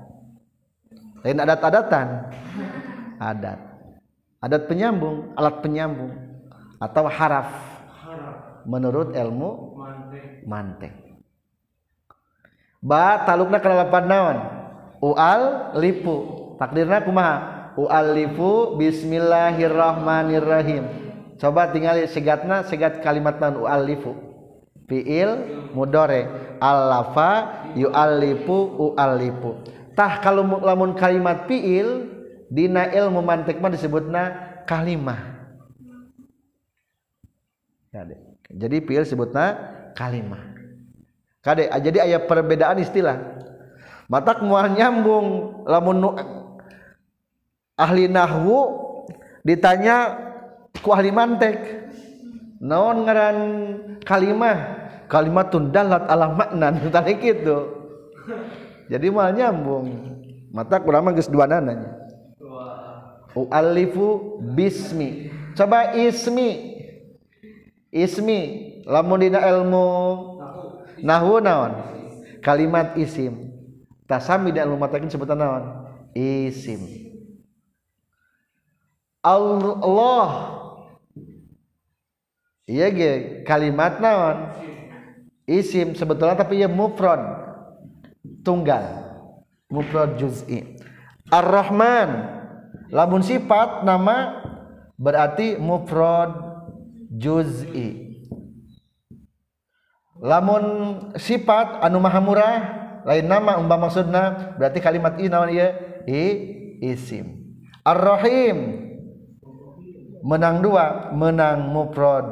lain 1.25 1.41
adat-adatan. 1.41 2.09
Adat. 3.17 3.61
Adat 4.45 4.69
penyambung 4.69 5.33
alat 5.35 5.65
penyambung 5.65 6.13
atau 6.77 7.09
haraf. 7.09 7.49
Menurut 8.65 9.13
ilmu 9.17 9.77
mantek 10.45 11.05
ba 12.85 13.25
talukna 13.25 13.65
kana 13.65 13.89
lapan 13.89 14.05
naon? 14.05 14.37
Ual 15.01 15.73
lipu. 15.81 16.45
Takdirna 16.61 17.01
kumaha? 17.01 17.73
Ual 17.81 18.13
lipu 18.13 18.77
bismillahirrahmanirrahim. 18.77 20.85
Coba 21.41 21.73
tinggal 21.73 22.05
segatna 22.13 22.69
segat 22.69 23.01
kalimat 23.01 23.41
naon? 23.41 23.65
Ual 23.65 23.89
lipu. 23.89 24.13
Fiil 24.85 25.49
mudore 25.73 26.29
alafa 26.61 27.65
yu'allifu 27.73 28.93
u'allifu 28.93 29.65
tah 29.95 30.21
kalau 30.21 30.59
lamun 30.61 30.99
kalimat 30.99 31.47
fiil 31.47 32.11
dina 32.51 32.91
ilmu 32.91 33.23
mantik 33.23 33.59
mah 33.63 33.73
disebutna 33.73 34.23
kalimah. 34.67 35.35
Jadi 38.51 38.77
fiil 38.83 39.07
sebutna 39.07 39.55
kalimah. 39.95 40.43
Kade 41.41 41.71
jadi 41.83 42.11
aya 42.11 42.19
perbedaan 42.27 42.83
istilah. 42.83 43.43
Matak 44.11 44.45
mual 44.45 44.69
nyambung 44.77 45.63
lamun 45.65 45.97
nu, 45.97 46.11
ahli 47.79 48.05
nahwu 48.05 48.59
ditanya 49.47 50.19
ku 50.85 50.93
ahli 50.93 51.09
mantek? 51.09 51.89
Naon 52.61 53.05
ngaran 53.05 53.39
kalimah? 54.05 54.83
Kalimat 55.05 55.53
dalat 55.69 56.09
ala 56.09 56.33
makna 56.33 56.73
tadi 56.95 57.21
gitu 57.21 57.84
jadi 58.95 59.11
mal 59.11 59.35
nyambung. 59.35 59.91
Mata 60.55 60.79
kurang 60.79 61.11
geus 61.19 61.27
dua 61.27 61.51
nananya 61.51 62.05
ualifu 63.35 64.39
bismi. 64.55 65.29
Coba 65.59 65.95
ismi. 65.99 66.79
Ismi. 67.91 68.41
Lamun 68.87 69.23
dina 69.23 69.43
ilmu 69.43 69.87
nahwu 71.03 71.43
naon? 71.43 71.73
Kalimat 72.43 72.95
isim. 72.99 73.51
Tasami 74.07 74.55
dan 74.55 74.71
ilmu 74.71 74.79
matakin 74.79 75.11
sebutan 75.11 75.39
naon? 75.39 75.65
Isim. 76.15 76.81
Allah. 79.25 80.31
Iya 82.65 82.89
ge 82.93 83.11
kalimat 83.45 83.99
naon? 83.99 84.53
Isim. 85.49 85.95
Sebetulnya 85.97 86.39
tapi 86.39 86.63
ya 86.63 86.69
mufrad 86.71 87.44
tunggal. 88.45 88.85
Mufrad 89.73 90.21
juz'i. 90.21 90.77
Ar-rahman. 91.33 92.31
Lamun 92.93 93.25
sifat 93.25 93.83
nama 93.83 94.45
berarti 95.01 95.57
mufrad 95.57 96.31
juz'i. 97.11 98.21
Lamun 100.21 100.65
sifat 101.19 101.83
anu 101.83 101.99
maha 101.99 102.21
murah 102.23 102.59
lain 103.03 103.27
nama 103.27 103.59
umpama 103.59 103.91
maksudna 103.91 104.55
berarti 104.61 104.79
kalimat 104.79 105.19
ini 105.19 105.27
naon 105.27 105.51
ieu? 105.51 105.69
I 106.07 106.25
isim. 106.95 107.57
Ar-rahim. 107.83 108.87
Menang 110.25 110.65
dua 110.65 111.13
menang 111.13 111.69
mufrad 111.69 112.25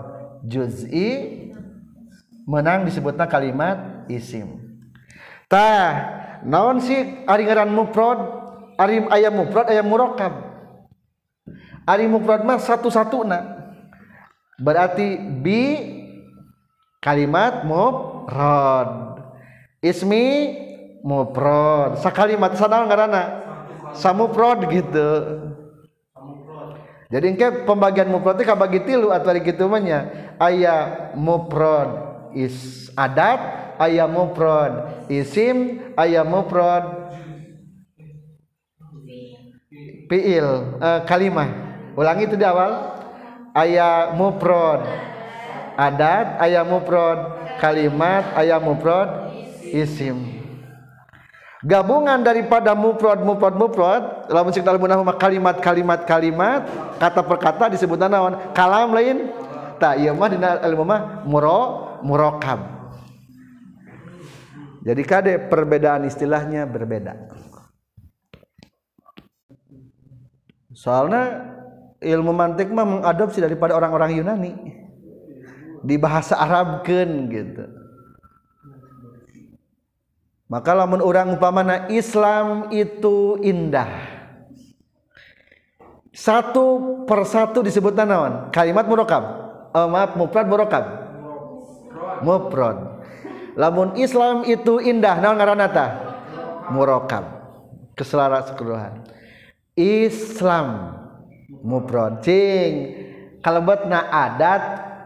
juz'i 0.49 1.43
menang 2.49 2.89
disebutnya 2.89 3.29
kalimat 3.29 4.09
isim 4.09 4.62
tah 5.53 5.93
naon 6.41 6.81
sih 6.81 7.29
ari 7.29 7.45
ngaran 7.45 7.69
mufrad? 7.69 8.41
Ari 8.81 9.05
aya 9.13 9.29
mufrad 9.29 9.69
aya 9.69 9.85
murakkab 9.85 10.53
ari 11.87 12.07
mufrad 12.07 12.47
mah 12.47 12.59
satu-satuna. 12.61 13.61
Berarti 14.63 15.19
bi 15.19 15.63
kalimat 17.03 17.67
mufrad. 17.67 19.19
Ismi 19.83 20.25
mufrad. 21.03 21.99
Sakalimat 21.99 22.55
sanaon 22.55 22.87
ngaranna? 22.87 23.25
Samufrad 23.99 24.71
gitu. 24.71 25.11
Jadi 27.13 27.27
engke 27.29 27.69
pembagian 27.69 28.09
mufrad 28.09 28.41
itu 28.41 28.49
kabagi 28.49 28.89
tilu 28.89 29.13
atau 29.13 29.35
gitu 29.37 29.69
nya? 29.83 30.33
Ayat 30.41 31.13
mufrad 31.19 32.12
is 32.35 32.89
adat 32.95 33.73
ayat 33.81 34.09
mufrad. 34.09 35.07
Isim 35.09 35.81
ayat 35.97 36.27
mufrad. 36.27 37.13
Fiil 40.07 40.49
uh, 40.77 41.01
kalimah. 41.09 41.49
Ulangi 41.97 42.29
itu 42.29 42.37
di 42.37 42.45
awal. 42.45 42.95
Ayat 43.53 44.17
mufrad. 44.17 44.81
Adat 45.77 46.41
ayat 46.41 46.65
mufrad. 46.69 47.19
Kalimat 47.59 48.37
ayat 48.37 48.61
mufrad. 48.61 49.33
Isim. 49.73 50.43
Gabungan 51.63 52.19
daripada 52.27 52.75
mufrad 52.75 53.23
mufrad 53.23 53.55
mufrad 53.55 54.27
lamun 54.27 54.51
sing 54.51 54.67
mah 54.67 55.15
kalimat 55.15 55.63
kalimat 55.63 56.03
kalimat 56.03 56.67
kata 56.99 57.23
per 57.23 57.39
kata 57.39 57.65
disebut 57.71 58.03
naon? 58.03 58.35
Kalam 58.51 58.91
lain? 58.91 59.31
Tak 59.79 60.03
iya 60.03 60.11
mah 60.11 60.27
dina 60.27 60.59
ilmu 60.59 60.83
mah 60.83 61.23
muro 61.23 61.92
murokab. 62.03 62.83
Jadi 64.83 65.03
kade 65.07 65.35
perbedaan 65.47 66.11
istilahnya 66.11 66.67
berbeda. 66.67 67.15
Soalnya 70.75 71.55
ilmu 72.03 72.35
mantik 72.35 72.67
mah 72.75 72.83
mengadopsi 72.83 73.39
daripada 73.39 73.79
orang-orang 73.79 74.19
Yunani. 74.19 74.53
Di 75.83 75.99
bahasa 75.99 76.39
Arabkan 76.39 77.31
gitu. 77.31 77.67
Maka 80.47 80.71
lamun 80.75 81.03
orang 81.03 81.39
umpamana 81.39 81.91
Islam 81.91 82.71
itu 82.75 83.39
indah. 83.43 83.89
Satu 86.13 87.03
persatu 87.09 87.65
disebut 87.65 87.97
naon? 87.97 88.53
Kalimat 88.53 88.85
murokab. 88.85 89.25
Oh, 89.73 89.89
maaf 89.89 90.13
mufrad 90.15 90.45
murokab 90.45 91.02
mufrad 92.23 93.05
lamun 93.59 93.99
Islam 94.01 94.49
itu 94.49 94.81
indah 94.81 95.21
naon 95.21 95.37
ngaranata 95.37 96.13
murokab. 96.73 97.25
Keseluruhan 97.93 99.05
Islam. 99.77 100.99
Mufrad 101.63 102.25
cing. 102.25 102.73
Kalebetna 103.45 104.09
adat 104.09 104.63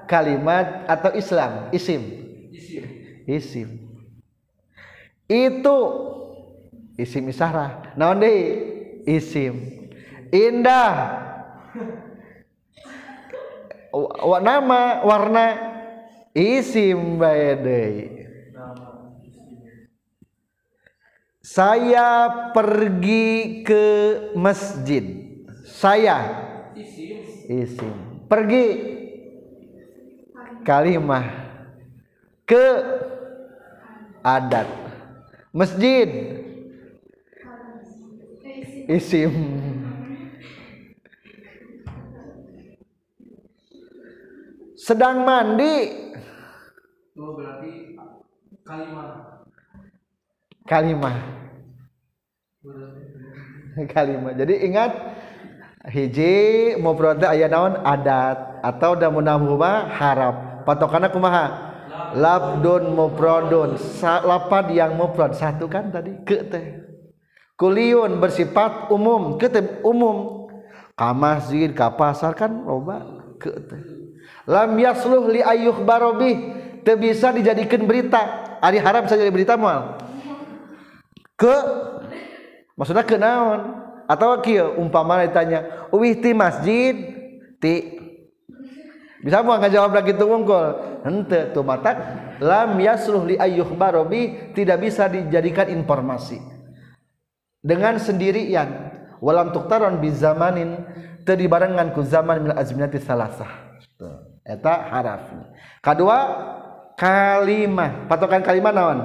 kalimat 0.07 0.87
atau 0.87 1.11
Islam. 1.17 1.73
Isim. 1.75 2.03
Isim. 3.27 3.69
Itu. 5.27 5.79
Isim 6.97 7.29
isarah. 7.29 7.93
Naon 7.99 8.23
deui 8.23 9.05
isim. 9.09 9.85
Indah. 10.31 11.25
Nama 14.23 14.81
warna 15.03 15.45
isim 16.37 17.17
bae 17.17 17.57
saya 21.47 22.51
pergi 22.51 23.63
ke 23.65 23.85
masjid. 24.37 25.31
Saya. 25.65 26.45
Isim. 27.47 28.27
Pergi. 28.27 28.67
Kalimah. 30.67 31.25
Ke 32.45 32.67
adat. 34.21 34.67
Masjid. 35.55 36.11
Isim. 38.91 39.33
Sedang 44.77 45.25
mandi 45.25 46.06
Oh 47.17 47.33
berarti 47.33 47.97
kalimat 48.61 49.09
kalimah. 50.67 51.17
Kalimah. 53.95 54.33
Jadi 54.35 54.55
ingat 54.67 54.93
hiji 55.89 56.75
mufrad 56.81 57.23
aya 57.23 57.47
naon? 57.47 57.79
Adat. 57.81 58.61
Atau 58.61 58.99
da 58.99 59.09
munahuma 59.09 59.87
harap. 59.87 60.67
Patokanna 60.67 61.09
kumaha? 61.13 61.47
Labdun 62.17 62.93
mufradun. 62.93 63.79
Lapad 64.03 64.75
yang 64.75 64.99
mufrad. 64.99 65.39
Satu 65.39 65.71
kan 65.71 65.95
tadi? 65.95 66.19
Ke 66.27 66.43
teh. 66.49 66.83
Kuliun 67.57 68.19
bersifat 68.19 68.91
umum. 68.91 69.39
Ke 69.39 69.47
teh 69.49 69.65
umum. 69.87 70.49
Ka 70.97 71.13
masjid 71.13 71.71
ka 71.71 71.93
pasar 71.95 72.35
kan 72.35 72.51
loba. 72.51 73.05
Ke 73.39 73.53
teh. 73.61 73.83
Lam 74.49 74.75
yasluh 74.81 75.29
li 75.31 75.45
ayyuh 75.45 75.85
barobi 75.85 76.66
teu 76.87 76.95
bisa 76.95 77.35
dijadikan 77.35 77.83
berita. 77.83 78.47
Ari 78.63 78.79
harap 78.79 79.11
bisa 79.11 79.19
jadi 79.19 79.35
berita 79.35 79.59
moal 79.59 80.07
ke? 81.37 81.57
Maksudnya 82.77 83.05
ke 83.05 83.17
naon? 83.17 83.85
Atau 84.07 84.39
kieu 84.45 84.77
umpama 84.79 85.25
ditanya 85.25 85.89
uwih 85.93 86.17
ti 86.17 86.33
masjid? 86.33 86.95
Ti. 87.59 87.75
Bisa 89.25 89.43
mau 89.43 89.59
ngajawab 89.59 89.97
lagi 89.97 90.15
tuh 90.15 90.29
wongkol 90.29 90.67
hente 91.03 91.51
tuh 91.51 91.67
matak 91.67 91.99
lam 92.39 92.79
yasluh 92.79 93.27
li 93.27 93.35
ayyuh 93.35 93.67
barobi 93.75 94.53
tidak 94.55 94.87
bisa 94.87 95.09
dijadikan 95.09 95.73
informasi. 95.73 96.39
Dengan 97.65 97.99
sendirian. 97.99 98.95
Walam 99.19 99.51
tuktaron 99.51 99.99
bi 99.99 100.13
zamanin. 100.13 100.85
Teu 101.27 101.35
dibarengan 101.35 101.91
ku 101.91 102.07
zaman 102.07 102.39
min 102.39 102.53
azminati 102.55 103.03
salasah 103.03 103.67
eta 104.47 104.95
haraf 104.95 105.27
kedua 105.83 106.19
kalimah. 106.97 108.09
Patokan 108.09 108.43
kalimah 108.43 108.73
naon? 108.73 108.99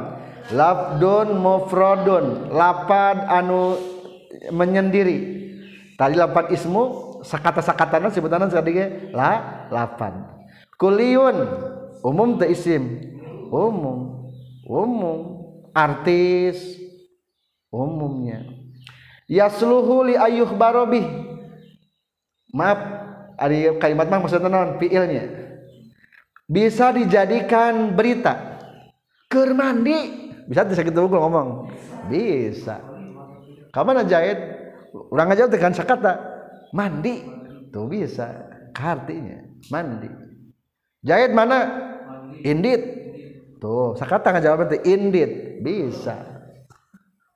Lafdun 0.56 1.38
mufradun. 1.38 2.50
Lapad 2.50 3.28
anu 3.28 3.78
menyendiri. 4.50 5.44
Tadi 6.00 6.18
lapad 6.18 6.50
ismu 6.50 7.14
sakata-sakatana 7.22 8.10
sebutanna 8.10 8.50
tadi 8.50 8.74
ge 8.74 9.14
la 9.14 9.68
lapan 9.70 10.26
kuliun 10.82 11.38
umum 12.02 12.42
teu 12.42 12.50
isim. 12.50 13.14
Umum 13.54 14.32
umum. 14.66 15.20
Artis 15.72 16.60
umumnya. 17.72 18.44
Yasluhu 19.32 20.12
li 20.12 20.20
ayyuh 20.20 20.52
barobih 20.60 21.08
maaf 22.52 22.80
ari 23.40 23.80
kalimat 23.80 24.12
mah 24.12 24.20
maksudna 24.20 24.52
naon? 24.52 24.76
Fiilnya 24.76 25.41
bisa 26.52 26.92
dijadikan 26.92 27.96
berita. 27.96 28.60
Keur 29.32 29.56
mandi. 29.56 30.20
Bisa 30.52 30.68
bisa 30.68 30.84
gitu 30.84 31.08
gua 31.08 31.24
ngomong. 31.24 31.72
Bisa. 32.12 32.84
Kapan 33.72 34.04
jahit? 34.04 34.36
Orang 34.92 35.32
aja 35.32 35.48
dengan 35.48 35.72
sakata. 35.72 36.20
Mandi. 36.76 37.24
Tuh 37.72 37.88
bisa. 37.88 38.52
Artinya 38.76 39.48
mandi. 39.72 40.12
Jahit 41.00 41.32
mana? 41.32 41.88
Indit. 42.44 42.84
Tuh 43.64 43.96
sakata 43.96 44.36
ngajawab 44.36 44.68
berarti. 44.68 44.84
Indit. 44.84 45.64
Bisa. 45.64 46.28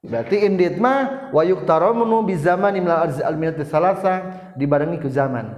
Berarti 0.05 0.45
indit 0.45 0.77
mah 0.77 1.31
wayuk 1.33 1.65
taromunu 1.65 2.21
bi 2.21 2.37
zaman 2.37 2.77
imla 2.77 3.09
al 3.09 3.35
minat 3.41 3.57
salasa 3.65 4.53
dibarengi 4.53 5.01
ke 5.01 5.09
zaman. 5.09 5.49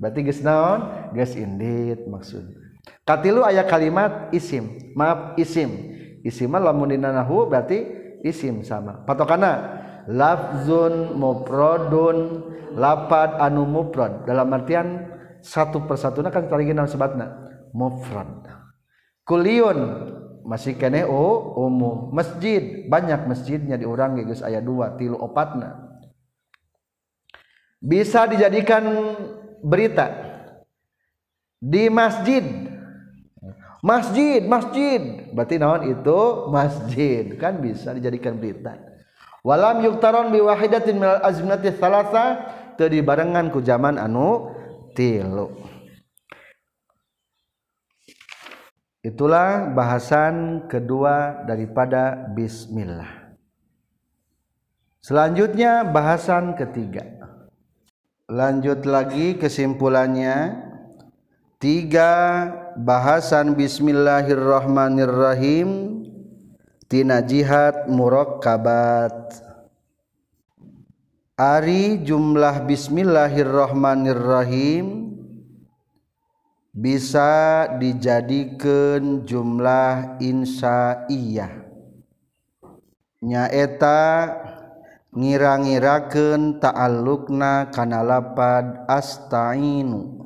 Berarti 0.00 0.24
geus 0.24 0.40
naon? 0.40 1.12
Geus 1.12 1.36
indit 1.36 2.08
maksud 2.08 2.69
katilu 3.04 3.42
aya 3.42 3.66
kalimat 3.66 4.30
isim. 4.30 4.92
Maaf 4.94 5.36
isim. 5.40 5.70
Isim 6.20 6.52
lamun 6.52 6.92
dina 6.92 7.12
nahwu 7.14 7.48
berarti 7.48 7.84
isim 8.24 8.60
sama. 8.62 9.04
Patokana 9.08 9.80
lafzun 10.08 11.16
mufradun. 11.16 12.18
Lapad 12.70 13.42
anu 13.42 13.66
mufrad. 13.66 14.22
Dalam 14.30 14.46
artian 14.54 15.10
satu 15.42 15.90
persatunya 15.90 16.30
kan 16.30 16.46
tadi 16.46 16.70
naon 16.70 16.86
sebatna. 16.86 17.26
Mufrad. 17.74 18.46
Kuliun. 19.26 19.80
Masih 20.46 20.78
kene 20.78 21.02
oh 21.02 21.58
umum 21.58 22.14
masjid. 22.14 22.86
Banyak 22.86 23.26
masjidnya 23.26 23.74
di 23.74 23.84
orang 23.84 24.22
geus 24.22 24.44
aya 24.46 24.62
dua 24.62 24.94
tilu 24.94 25.18
opatna. 25.18 25.98
Bisa 27.80 28.28
dijadikan 28.28 28.86
berita. 29.64 30.12
Di 31.60 31.92
masjid 31.92 32.69
masjid 33.80 34.44
masjid. 34.44 35.28
Berarti 35.32 35.56
naon 35.60 35.88
itu? 35.88 36.20
Masjid. 36.48 37.24
Kan 37.36 37.60
bisa 37.60 37.92
dijadikan 37.96 38.36
berita. 38.40 38.76
Walam 39.40 39.80
yuktaron 39.84 40.28
bi 40.28 40.40
wahidatin 40.40 41.00
minal 41.00 41.20
azminati 41.24 41.72
thalatha. 41.72 42.56
Teu 42.76 42.88
dibarengan 42.88 43.52
ku 43.52 43.60
zaman 43.60 44.00
anu 44.00 44.52
tilu. 44.96 45.52
Itulah 49.00 49.72
bahasan 49.72 50.68
kedua 50.68 51.44
daripada 51.48 52.28
bismillah. 52.36 53.32
Selanjutnya 55.00 55.88
bahasan 55.88 56.52
ketiga. 56.52 57.08
Lanjut 58.28 58.84
lagi 58.84 59.40
kesimpulannya. 59.40 60.68
Tiga 61.56 62.12
bahasan 62.80 63.52
Bismillahirrahmanirrahim. 63.54 66.02
Tina 66.90 67.22
jihad 67.22 67.86
murokkabat 67.86 69.46
Ari 71.38 72.02
jumlah 72.02 72.66
Bismillahirrahmanirrahim 72.66 75.14
bisa 76.74 77.70
dijadikan 77.78 79.22
jumlah 79.22 80.18
insya'iyah 80.18 81.70
nyaeta 83.22 84.02
ngira-ngiraken 85.10 86.62
ta'alukna 86.62 87.74
kana 87.74 88.02
lapad 88.02 88.86
astainu. 88.86 90.19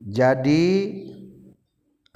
jadi 0.00 0.96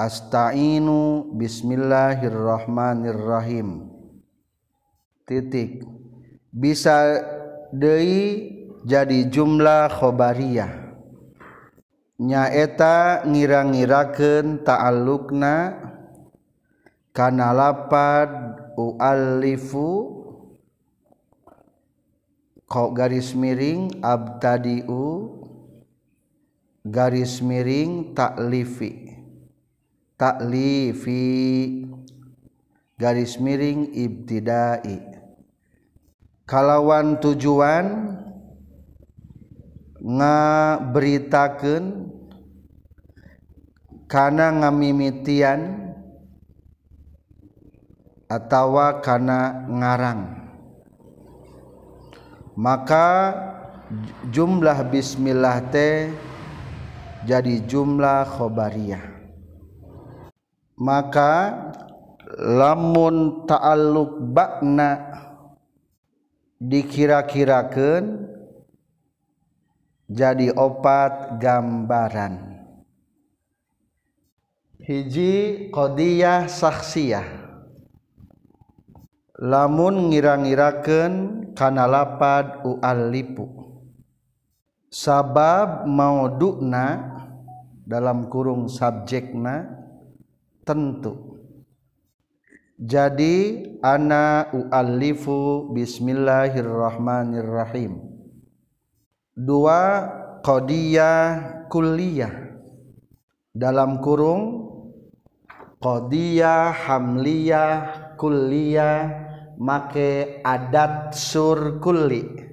astainu 0.01 1.29
bismillahirrahmanirrahim. 1.37 3.93
Titik. 5.29 5.85
Bisa 6.53 7.25
deui 7.73 8.53
jadi 8.85 9.25
jumlah 9.29 9.89
khobariyah 9.89 10.85
nyaeta 12.21 13.25
ngira-ngirakeun 13.27 14.63
ta'alluqna 14.63 15.55
kana 17.11 17.51
lapad 17.51 18.31
u'allifu. 18.79 20.23
Kok 22.65 22.97
garis 22.97 23.37
miring 23.37 24.03
abtadiu. 24.03 25.44
garis 26.85 27.41
miring 27.41 28.13
taklifi 28.13 29.17
taklifi 30.21 31.25
garis 32.95 33.35
miring 33.43 33.91
ibtidai. 33.91 35.03
Kalawan 36.45 37.17
tujuan 37.25 38.21
ngaberitakeun 40.05 42.13
kana 44.05 44.53
ngamimitian 44.53 45.89
atawa 48.29 49.01
kana 49.01 49.65
ngarang. 49.73 50.23
Maka 52.55 53.33
jumlah 54.29 54.85
bismillah 54.93 55.65
teh 55.73 56.13
jadi 57.25 57.65
jumlah 57.65 58.29
khobariyah 58.29 59.15
maka 60.79 61.33
lamun 62.39 63.47
ta'alluq 63.47 64.35
bakna 64.35 65.15
dikira-kirakeun 66.59 68.31
jadi 70.11 70.53
opat 70.53 71.41
gambaran. 71.41 72.55
Hiji 74.85 75.69
qadiyah 75.73 76.45
saksiyah 76.45 77.25
lamun 79.41 80.13
ngira-ngirakeun 80.13 81.13
kana 81.57 81.89
lapad 81.89 82.61
uallipu. 82.69 83.49
Sabab 84.93 85.89
mauduna 85.91 87.14
dalam 87.85 88.33
kurung 88.33 88.65
subjekna 88.69 89.69
tentu. 90.65 91.35
Jadi 92.75 93.63
ana 93.85 94.51
uallifu 94.51 95.71
bismillahirrahmanirrahim. 95.71 98.03
Dua 99.37 100.11
qadiyah 100.43 101.69
kulliyah. 101.71 102.35
Dalam 103.55 104.03
kurung 104.03 104.75
qadiyah 105.79 106.75
hamliyah 106.75 108.19
kulliyah 108.19 109.23
make 109.55 110.43
adat 110.43 111.15
sur 111.15 111.79
kulli 111.79 112.44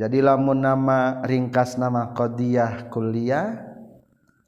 jadi 0.00 0.24
lamun 0.24 0.64
nama 0.64 1.20
ringkas 1.28 1.76
nama 1.76 2.16
qadiyah 2.16 2.88
kulliyah 2.88 3.68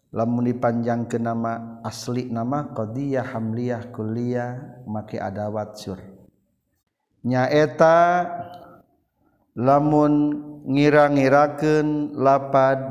lamun 0.08 0.48
dipanjang 0.48 1.04
ke 1.04 1.20
nama 1.20 1.76
asli 1.84 2.32
nama 2.32 2.72
qadiyah 2.72 3.36
hamliyah 3.36 3.92
kulliyah 3.92 4.80
make 4.88 5.20
adawat 5.20 5.76
sur. 5.76 6.00
Nyaeta 7.20 8.24
lamun 9.52 10.40
ngira-ngirakeun 10.64 12.16
lapad 12.16 12.88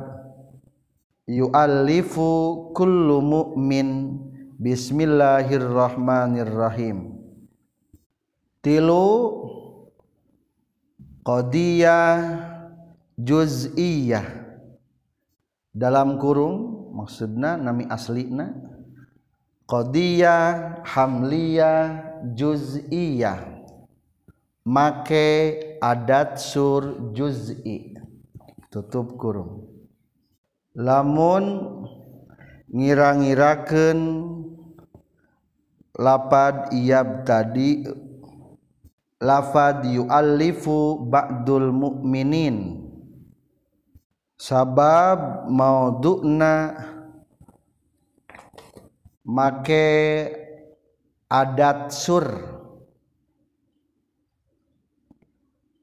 yu'allifu 1.26 2.70
kullu 2.78 3.26
mu'min. 3.26 4.22
Bismillahirrahmanirrahim. 4.62 7.18
Tilu 8.62 9.10
qadiyah 11.26 12.51
juz'iyah. 13.26 14.26
Dalam 15.72 16.20
kurung 16.20 16.92
maksudna 16.98 17.56
nami 17.56 17.88
aslina. 17.88 18.52
Qadiyah 19.70 20.84
hamliyah 20.84 21.80
juz'iyah. 22.36 23.40
Make 24.68 25.80
adat 25.80 26.38
sur 26.38 27.14
juz'i. 27.16 27.96
Tutup 28.68 29.16
kurung. 29.16 29.68
Lamun 30.76 31.46
ngira-ngirakeun 32.72 34.00
lapad 36.00 36.72
iyab 36.72 37.28
tadi 37.28 37.84
lafad 39.20 39.84
yu'allifu 39.84 41.04
ba'dul 41.12 41.76
mu'minin 41.76 42.91
sabab 44.42 45.46
maudhu'na 45.54 46.74
make 49.22 49.86
adat 51.30 51.94
sur. 51.94 52.26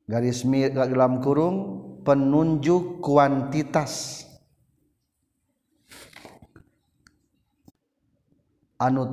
Garis 0.08 0.42
mir 0.42 0.72
dalam 0.72 1.20
kurung 1.22 1.56
penunjuk 2.02 2.98
kuantitas. 3.04 4.24
Anu 8.80 9.04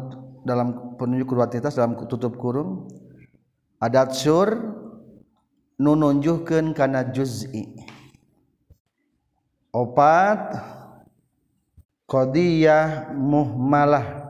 dalam 0.48 0.96
penunjuk 0.96 1.36
kuantitas 1.36 1.76
dalam 1.76 2.00
tutup 2.08 2.40
kurung 2.40 2.88
adat 3.84 4.16
sur 4.16 4.48
nununjuhkeun 5.76 6.72
kana 6.72 7.12
juz'i. 7.12 7.95
Opat. 9.76 10.56
Qadiyah 12.06 13.12
muhmalah. 13.12 14.30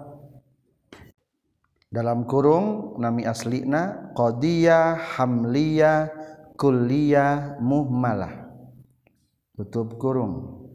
Dalam 1.91 2.25
kurung 2.25 2.97
nami 2.97 3.27
aslina 3.27 4.11
qadiyah 4.17 4.95
hamliyah 5.19 6.09
kulliyah 6.57 7.61
muhmalah. 7.61 8.47
Tutup 9.53 9.99
kurung. 10.01 10.65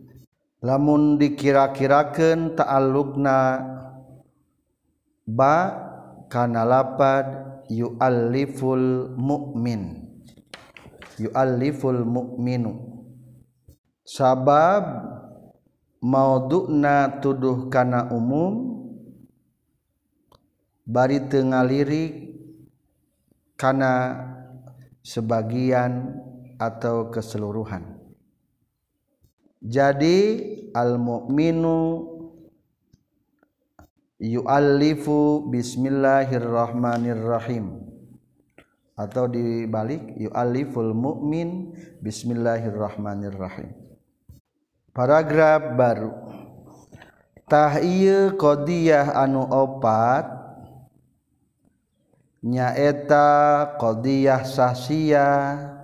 Lamun 0.60 1.16
dikira-kirakeun 1.16 2.52
ta'alluqna 2.52 3.64
ba 5.24 5.56
kana 6.28 6.68
lapad 6.68 7.26
yu'alliful 7.72 9.16
mu'min. 9.16 10.04
Yu'alliful 11.16 12.04
mu'minu 12.04 12.89
sabab 14.10 15.06
maudhu'na 16.02 17.22
tuduh 17.22 17.70
kana 17.70 18.10
umum 18.10 18.82
bari 20.82 21.22
teu 21.30 21.46
ngalirik 21.46 22.34
kana 23.54 24.18
sebagian 25.06 26.18
atau 26.58 27.14
keseluruhan. 27.14 28.02
Jadi 29.62 30.42
al 30.74 30.98
mu'minu 30.98 32.10
yu'allifu 34.18 35.46
bismillahirrahmanirrahim. 35.54 37.86
Atau 39.00 39.32
dibalik 39.32 40.12
yu'alliful 40.20 40.92
mu'min 40.92 41.72
bismillahirrahmanirrahim 42.04 43.79
paragraf 44.90 45.74
baru. 45.78 46.12
Tah 47.50 47.82
ieu 47.82 48.38
qadiyah 48.38 49.10
anu 49.18 49.42
opat 49.42 50.22
nyaeta 52.46 53.74
qadiyah 53.74 54.46
sahsiyah 54.46 55.74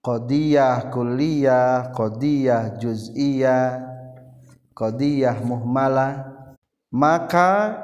qadiyah 0.00 0.88
kulliyah 0.88 1.92
qadiyah 1.92 2.80
juz'iyah 2.80 3.84
qadiyah 4.72 5.36
muhmalah. 5.44 6.40
Maka 6.90 7.78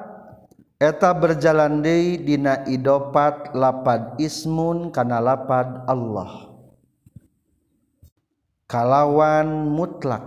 eta 0.81 1.13
berjalan 1.13 1.85
deui 1.85 2.19
dina 2.19 2.65
idopat 2.67 3.53
lapad 3.53 4.17
ismun 4.17 4.91
kana 4.91 5.21
lapad 5.23 5.85
Allah 5.87 6.46
kalawan 8.71 9.71
mutlak. 9.71 10.23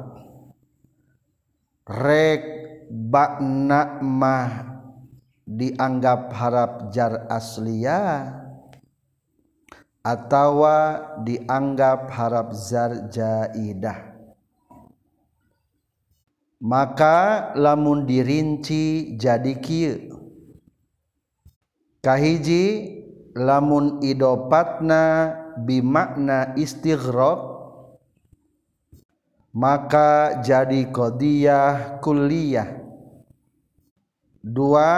Rek 1.90 2.44
bakna 2.90 4.00
mah 4.04 4.52
dianggap 5.48 6.32
harap 6.36 6.94
jar 6.94 7.26
asliyah 7.32 8.30
atawa 10.06 10.78
dianggap 11.26 12.14
harap 12.14 12.54
zarjaidah 12.54 14.10
maka 16.60 17.52
lamun 17.56 18.04
dirinci 18.04 19.16
jadi 19.16 19.54
kieu. 19.64 20.12
Kahiji 22.00 22.96
lamun 23.36 24.00
idopatna 24.04 25.36
bimakna 25.64 26.56
istighraq 26.56 27.59
maka 29.54 30.42
jadi 30.46 30.90
qdiyah 30.90 32.02
kuliah 32.04 32.80
dua 34.40 34.92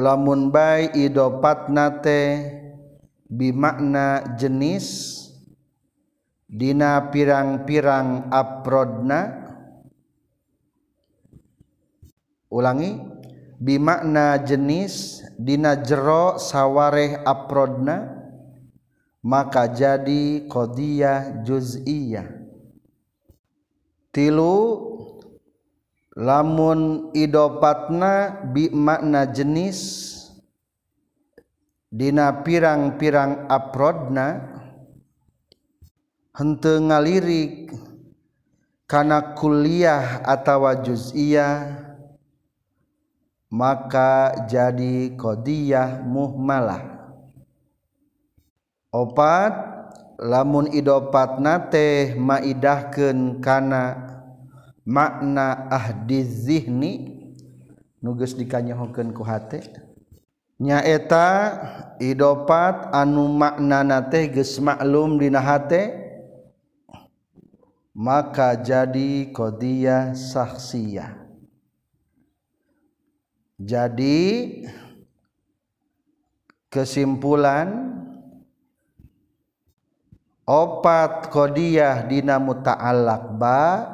lamun 0.00 0.48
bai 0.48 0.90
idopatna 0.94 2.00
teh 2.00 2.56
bimakna 3.30 4.36
jenis. 4.38 5.14
Dina 6.46 7.10
pirang-pirang 7.10 8.30
aprodna. 8.30 9.44
Ulangi 12.46 13.02
bimakna 13.58 14.38
jenis 14.46 15.26
dina 15.34 15.74
jero 15.82 16.38
sawareh 16.38 17.18
aprodna. 17.26 18.14
Maka 19.26 19.66
jadi 19.66 20.46
qadiyah 20.46 21.42
juz'iyah. 21.42 22.45
tilu 24.16 24.80
lamun 26.16 27.12
idopatna 27.12 28.40
bi 28.48 28.72
makna 28.72 29.28
jenis 29.28 30.16
dina 31.92 32.40
pirang-pirang 32.40 33.44
aprodna 33.52 34.40
henteu 36.32 36.80
ngalirik 36.80 37.76
kana 38.88 39.36
kuliah 39.36 40.24
atawa 40.24 40.80
juz'iyah 40.80 41.84
maka 43.52 44.32
jadi 44.48 45.12
qadiyah 45.12 46.02
muhmalah. 46.02 46.82
Opat 48.90 49.75
lamun 50.20 50.72
idopatna 50.72 51.68
teh 51.72 52.16
maidahkeun 52.16 53.40
kana 53.44 54.00
makna 54.84 55.68
ahdi 55.70 56.24
zihni 56.24 56.92
nugas 58.00 58.36
dikanyahokeun 58.36 59.12
ku 59.12 59.22
hate. 59.24 59.60
Nyaeta 60.56 61.28
idopat 62.00 62.88
anu 62.92 63.28
maknana 63.28 64.00
teh 64.08 64.32
geus 64.32 64.56
maklum 64.56 65.20
dina 65.20 65.40
hate 65.40 66.06
maka 67.96 68.52
jadi 68.56 69.32
qadiyah 69.32 70.12
saksiyah 70.12 71.16
jadi 73.56 74.20
kesimpulan 76.68 77.68
opat 80.46 81.26
Qdiah 81.34 82.06
dina 82.06 82.38
mutaalakba 82.38 83.90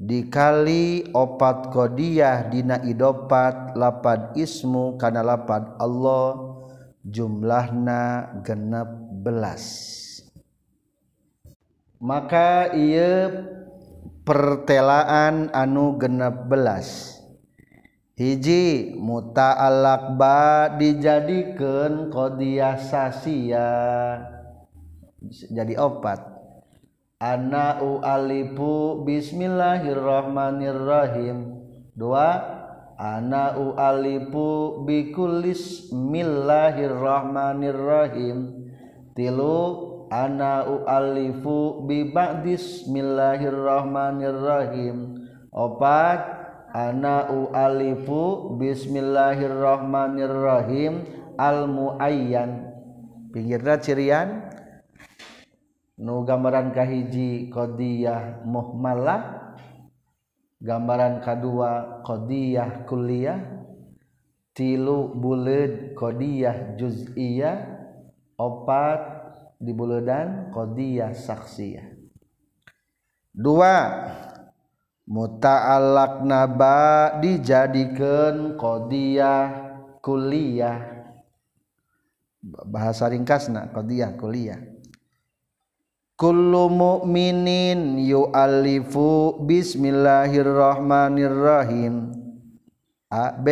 dikali 0.00 1.12
opat 1.12 1.68
Qdiah 1.68 2.48
dina 2.48 2.80
idopat 2.80 3.76
lapad 3.76 4.32
ismu 4.40 4.96
kana 4.96 5.20
lapad 5.20 5.76
Allah 5.76 6.56
jumlahna 7.04 8.40
genep 8.40 8.88
belas. 9.20 9.64
Maka 12.00 12.72
ia 12.72 13.28
pertelaan 14.24 15.52
anu 15.52 16.00
genep 16.00 16.48
belas. 16.48 17.20
Hiji 18.16 18.96
mutaalakba 18.96 20.72
dijadikan 20.80 22.08
Qdiah 22.08 22.80
sasia 22.80 23.68
jadi 25.28 25.76
opat 25.76 26.24
ana 27.20 27.76
alifu 28.00 29.04
bismillahirrahmanirrahim. 29.04 31.60
Dua 31.92 32.40
ana 32.96 33.52
alifu 33.76 34.80
bikulis 34.88 35.92
millahirrahmanirrahim. 35.92 38.64
Tilu 39.12 39.56
ana 40.08 40.64
alifu 40.88 41.84
bi 41.84 42.08
bismillahirrahmanirrahim 42.16 44.96
opat 45.52 46.24
ana 46.72 47.28
alifu 47.52 48.56
bismillahirrahmanirrahim. 48.56 51.20
Al 51.40 51.72
muayyan 51.72 52.68
pinggirna 53.32 53.80
cirian 53.80 54.49
nu 56.00 56.24
gambaran 56.24 56.72
kahiji 56.72 57.52
qdiyah 57.52 58.48
muhmalah 58.48 59.52
gambaran 60.56 61.20
kedua 61.20 62.00
qdiyah 62.00 62.88
kuliah 62.88 63.40
tilu 64.56 65.12
bulud 65.12 65.92
qdiyah 65.92 66.80
juz'iyah 66.80 67.56
opat 68.40 69.00
di 69.60 69.76
buludan 69.76 70.48
qdiyah 70.48 71.12
saksiyah. 71.12 71.92
Dua 73.36 73.76
muta'allaq 75.04 76.24
naba 76.24 77.20
dijadikan 77.20 78.56
qdiyah 78.56 79.44
kuliah 80.00 80.80
bahasa 82.40 83.12
ringkasna 83.12 83.68
qdiyah 83.68 84.16
kuliah 84.16 84.69
kullu 86.20 86.68
mu'minin 86.68 87.96
yu'allifu 87.96 89.40
bismillahirrahmanirrahim. 89.48 92.12
A 93.08 93.32
B. 93.40 93.48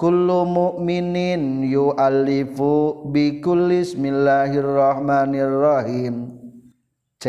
Kullu 0.00 0.48
mu'minin 0.48 1.60
yu'allifu 1.68 3.04
bi 3.12 3.44
kulli 3.44 3.84
bismillahirrahmanirrahim. 3.84 6.32
C. 7.20 7.24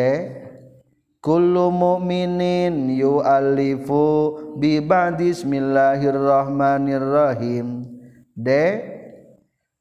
Kullu 1.20 1.76
mu'minin 1.76 2.96
yu'allifu 2.96 4.56
bi 4.56 4.80
ba'di 4.80 5.36
bismillahirrahmanirrahim. 5.36 7.92
D 8.40 8.48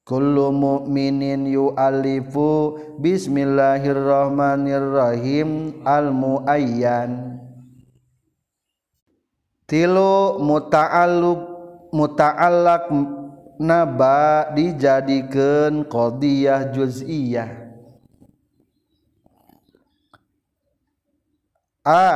kullu 0.05 0.53
mu'minin 0.53 1.49
yu'allifu 1.49 2.77
bismillahirrahmanirrahim 3.01 5.81
al 5.81 6.13
muayyan 6.13 7.41
tilu 9.65 10.45
muta'alluq 10.45 11.55
muta'allaq 11.95 12.91
naba 13.59 14.51
dijadikeun 14.53 15.87
qadiyah 15.87 16.75
juz'iyah. 16.75 17.51
A 21.85 22.07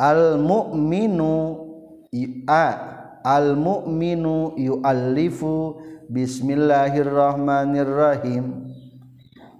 Al 0.00 0.40
mu'minu 0.40 1.68
a 2.48 2.90
al 3.20 3.52
mukminu 3.56 4.56
yu'allifu 4.56 5.76
bismillahirrahmanirrahim 6.08 8.69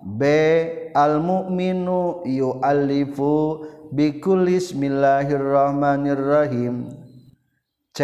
B 0.00 0.24
al 0.96 1.20
mukminu 1.20 2.24
yu'allifu 2.24 3.60
bikulli 3.92 4.56
bismillahirrahmanirrahim 4.56 6.88
C 7.92 8.00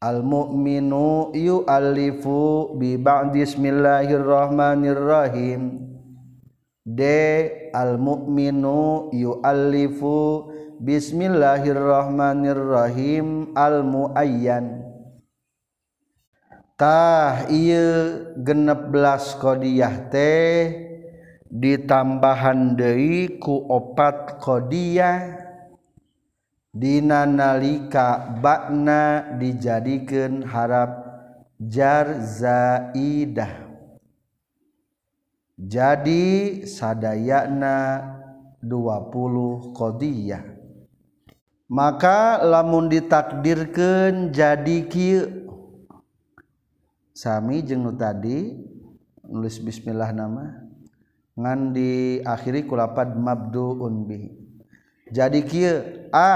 al 0.00 0.22
mukminu 0.22 1.34
yu'allifu 1.34 2.78
bi 2.78 2.96
ba'di 2.96 3.42
bismillahirrahmanirrahim 3.42 5.62
D 6.86 7.02
al 7.74 7.98
mukminu 7.98 9.10
yu'allifu 9.14 10.46
Bismillahirrahmanirrahim 10.80 13.52
al 13.52 13.84
muayyan 13.84 14.89
tah 16.80 17.44
ieu 17.52 18.32
genep 18.40 18.88
belas 18.88 19.36
kodiyah 19.36 20.08
teh 20.08 20.88
ditambahan 21.52 22.72
deui 22.72 23.36
ku 23.36 23.68
opat 23.68 24.40
kodiyah 24.40 25.44
dina 26.72 27.28
nalika 27.28 28.32
bakna 28.40 29.36
dijadikeun 29.36 30.40
harap 30.48 31.04
jar 31.60 32.16
zaidah 32.24 33.68
jadi 35.60 36.64
sadayana 36.64 38.08
20 38.64 39.76
qadiyah 39.76 40.44
maka 41.68 42.40
lamun 42.40 42.88
ditakdirkan 42.88 44.32
jadi 44.32 44.78
kieu 44.88 45.39
sami 47.20 47.60
jengnu 47.60 47.92
tadi 48.00 48.56
nulis 49.28 49.60
bismillah 49.60 50.08
nama 50.16 50.64
ngan 51.36 51.76
diakhiri 51.76 52.64
kulapad 52.64 53.12
mabduun 53.12 54.08
bihi. 54.08 54.32
Jadi 55.12 55.44
kieu 55.44 56.08
a 56.16 56.32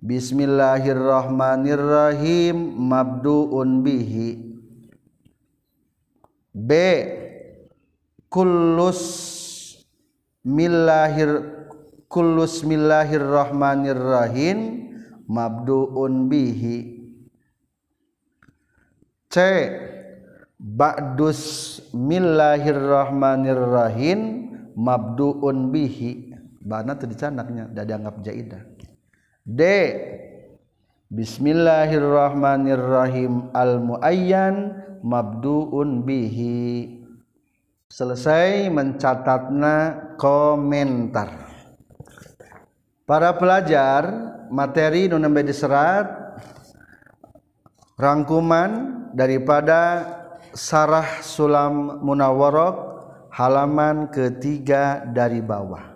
Bismillahirrahmanirrahim 0.00 2.56
mabduun 2.76 3.84
bihi. 3.84 4.56
B 6.56 6.70
kullus 8.32 9.04
millahir 10.40 11.44
kullus 12.08 12.64
millahirrahmanirrahim 12.64 14.88
mabduun 15.28 16.32
bihi 16.32 16.99
C. 19.30 19.38
Ba'dus 20.58 21.78
millahirrahmanirrahim 21.94 24.50
mabduun 24.74 25.70
bihi. 25.70 26.34
Bana 26.60 26.92
teu 26.98 27.08
dicanaknya 27.08 27.64
da 27.70 27.84
dianggap 27.86 28.18
jaidah. 28.26 28.58
D. 29.46 29.62
Bismillahirrahmanirrahim 31.10 33.50
al 33.54 33.78
muayyan 33.78 34.82
mabduun 35.06 36.02
bihi. 36.02 36.98
Selesai 37.86 38.66
mencatatna 38.70 39.98
komentar. 40.18 41.28
Para 43.06 43.32
pelajar 43.34 44.06
materi 44.50 45.08
nu 45.10 45.18
nembe 45.18 45.42
diserat 45.42 46.06
rangkuman 47.98 48.99
daripada 49.14 50.06
Sarah 50.54 51.22
Sulam 51.22 52.02
Munawwarok 52.02 52.76
halaman 53.30 54.10
ketiga 54.10 55.06
dari 55.06 55.38
bawah. 55.38 55.90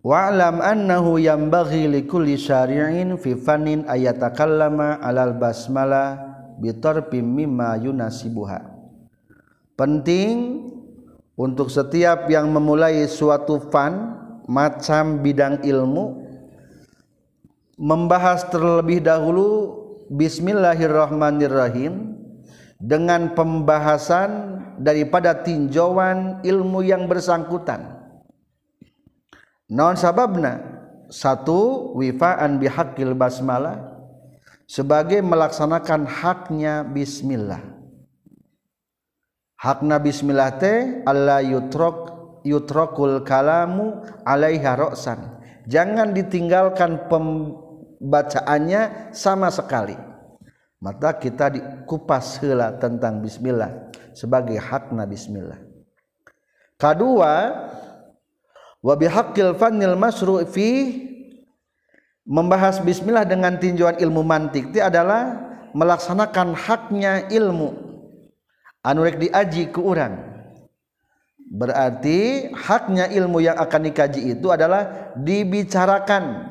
Wa'lam 0.00 0.64
annahu 0.64 1.20
yambaghi 1.20 1.84
likulli 1.84 2.40
syari'in 2.40 3.20
fi 3.20 3.36
fannin 3.36 3.84
ayatakallama 3.84 4.96
'alal 4.98 5.36
basmalah 5.36 6.16
bi 6.56 6.72
tarfim 6.72 7.20
mimma 7.22 7.76
yunasibuha. 7.76 8.64
Penting 9.76 10.66
untuk 11.36 11.68
setiap 11.68 12.28
yang 12.32 12.48
memulai 12.48 13.04
suatu 13.08 13.60
fan 13.72 14.16
macam 14.48 15.20
bidang 15.20 15.62
ilmu 15.64 16.20
membahas 17.80 18.44
terlebih 18.52 19.00
dahulu 19.00 19.80
bismillahirrahmanirrahim. 20.10 22.18
Dengan 22.80 23.36
pembahasan 23.36 24.56
daripada 24.80 25.44
tinjauan 25.44 26.40
ilmu 26.40 26.80
yang 26.80 27.04
bersangkutan. 27.04 28.08
Non 29.68 30.00
sababna. 30.00 30.80
Satu 31.12 31.92
wifaan 32.00 32.56
bihaqqil 32.56 33.12
basmalah. 33.12 34.00
Sebagai 34.64 35.20
melaksanakan 35.20 36.08
haknya 36.08 36.80
bismillah. 36.88 37.60
Hakna 39.60 40.00
bismillah 40.00 40.56
teh 40.56 41.04
alla 41.04 41.44
yutrok 41.44 42.16
yutrokul 42.48 43.28
kalamu 43.28 44.00
alaiha 44.24 44.72
roksan. 44.72 45.36
Jangan 45.68 46.16
ditinggalkan 46.16 47.12
pembacaannya 48.00 49.12
sama 49.12 49.52
sekali. 49.52 49.94
Maka 50.80 51.12
kita 51.20 51.52
dikupas 51.52 52.40
hela 52.40 52.72
tentang 52.80 53.20
bismillah 53.20 53.92
sebagai 54.16 54.56
hakna 54.56 55.04
bismillah. 55.04 55.60
Kedua 56.80 57.32
wa 58.80 58.94
bihaqqil 58.96 59.52
fannil 59.60 60.00
masru 60.00 60.40
fi 60.48 60.96
membahas 62.24 62.80
bismillah 62.80 63.28
dengan 63.28 63.60
tinjauan 63.60 64.00
ilmu 64.00 64.24
mantik 64.24 64.72
itu 64.72 64.80
adalah 64.80 65.36
melaksanakan 65.76 66.56
haknya 66.56 67.28
ilmu. 67.28 67.76
Anurek 68.80 69.20
diaji 69.20 69.68
ke 69.68 69.80
orang 69.84 70.16
berarti 71.50 72.48
haknya 72.56 73.12
ilmu 73.12 73.44
yang 73.44 73.60
akan 73.60 73.92
dikaji 73.92 74.32
itu 74.32 74.48
adalah 74.48 75.12
dibicarakan 75.18 76.49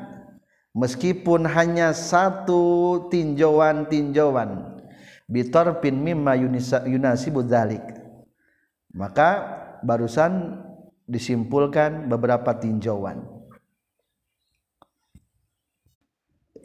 meskipun 0.74 1.45
hanya 1.49 1.93
satu 1.93 3.07
tinjauan-tinjauan 3.09 4.80
bitorpin 5.30 5.93
mimma 5.93 6.34
yunasibu 6.89 7.45
dzalik. 7.45 7.86
Maka 8.89 9.30
barusan 9.86 10.57
disimpulkan 11.05 12.09
beberapa 12.09 12.57
tinjauan. 12.57 13.22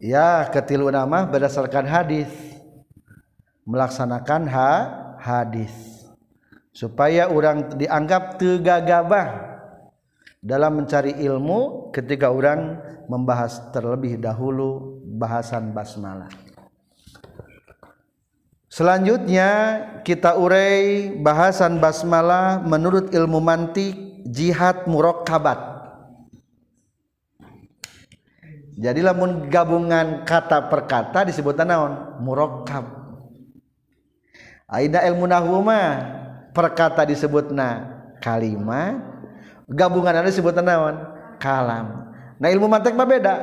Ya 0.01 0.49
ketilu 0.49 0.89
nama 0.89 1.29
berdasarkan 1.29 1.85
hadis. 1.85 2.33
Melaksanakan 3.69 4.43
ha 4.49 4.73
hadis. 5.21 5.73
Supaya 6.75 7.31
orang 7.31 7.77
dianggap 7.79 8.37
tegagabah 8.37 9.54
dalam 10.45 10.85
mencari 10.85 11.17
ilmu 11.25 11.89
ketika 11.89 12.29
orang 12.29 12.77
membahas 13.09 13.73
terlebih 13.73 14.21
dahulu 14.21 15.01
bahasan 15.17 15.73
basmalah. 15.73 16.29
Selanjutnya 18.69 19.51
kita 20.05 20.37
urai 20.37 21.09
bahasan 21.17 21.81
basmalah 21.81 22.61
menurut 22.61 23.09
ilmu 23.17 23.41
mantik 23.41 23.97
jihad 24.29 24.85
murakkabat 24.85 25.75
jadi 28.75 29.07
lamun 29.07 29.47
gabungan 29.47 30.27
kata 30.27 30.67
per 30.67 30.91
kata 30.91 31.31
disebut 31.31 31.55
naon? 31.63 32.19
Murakkab 32.19 32.83
Aida 34.67 35.07
ilmu 35.07 35.31
nahwu 35.31 35.63
mah 35.63 35.87
perkata 36.51 37.07
disebut 37.07 37.55
na 37.55 37.87
kalimat 38.19 39.14
gabungan 39.75 40.15
ada 40.15 40.31
disebut 40.31 40.55
naon? 40.57 40.95
Kalam. 41.43 42.15
Nah 42.39 42.49
ilmu 42.49 42.71
mantek 42.71 42.95
mah 42.95 43.05
beda. 43.05 43.35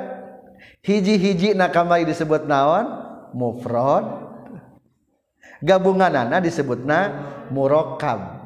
Hiji-hiji 0.82 1.54
na 1.54 1.70
kamari 1.70 2.08
disebut 2.08 2.48
naon? 2.48 2.88
Mufrad 3.32 4.32
gabungan 5.62 6.12
disebut 6.42 6.84
na 6.84 7.00
murakkab 7.54 8.42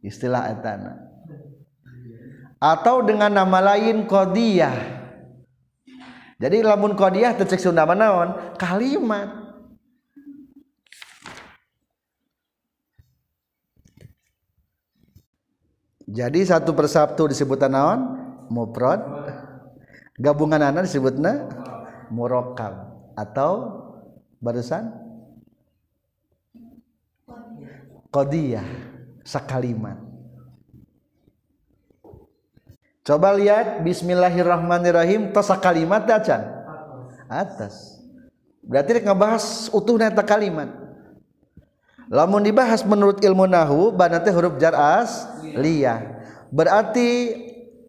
istilah 0.00 0.54
etana 0.54 1.06
atau 2.56 3.04
dengan 3.04 3.28
nama 3.28 3.74
lain 3.74 4.06
qadiyah. 4.08 4.96
Jadi 6.36 6.60
lamun 6.60 6.96
qadiyah 6.96 7.36
tecek 7.36 7.60
Sunda 7.60 7.84
naon? 7.84 8.56
Kalimat 8.56 9.45
jadi 16.06 16.40
satu 16.46 16.70
persatu 16.70 17.26
disebut 17.26 17.58
naon? 17.66 18.14
Mufrad. 18.46 19.02
Gabungan 20.16 20.62
anak 20.62 20.86
disebutna 20.86 21.50
murokab 22.14 22.94
atau 23.18 23.82
barusan? 24.38 24.94
Kodiyah 28.14 28.64
sakalimat. 29.26 29.98
Coba 33.02 33.34
lihat 33.34 33.82
Bismillahirrahmanirrahim. 33.82 35.34
Tos 35.34 35.50
sakalimat 35.50 36.06
dacan 36.06 36.42
atas. 37.26 37.98
Berarti 38.62 39.02
ngebahas 39.02 39.68
utuh 39.74 39.98
neta 39.98 40.22
kalimat 40.22 40.85
lamun 42.10 42.42
dibahas 42.42 42.86
menurut 42.86 43.22
ilmu 43.22 43.46
nahu 43.46 43.90
banate 43.94 44.30
huruf 44.30 44.56
jar 44.58 44.74
asliyah 44.74 46.02
berarti 46.50 47.34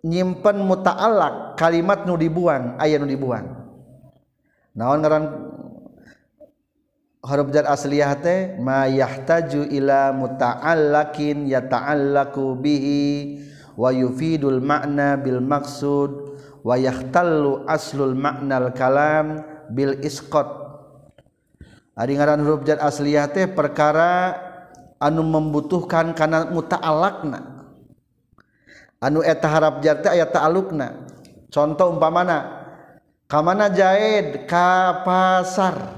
nyimpen 0.07 0.61
muta'alak 0.61 1.57
kalimat 1.59 2.05
nu 2.05 2.15
dibuang 2.15 2.77
aya 2.79 2.95
nu 3.01 3.07
dibuang. 3.09 3.45
Naon 4.77 5.01
ngaran 5.01 5.25
huruf 7.25 7.49
jar 7.49 7.65
asliyah 7.67 8.13
teh? 8.21 8.55
Ma 8.61 8.85
yahtaju 8.85 9.67
ila 9.73 10.13
muta'allakin 10.13 11.49
yata'allaku 11.49 12.55
bihi 12.61 13.03
wa 13.73 13.89
yufidul 13.89 14.61
ma'na 14.61 15.17
bil 15.17 15.41
maqsud 15.41 16.39
wa 16.61 16.77
yahtallu 16.77 17.65
aslul 17.65 18.13
ma'nal 18.13 18.71
kalam 18.77 19.41
bil 19.73 19.97
isqat. 20.05 20.66
Ari 21.97 22.13
ngaran 22.13 22.45
huruf 22.45 22.61
jar 22.61 22.77
asliyah 22.77 23.25
teh 23.33 23.49
perkara 23.49 24.37
anu 25.01 25.25
membutuhkan 25.25 26.13
kana 26.13 26.45
muta'alakna. 26.53 27.65
Anu 29.01 29.25
eta 29.25 29.49
harap 29.49 29.81
jar 29.81 29.97
teh 30.05 30.13
aya 30.13 30.29
ta'alukna. 30.29 31.09
Contoh 31.49 31.97
umpamana 31.97 32.69
kamana 33.25 33.73
jaid 33.73 34.45
ka 34.45 35.01
pasar. 35.01 35.97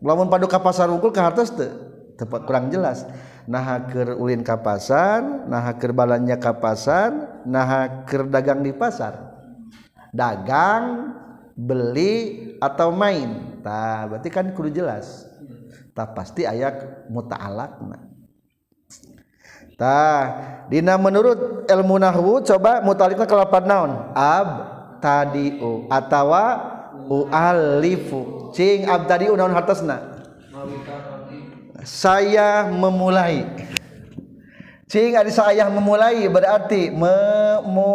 Lamun 0.00 0.32
padu 0.32 0.48
ka 0.48 0.60
pasar 0.60 0.88
unggul 0.88 1.12
ka 1.12 1.28
hartos 1.28 1.52
teu? 1.52 1.84
tepat 2.14 2.46
kurang 2.46 2.70
jelas. 2.70 3.04
Nah 3.44 3.84
keur 3.90 4.16
ulin 4.16 4.40
ka 4.40 4.56
pasar, 4.62 5.20
nah 5.50 5.66
keur 5.76 5.92
balanja 5.92 6.40
ka 6.40 6.56
pasar, 6.56 7.42
nah 7.44 8.04
keur 8.08 8.30
dagang 8.30 8.64
di 8.64 8.72
pasar. 8.72 9.36
Dagang 10.14 11.12
beli 11.54 12.54
atau 12.58 12.90
main. 12.90 13.58
Tah 13.62 14.10
berarti 14.10 14.28
kan 14.28 14.50
kudu 14.52 14.74
jelas. 14.74 15.26
Tah 15.94 16.10
pasti 16.10 16.42
ayat 16.42 17.06
muta'alakna 17.08 18.14
tah 19.74 20.22
dina 20.70 20.94
menurut 20.98 21.66
ilmu 21.66 21.98
nahwu 21.98 22.40
coba 22.46 22.80
muta'alliqna 22.82 23.26
kelapan 23.26 23.64
naon? 23.66 23.90
Ab 24.14 24.48
tadiu 25.02 25.86
atawa 25.90 26.72
ualifu 27.10 28.50
cing 28.54 28.86
ab 28.86 29.06
tadiu 29.10 29.34
naon 29.36 29.52
hartosna? 29.52 30.14
Saya 31.84 32.64
memulai. 32.70 33.44
Cing 34.88 35.18
ada 35.18 35.28
saya 35.28 35.68
memulai 35.68 36.24
berarti 36.30 36.88
memulai. 36.94 37.90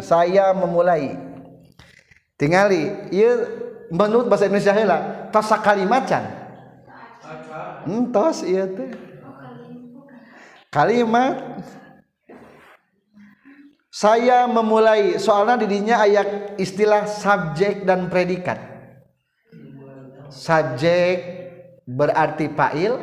Saya 0.00 0.54
memulai 0.54 1.18
tingali 2.34 3.10
ieu 3.14 3.46
menurut 3.90 4.26
bahasa 4.26 4.50
Indonesia 4.50 4.74
heula 4.74 4.98
tos 5.30 5.46
sakalimat 5.46 6.02
can 6.08 6.24
entos 7.86 8.42
ieu 8.42 8.66
teh 8.74 9.14
kalimat. 10.74 11.62
Saya 13.94 14.50
memulai 14.50 15.22
soalnya 15.22 15.62
didinya 15.62 16.02
ayat 16.02 16.58
istilah 16.58 17.06
subjek 17.06 17.86
dan 17.86 18.10
predikat. 18.10 18.58
Subjek 20.26 21.22
berarti 21.86 22.50
fa'il. 22.50 22.98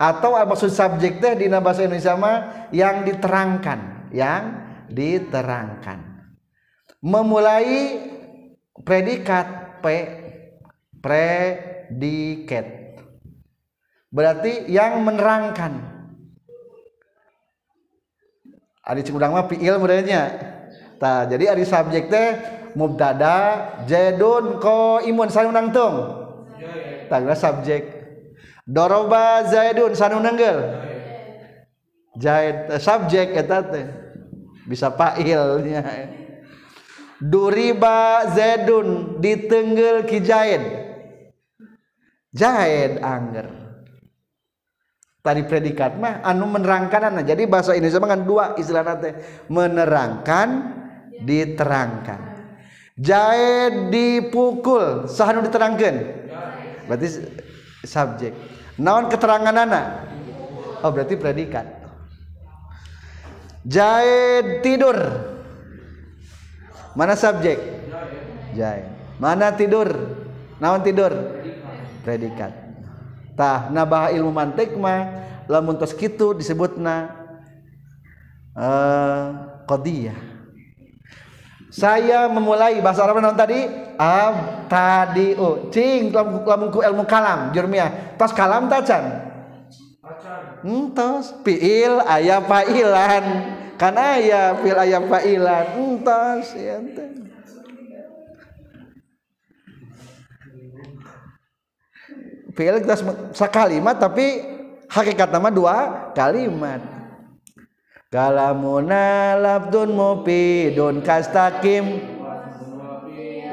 Atau 0.00 0.32
maksud 0.32 0.72
subjek 0.72 1.20
teh 1.20 1.36
di 1.36 1.52
bahasa 1.52 1.84
Indonesia 1.84 2.16
mah 2.16 2.36
yang 2.72 3.04
diterangkan 3.04 4.08
yang 4.08 4.42
diterangkan 4.88 6.09
memulai 7.00 7.96
predikat 8.84 9.80
p 9.80 9.84
predikat. 11.00 12.66
Berarti 14.12 14.68
yang 14.68 15.00
menerangkan. 15.00 15.88
Ari 18.84 19.06
cekudang 19.06 19.32
mah 19.32 19.46
fiil 19.46 19.78
modelnya 19.78 20.34
tah 21.00 21.24
jadi 21.24 21.56
ari 21.56 21.64
subjek 21.64 22.10
teh 22.10 22.28
mubtada 22.74 23.70
jedun 23.86 24.58
ko 24.60 25.00
imun 25.00 25.30
sanu 25.30 25.52
nangtung 25.54 26.26
tah 27.08 27.20
subjek. 27.36 28.00
Doroba 28.66 29.46
zaidun 29.46 29.94
sanu 29.94 30.18
nenggel 30.18 30.74
jaid 32.18 32.76
subjek 32.82 33.32
eta 33.36 33.62
teh. 33.62 33.86
Bisa 34.66 34.90
fa'ilnya 34.90 35.82
duriba 37.20 38.32
zaidun 38.32 39.20
ditenggel 39.20 40.08
ki 40.08 40.18
jaid 40.24 40.64
jaid 42.32 42.98
angger. 43.04 43.48
Tadi 45.20 45.44
predikat 45.44 46.00
mah 46.00 46.24
anu 46.24 46.48
menerangkan 46.48 47.12
ana 47.12 47.20
jadi 47.20 47.44
bahasa 47.44 47.76
Indonesia 47.76 48.00
kan 48.00 48.24
dua 48.24 48.56
istilah 48.56 48.96
teh 48.96 49.12
menerangkan 49.52 50.48
diterangkan. 51.20 52.20
Jaid 52.96 53.92
dipukul. 53.92 55.04
Sahanu 55.08 55.44
diterangkan? 55.44 55.94
Berarti 56.88 57.08
subjek. 57.84 58.32
Naon 58.80 59.12
keterangan 59.12 59.52
anak? 59.52 59.84
Oh 60.80 60.88
berarti 60.88 61.20
predikat. 61.20 61.68
Jaid 63.68 64.64
tidur 64.64 64.96
mana 66.96 67.14
subjek? 67.14 67.58
Jaid 68.56 68.86
mana 69.20 69.52
tidur? 69.52 70.16
Naon 70.58 70.80
tidur? 70.80 71.12
Predikat. 72.02 72.52
Tah 73.36 73.68
nabah 73.68 74.12
ilmu 74.12 74.32
mantik 74.32 74.76
mah 74.76 75.28
lamun 75.48 75.76
tos 75.76 75.92
kitu 75.92 76.32
disebutna 76.32 77.12
eh 78.56 79.24
qadiyah. 79.68 80.18
Saya 81.70 82.26
memulai 82.26 82.82
bahasa 82.82 83.06
Arab 83.06 83.22
naon 83.22 83.38
tadi? 83.38 83.62
Ab 84.00 84.66
tadi 84.66 85.38
oh 85.38 85.70
cing 85.70 86.10
lamun 86.10 86.74
ilmu 86.74 87.04
kalam 87.06 87.54
jurmiah. 87.54 88.16
Tos 88.18 88.34
kalam 88.34 88.66
tacan 88.66 89.29
entos 90.64 91.36
fiil 91.44 92.00
aya 92.04 92.40
failan. 92.44 93.24
Kan 93.80 93.96
aya 93.96 94.56
fiil 94.60 94.78
aya 94.78 94.98
failan. 95.04 95.64
Entos 95.76 96.52
ya 96.56 96.80
fiil 102.56 102.76
kita 102.84 102.96
sakalimat 103.32 103.96
tapi 103.96 104.44
hakikat 104.90 105.28
nama 105.32 105.48
dua 105.48 105.76
kalimat. 106.12 106.82
Kalamuna 108.10 109.38
labdun 109.38 109.94
mufidun 109.94 110.98
kastakim 110.98 112.02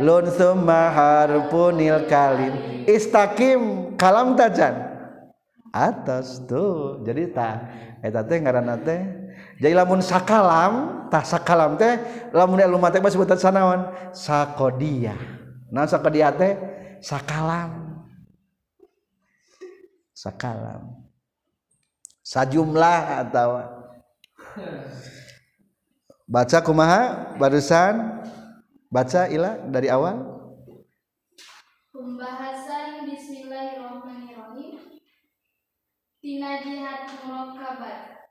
lun 0.02 0.26
summa 0.34 0.90
harfunil 0.90 2.10
kalim. 2.10 2.84
Istakim 2.90 3.94
kalam 4.00 4.34
tajan 4.34 4.87
atas 5.72 6.44
tuh. 6.46 7.02
Jadi 7.04 7.32
tah 7.32 7.68
eta 8.04 8.22
teh 8.24 8.38
ngaranna 8.42 8.78
teh 8.82 9.02
jadi 9.58 9.74
lamun 9.74 10.06
sakalam 10.06 11.06
tah 11.10 11.26
sakalam 11.26 11.78
teh 11.82 11.98
lamun 12.30 12.62
ilmu 12.62 12.88
teh 12.94 13.02
sebutan 13.10 13.38
sanaon 13.42 14.14
sakodia. 14.14 15.18
Nah 15.74 15.90
sakodia 15.90 16.30
teh 16.34 16.54
sakalam. 17.02 18.06
Sakalam. 20.14 21.08
Sajumlah 22.26 23.24
atau. 23.24 23.62
Baca 26.28 26.58
kumaha? 26.60 27.34
Barusan. 27.40 28.26
Baca 28.92 29.30
ilah 29.30 29.62
dari 29.70 29.88
awal. 29.88 30.38
Pembahasan 31.92 32.47
Tinajihat 36.28 37.24
murakabat 37.24 38.28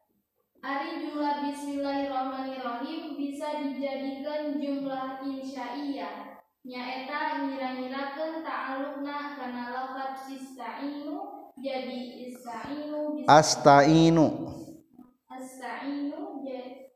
Ari 0.61 1.01
jumlah 1.01 1.49
bismillahirrahmanirrahim 1.49 3.17
bisa 3.17 3.65
dijadikan 3.65 4.61
jumlah 4.61 5.25
insyaiyah. 5.25 6.45
Nyaeta 6.61 7.49
ngira-ngirakan 7.49 8.45
ta'alukna 8.45 9.41
karena 9.41 9.73
lokat 9.73 10.29
sista'inu 10.29 11.49
jadi 11.57 12.29
ista'inu 12.29 13.25
Asta'inu. 13.25 14.29
Asta'inu 15.33 16.45
jadi 16.45 16.93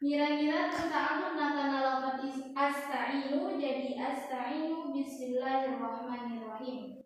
Ngira-ngira 0.00 0.72
tentang 0.72 1.28
karena 1.28 1.78
lokat 1.84 2.24
asta'inu 2.56 3.60
jadi 3.60 4.00
asta'inu. 4.00 4.96
Bismillahirrahmanirrahim. 4.96 6.99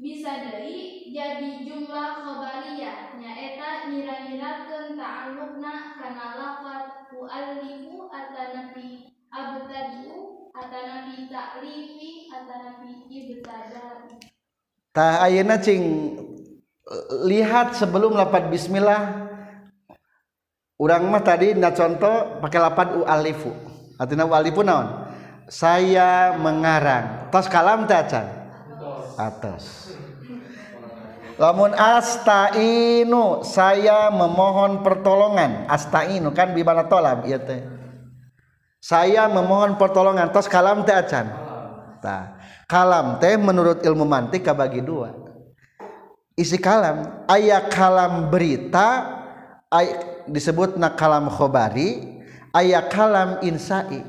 Bisa 0.00 0.32
deui 0.48 1.12
jadi 1.12 1.60
jumlah 1.60 2.24
khobariyah 2.24 3.20
nyaeta 3.20 3.92
ngira-ngirakeun 3.92 4.96
ta'alluqna 4.96 6.00
kana 6.00 6.40
lafaz 6.40 7.04
muallifu 7.12 8.08
atanapi 8.08 9.12
abtadiu 9.28 10.48
atanapi 10.56 11.28
ta'lifi 11.28 12.32
atanapi 12.32 13.12
ibtada. 13.12 14.08
tah 14.96 15.20
ayeuna 15.20 15.60
cing 15.60 16.16
lihat 17.28 17.76
sebelum 17.76 18.16
lapan 18.16 18.48
bismillah. 18.48 19.28
Urang 20.80 21.12
mah 21.12 21.20
tadi 21.20 21.52
na 21.52 21.76
contoh 21.76 22.40
pakai 22.40 22.56
lapan 22.56 22.88
u 22.96 23.04
alifu 23.04 23.52
artinya 24.00 24.24
u 24.24 24.32
alifu 24.32 24.64
naon? 24.64 25.12
Saya 25.44 26.40
mengarang. 26.40 27.28
Tos 27.28 27.52
kalam 27.52 27.84
teh 27.84 28.00
acan? 28.00 28.40
Atas 29.20 29.89
lamun 31.40 31.72
astainu 31.72 33.40
saya 33.40 34.12
memohon 34.12 34.84
pertolongan. 34.84 35.64
Astainu 35.72 36.36
kan 36.36 36.52
bimana 36.52 36.84
tolab 36.84 37.24
ieu 37.24 37.40
teh. 37.40 37.64
Saya 38.76 39.24
memohon 39.32 39.80
pertolongan 39.80 40.28
tos 40.28 40.44
kalam 40.44 40.84
teh 40.84 40.92
acan? 40.92 41.32
Tah 42.04 42.36
kalam 42.68 43.16
teh 43.16 43.40
menurut 43.40 43.80
ilmu 43.80 44.04
mantik 44.04 44.44
kabagi 44.44 44.84
dua. 44.84 45.16
Isi 46.36 46.60
kalam 46.60 47.24
aya 47.24 47.64
kalam 47.72 48.28
berita 48.28 49.18
ay, 49.72 49.96
disebut 50.28 50.76
na 50.76 50.92
kalam 50.92 51.32
khobari 51.32 52.20
aya 52.52 52.84
kalam 52.84 53.40
insai. 53.40 54.04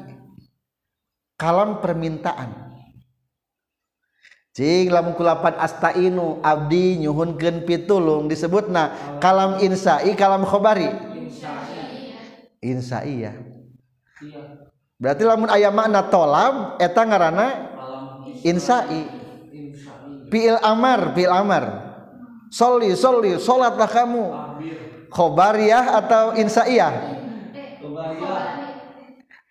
Kalam 1.40 1.82
permintaan 1.82 2.71
Cing 4.52 4.92
lamun 4.92 5.16
kulapan 5.16 5.56
astainu 5.56 6.44
abdi 6.44 7.00
nyuhunkeun 7.00 7.64
pitulung 7.64 8.28
disebutna 8.28 9.16
kalam 9.24 9.64
insai 9.64 10.12
kalam 10.20 10.44
khobari. 10.44 10.92
Insai 12.60 13.32
ya. 13.32 13.34
Berarti 15.00 15.24
lamun 15.24 15.48
aya 15.48 15.72
makna 15.72 16.04
tolab 16.12 16.76
eta 16.84 17.00
ngaranna 17.08 17.48
insai. 18.44 19.08
Fi'il 20.28 20.60
amar, 20.60 21.16
fi'il 21.16 21.32
amar. 21.32 21.64
Soli, 22.52 22.92
soli, 23.00 23.40
sholatlah 23.40 23.88
kamu. 23.88 24.26
Khobariyah 25.12 25.96
atau 26.04 26.36
insaiyah? 26.36 26.92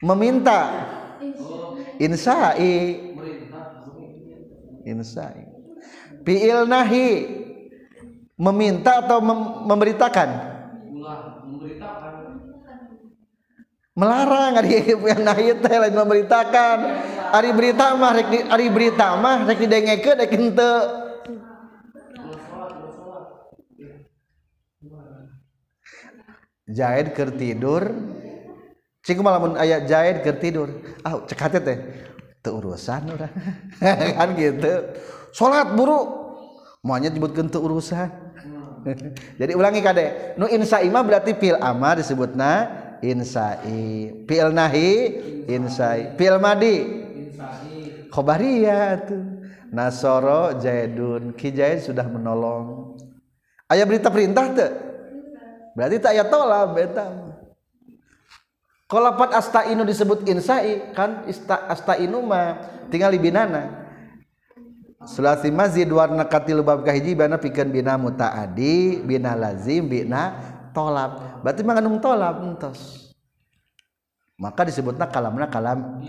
Meminta. 0.01 0.61
Oh. 1.41 1.77
Insai. 2.01 3.10
Insai 4.85 5.61
fiil 6.25 6.69
nahi. 6.69 7.09
Meminta 8.41 9.05
atau 9.05 9.21
mem- 9.21 9.69
memberitakan? 9.69 10.29
Melarang 13.93 14.57
ari 14.57 14.97
yang 14.97 15.21
nahi 15.21 15.53
teh 15.61 15.77
lain 15.77 15.93
memberitakan. 15.93 16.79
Ari 17.37 17.53
berita 17.53 17.93
mah 18.01 18.17
rek 18.17 18.49
ari 18.49 18.67
berita 18.73 19.13
mah 19.21 19.45
rek 19.45 19.61
didengekeun 19.61 20.17
rek 20.25 20.33
henteu. 20.33 20.77
Zaid 26.71 27.13
keur 27.13 27.37
tidur. 27.37 27.93
Cing 29.05 29.21
kumaha 29.21 29.37
lamun 29.37 29.61
aya 29.61 29.85
Zaid 29.85 30.25
keur 30.25 30.41
tidur. 30.41 30.81
Ah 31.05 31.21
cek 31.29 31.61
teh 31.61 31.77
urusan 32.49 33.13
orang 33.13 33.33
kan 34.17 34.29
gitu. 34.33 34.73
Salat 35.37 35.77
buru. 35.77 36.21
Maunya 36.81 37.13
disebutkan 37.13 37.53
tuh 37.53 37.61
urusan. 37.69 38.09
Jadi 39.41 39.53
ulangi 39.53 39.85
kade 39.85 40.33
nu 40.41 40.49
insaima 40.49 41.05
berarti 41.05 41.37
fil 41.37 41.61
amar 41.61 42.01
disebutna 42.01 42.73
insai 43.05 44.25
fil 44.25 44.49
nahi 44.49 44.93
insai 45.45 46.17
fil 46.17 46.41
madi. 46.41 46.77
Khobariyah 48.09 48.89
tuh. 49.05 49.23
Nasoro 49.71 50.57
jaidun. 50.57 51.37
Kijaid 51.37 51.85
sudah 51.85 52.09
menolong. 52.09 52.97
Ayat 53.69 53.87
berita 53.87 54.09
perintah 54.09 54.49
tuh 54.51 54.73
berarti 55.75 55.97
tak 56.03 56.13
ayat 56.19 56.29
tolak 56.29 56.65
betam 56.75 57.30
kalau 58.91 59.07
lapat 59.07 59.31
astainu 59.39 59.87
disebut 59.87 60.27
insai 60.27 60.91
kan 60.91 61.23
astainu 61.71 62.19
mah 62.27 62.59
tinggal 62.91 63.15
binana 63.15 63.81
Sulasi 65.01 65.49
mazid 65.49 65.89
warna 65.89 66.29
katil 66.29 66.61
bab 66.61 66.85
kahiji 66.85 67.17
bana 67.17 67.41
pikeun 67.41 67.73
bina 67.73 67.97
mutaadi 67.97 69.01
bina 69.01 69.33
lazim 69.33 69.89
bina 69.89 70.37
tolab. 70.77 71.41
Berarti 71.41 71.65
mangandung 71.65 71.97
tolab 72.05 72.45
entos. 72.45 73.09
Maka 74.37 74.69
disebutna 74.69 75.09
kalamna 75.09 75.49
kalam 75.49 76.05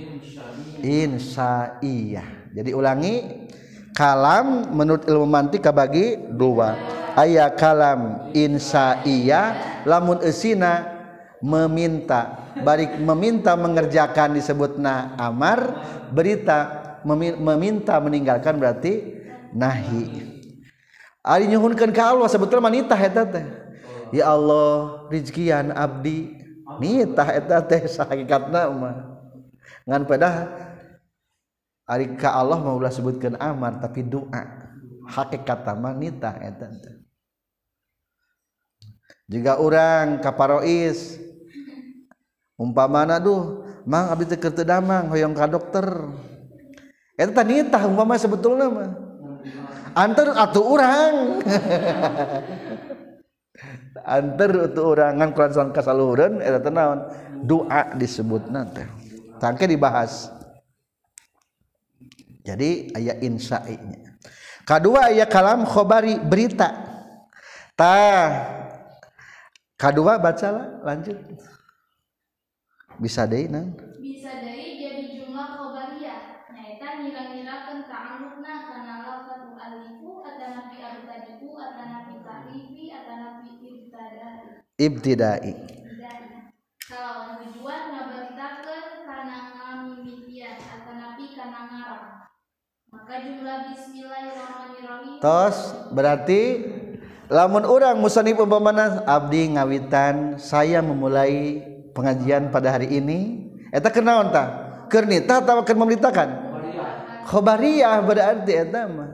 insaiyah. 0.84 2.52
Jadi 2.52 2.76
ulangi 2.76 3.48
kalam 3.96 4.76
menurut 4.76 5.08
ilmu 5.08 5.24
mantik 5.24 5.64
kabagi 5.64 6.28
dua. 6.28 6.76
Aya 7.16 7.48
kalam 7.48 8.28
insaiyah 8.36 9.84
lamun 9.88 10.20
esina 10.20 10.91
meminta. 11.42 12.54
Barik 12.62 13.02
meminta 13.02 13.58
mengerjakan 13.58 14.38
disebutna 14.38 15.18
amar. 15.18 15.82
Berita 16.14 16.58
memi- 17.04 17.36
meminta 17.36 17.98
meninggalkan 17.98 18.56
berarti 18.62 19.22
nahi. 19.52 20.30
Ari 21.22 21.50
nyuhunkeun 21.50 21.94
ka 21.94 22.14
Allah 22.14 22.30
sebetulnya 22.30 22.66
mah 22.66 22.74
nitah 22.74 23.02
eta 23.02 23.24
teh. 23.26 23.46
Ya 24.14 24.30
Allah 24.30 25.06
rizkian 25.10 25.74
abdi. 25.74 26.40
Nitah 26.80 27.28
eta 27.36 27.62
teh 27.62 27.84
sahakikatna 27.86 28.72
mah 28.72 28.96
ngan 29.82 30.08
pedah 30.08 30.48
ari 31.90 32.16
ka 32.16 32.32
Allah 32.32 32.62
mau 32.62 32.80
ulah 32.80 32.94
sebutkeun 32.94 33.38
amar 33.38 33.82
tapi 33.82 34.06
doa. 34.06 34.62
Hakikat 35.10 35.68
mah 35.78 35.94
nitah 35.98 36.38
eta 36.42 36.70
teh. 36.70 36.96
Juga 39.32 39.64
orang 39.64 40.20
kaparois 40.20 41.16
umpamana 42.62 43.18
duh 43.18 43.66
mang 43.90 44.14
abdi 44.14 44.30
teu 44.30 44.38
keur 44.38 44.54
damang 44.62 45.10
hoyong 45.10 45.34
ka 45.34 45.50
dokter. 45.50 45.88
Eta 47.18 47.34
tah 47.34 47.46
nitah 47.46 47.82
umpama 47.90 48.14
sebetulna 48.22 48.66
mah. 48.70 48.90
Antar 49.98 50.38
atuh 50.38 50.66
urang. 50.66 51.16
Antar 54.06 54.52
atuh 54.70 54.94
ngan 54.94 55.30
kuransan 55.34 55.74
kasaluhureun 55.74 56.40
eta 56.46 56.62
teh 56.62 56.70
naon? 56.70 57.10
Doa 57.42 57.98
disebutna 57.98 58.70
teh. 58.70 58.86
Tangke 59.42 59.66
dibahas. 59.66 60.30
Jadi 62.42 62.90
aya 62.98 63.22
insainya 63.22 64.12
kedua 64.66 65.12
aya 65.12 65.26
kalam 65.28 65.68
khobari 65.68 66.18
berita. 66.22 66.70
Tah. 67.76 68.30
Kedua 69.76 70.22
bacalah 70.22 70.86
lanjut 70.86 71.18
bisa 73.02 73.26
deh 73.26 73.50
nan 73.50 73.74
Bisa 73.98 74.46
deui 74.46 74.78
jadi 74.78 75.18
jumlah 75.18 75.58
khobariyah 75.58 76.54
nyaeta 76.54 77.02
ngira-ngirakeun 77.02 77.90
ta'alluqna 77.90 78.54
kana 78.70 78.94
lafaz 79.02 79.42
muallifu 79.50 80.22
atanapi 80.22 80.78
abtadiu 80.78 81.58
atanapi 81.58 82.22
ta'rifi 82.22 82.86
atanapi 82.94 83.50
ibtidai. 84.82 85.54
Dan 86.02 86.22
kalau 86.90 87.38
tujuan 87.42 87.82
ngabaritakeun 87.94 88.86
kana 89.06 89.38
ngamimitian 89.54 90.58
atanapi 90.58 91.26
kana 91.38 91.60
ngarang. 91.70 92.10
Maka 92.92 93.14
jumlah 93.24 93.58
bismillahirrahmanirrahim 93.72 95.24
tos 95.24 95.72
berarti 95.96 96.66
lamun 97.32 97.64
orang 97.64 97.96
musanif 97.96 98.36
umpamana 98.36 99.06
abdi 99.08 99.48
ngawitan 99.56 100.36
saya 100.36 100.84
memulai 100.84 101.71
pengajian 101.92 102.50
pada 102.50 102.76
hari 102.76 102.92
ini. 102.98 103.50
Eta 103.72 103.88
kenaon 103.88 104.32
tah 104.32 104.48
keur 104.92 105.08
nitah 105.08 105.40
atawa 105.44 105.64
keur 105.64 105.80
memberitakan? 105.80 106.30
Khobariyah 107.28 108.02
berarti 108.04 108.52
eta 108.52 108.90
mah. 108.90 109.12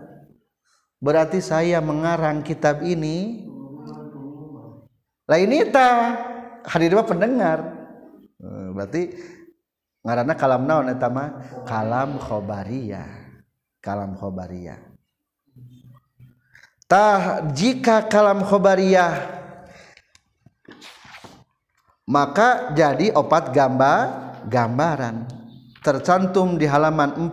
Berarti 0.98 1.38
saya 1.44 1.78
mengarang 1.78 2.42
kitab 2.42 2.82
ini. 2.82 3.46
Lain 5.28 5.50
nitah 5.52 6.18
hadir 6.66 6.98
pendengar. 7.06 7.60
Eh, 8.42 8.70
berarti 8.74 9.02
ngaranna 10.02 10.34
kalam 10.34 10.64
naon 10.66 10.90
eta 10.90 11.12
mah? 11.12 11.62
Kalam 11.68 12.18
khobariyah 12.18 13.28
kalam 13.88 14.20
khobariyah 14.20 14.84
tah 16.92 17.48
jika 17.56 18.04
kalam 18.12 18.44
khobariyah 18.44 19.37
maka 22.08 22.72
jadi 22.72 23.12
opat 23.12 23.52
gambar 23.52 24.00
gambaran. 24.48 25.28
Tercantum 25.84 26.56
di 26.60 26.68
halaman 26.68 27.16
4 27.16 27.32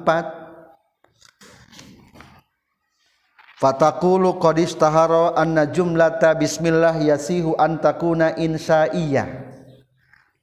fatakulu 3.59 4.39
qad 4.39 4.59
istahara 4.63 5.35
anna 5.35 5.67
jumlata 5.67 6.39
bismillah 6.39 6.95
yasihu 7.01 7.57
an 7.59 7.81
takuna 7.81 8.37
insaiyah 8.37 9.27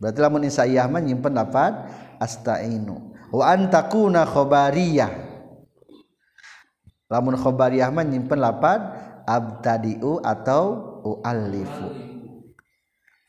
berarti 0.02 0.18
lamun 0.18 0.50
insaiyah 0.50 0.90
mah 0.90 0.98
nyimpen 0.98 1.38
lafaz 1.38 1.78
astainu. 2.18 3.14
Wa 3.32 3.56
an 3.56 3.72
takuna 3.72 4.28
khabariyah 4.28 5.08
lamun 7.08 7.40
khabariyah 7.40 7.88
mah 7.96 8.04
nyimpen 8.04 8.44
lafaz 8.44 8.92
abtadi'u 9.24 10.20
atau 10.20 11.00
uallifu 11.06 12.11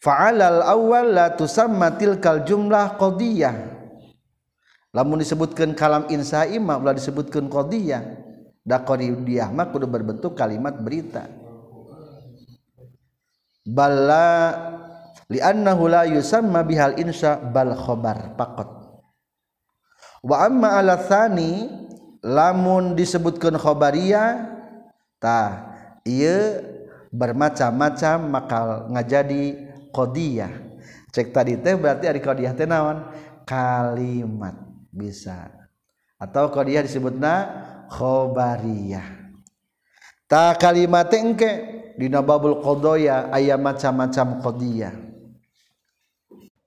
fa'alal 0.02 0.66
awal 0.66 1.14
la 1.14 1.26
tusamma 1.32 1.94
tilkal 1.94 2.42
jumlah 2.42 2.98
qadiyah. 2.98 3.54
Lamun 4.92 5.22
disebutkan 5.22 5.72
kalam 5.72 6.10
insai 6.12 6.58
mah 6.60 6.76
ulah 6.76 6.92
disebutkan 6.92 7.48
qadiyah. 7.48 8.02
Da 8.66 8.82
qadiyah 8.82 9.48
mah 9.54 9.70
kudu 9.70 9.86
berbentuk 9.88 10.34
kalimat 10.34 10.76
berita. 10.76 11.30
Balla 13.62 14.52
li'annahu 15.30 15.86
la 15.86 16.02
yusamma 16.04 16.66
bihal 16.66 16.98
insya 16.98 17.38
bal 17.38 17.72
khobar 17.78 18.34
pakot. 18.34 18.68
Wa 20.22 20.46
amma 20.50 20.82
ala 20.82 20.98
thani 20.98 21.70
lamun 22.22 22.94
disebutkan 22.94 23.58
khobariyah 23.58 24.50
tah 25.18 25.72
ieu 26.06 26.62
bermacam-macam 27.10 28.16
maka 28.30 28.58
ngajadi 28.90 29.71
qadiyah. 29.93 30.51
Cek 31.12 31.31
tadi 31.31 31.60
teh 31.60 31.77
berarti 31.77 32.09
ari 32.09 32.24
qadiyah 32.24 32.56
teh 32.56 32.64
naon? 32.64 33.05
Kalimat. 33.44 34.56
Bisa. 34.89 35.52
Atau 36.16 36.48
qadiyah 36.48 36.82
disebutna 36.82 37.35
khobariyah. 37.93 39.36
Ta 40.24 40.56
kalimat 40.56 41.12
teh 41.12 41.20
engke. 41.20 41.52
Dina 42.01 42.24
babul 42.24 42.64
qadaya 42.64 43.28
aya 43.28 43.60
macam-macam 43.60 44.40
qadiyah. 44.40 44.97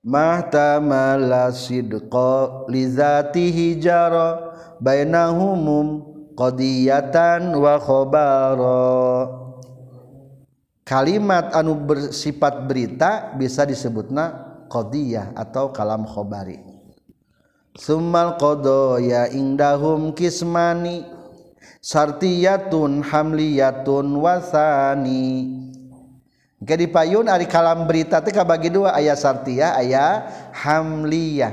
Mahtamala 0.06 1.50
sidqa 1.50 2.70
lizatihi 2.70 3.82
jara 3.82 4.54
bainahumum 4.78 6.14
qadiyatan 6.38 7.58
wa 7.58 7.74
khobaro 7.82 9.45
kalimat 10.86 11.50
anu 11.50 11.74
bersifat 11.74 12.62
berita 12.70 13.34
bisa 13.34 13.66
disebutna 13.66 14.54
qadiyah 14.70 15.34
atau 15.34 15.74
kalam 15.74 16.06
khobari. 16.06 16.62
Summal 17.76 18.38
qadaya 18.40 19.28
indahum 19.34 20.14
kismani 20.14 21.04
sartiyatun 21.82 23.02
hamliyatun 23.02 24.06
wasani. 24.16 25.26
Ke 26.56 26.72
di 26.78 26.88
payun 26.88 27.28
ari 27.28 27.44
kalam 27.44 27.84
berita 27.84 28.22
teh 28.24 28.32
kabagi 28.32 28.72
dua 28.72 28.96
aya 28.96 29.12
sartiyah 29.12 29.76
aya 29.76 30.24
hamliyah. 30.56 31.52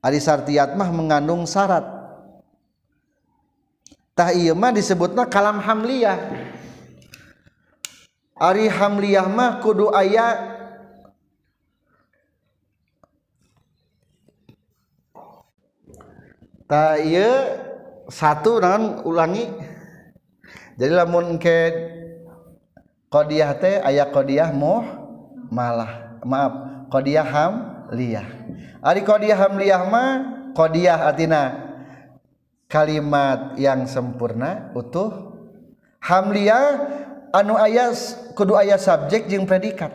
Ari 0.00 0.16
sartiyat 0.22 0.78
mah 0.78 0.88
mengandung 0.94 1.44
syarat. 1.44 1.84
Tah 4.14 4.30
ieu 4.32 4.54
mah 4.54 4.72
disebutna 4.72 5.26
kalam 5.28 5.60
hamliyah 5.60 6.43
Ari 8.44 8.68
Hamliyah 8.68 9.24
mah 9.24 9.64
kudu 9.64 9.88
aya 9.88 10.52
Ta 16.64 16.96
ieu 16.96 17.60
satu 18.08 18.56
naon 18.56 19.04
ulangi. 19.04 19.52
Jadi 20.80 20.92
lamun 20.96 21.36
ke 21.36 21.56
qadiyah 23.12 23.52
teh 23.60 23.84
aya 23.84 24.08
qadiyah 24.08 24.48
muh 24.48 24.84
malah. 25.52 26.20
Maaf, 26.24 26.88
qadiyah 26.88 27.28
hamliyah. 27.28 28.26
Ari 28.80 29.04
qadiyah 29.04 29.38
hamliyah 29.44 29.82
mah 29.92 30.10
qadiyah 30.56 31.04
atina 31.04 31.42
kalimat 32.64 33.60
yang 33.60 33.84
sempurna 33.84 34.72
utuh 34.72 35.36
hamliyah 36.00 36.64
anu 37.34 37.58
ayat 37.58 37.98
kudu 38.38 38.54
ayat 38.54 38.78
subjek 38.78 39.26
jeung 39.26 39.42
predikat. 39.50 39.90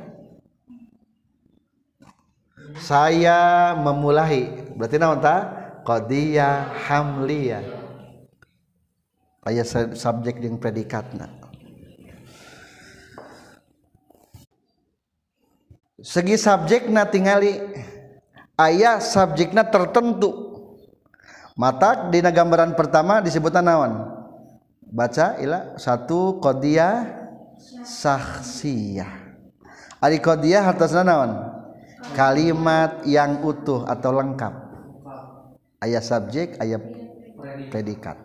Saya 2.80 3.72
memulai 3.80 4.72
berarti 4.76 5.00
naon 5.00 5.24
ta? 5.24 5.56
Qadiyah 5.88 6.70
hamliyah 6.86 7.64
ayat 9.48 9.66
subjek 9.96 10.44
jeung 10.44 10.60
predikatna. 10.60 11.32
Segi 16.00 16.40
subjekna 16.40 17.10
tingali 17.12 17.60
ayat 18.56 19.04
subjekna 19.04 19.68
tertentu. 19.68 20.48
Mata 21.60 22.08
dina 22.08 22.32
gambaran 22.32 22.72
pertama 22.80 23.20
disebutna 23.20 23.60
naon? 23.60 24.08
Baca 24.88 25.36
ila. 25.44 25.76
Satu 25.76 26.40
qadiyah 26.40 27.19
saksiyah. 27.84 29.12
Ari 30.00 30.18
qadiyah 30.24 30.64
hartosna 30.64 31.04
naon? 31.04 31.32
Kalimat 32.16 33.04
yang 33.04 33.44
utuh 33.44 33.84
atau 33.84 34.16
lengkap. 34.16 34.54
Ayat 35.84 36.04
subjek 36.04 36.56
ayat 36.60 36.80
predikat. 37.68 38.16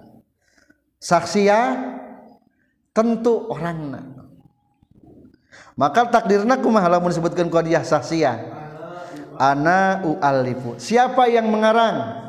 Saksiyah 1.03 1.75
tentu 2.95 3.51
orangna. 3.51 4.25
Maka 5.75 6.07
takdirna 6.07 6.55
kumaha 6.63 6.87
lamun 6.87 7.11
disebutkeun 7.11 7.51
qadiyah 7.51 7.83
saksiyah? 7.83 8.39
Ana 9.35 10.07
ualifu 10.07 10.79
siapa 10.79 11.27
yang 11.27 11.51
mengarang? 11.51 12.23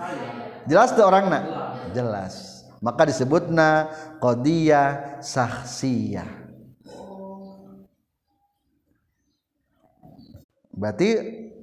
Jelas 0.66 0.90
tuh 0.98 1.06
orangna? 1.06 1.46
Jelas. 1.94 2.66
Maka 2.82 3.06
disebutna 3.06 3.94
qadiyah 4.18 5.22
saksiyah 5.22 6.45
berarti 10.76 11.10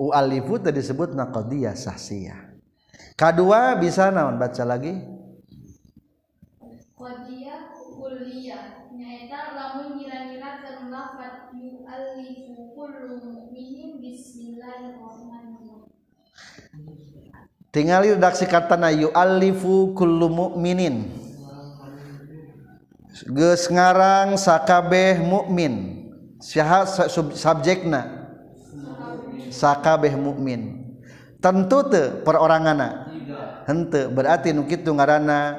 ualifu 0.01 0.59
tadi 0.59 0.81
disebut 0.81 1.13
naqdiyah 1.13 1.77
sahsiyah. 1.77 2.57
Kedua 3.15 3.77
bisa 3.77 4.09
naon? 4.09 4.41
Baca 4.41 4.65
lagi. 4.65 4.97
Qadiyah 6.97 7.61
kulliyah. 7.77 8.91
Nyaeta 8.97 9.53
lamun 9.53 10.01
ngira-ngira 10.01 10.65
keur 10.65 10.89
lafaz 10.89 11.53
yu'allifu 11.55 12.73
kullu 12.73 13.21
mu'minin 13.21 14.01
bismillahirrahmanirrahim. 14.01 15.93
Tinggal 17.73 18.05
redaksi 18.05 18.45
katana 18.49 18.91
yu'allifu 18.91 19.93
kullu 19.97 20.29
mu'minin. 20.33 21.09
Geus 23.23 23.71
ngarang 23.71 24.35
sakabeh 24.35 25.23
mukmin 25.23 26.03
saha 26.43 26.83
sub- 27.07 27.37
subjekna 27.39 28.22
sakabeh 29.63 30.19
mukmin. 30.19 30.83
Tentu 31.39 31.87
teu 31.91 32.23
peroranganna 32.27 33.11
henteu 33.67 34.11
berarti 34.11 34.51
nu 34.51 34.67
kitu 34.67 34.91
ngaranna 34.91 35.59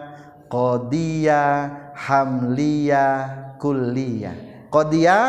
qadiyah 0.52 1.92
hamliyah 1.96 3.56
kulliyah 3.60 4.68
qadiyah 4.68 5.28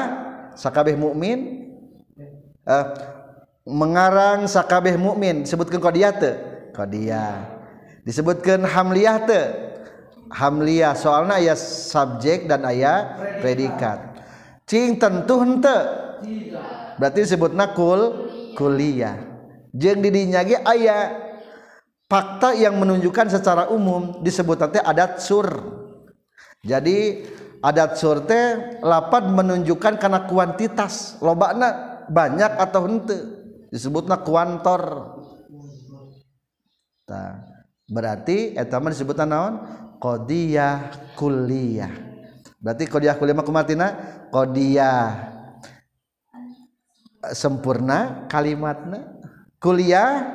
sakabeh 0.58 0.98
mukmin? 0.98 1.62
Eh, 2.64 2.86
mengarang 3.66 4.48
sakabeh 4.48 4.94
mukmin 4.98 5.46
disebutkeun 5.46 5.82
qadiyah 5.82 6.12
teu 6.18 6.34
qadiyah 6.74 7.46
disebutkeun 8.06 8.62
hamliyah 8.62 9.26
teu 9.26 9.44
hamliyah 10.30 10.94
soalna 10.98 11.38
aya 11.38 11.54
subjek 11.58 12.50
dan 12.50 12.66
aya 12.66 13.18
predikat. 13.38 14.16
Cing 14.64 14.96
tentu 14.96 15.44
henteu 15.44 15.82
berarti 16.96 17.26
disebutna 17.26 17.76
kul 17.76 18.23
kuliah. 18.54 19.18
Jeung 19.74 20.00
di 20.00 20.10
dinya 20.14 20.46
ge 20.46 20.62
aya 20.62 21.10
fakta 22.06 22.54
yang 22.54 22.78
menunjukkan 22.78 23.26
secara 23.26 23.68
umum 23.74 24.22
disebut 24.22 24.70
teh 24.70 24.82
adat 24.82 25.18
sur. 25.18 25.46
Jadi 26.62 27.26
adat 27.58 27.98
sur 27.98 28.22
teh 28.22 28.78
lapat 28.80 29.26
menunjukkan 29.26 29.98
karena 29.98 30.24
kuantitas. 30.30 31.18
Lobana 31.18 32.00
banyak 32.06 32.52
atau 32.54 32.86
henteu? 32.86 33.20
Disebutna 33.74 34.22
kuantor. 34.22 35.12
Tah, 37.04 37.42
berarti 37.90 38.54
eta 38.54 38.78
mah 38.78 38.94
disebutna 38.94 39.26
naon? 39.26 39.54
Qadiyah 39.98 40.94
kulliyah 41.16 42.14
berarti 42.64 42.88
qadiyah 42.88 43.14
kulliyah 43.20 43.36
mah 43.36 43.44
kumaha 43.44 43.68
tina? 43.68 43.88
Qadiyah 44.32 45.33
sempurna 47.32 48.28
kalimatnya 48.28 49.14
kuliah 49.56 50.28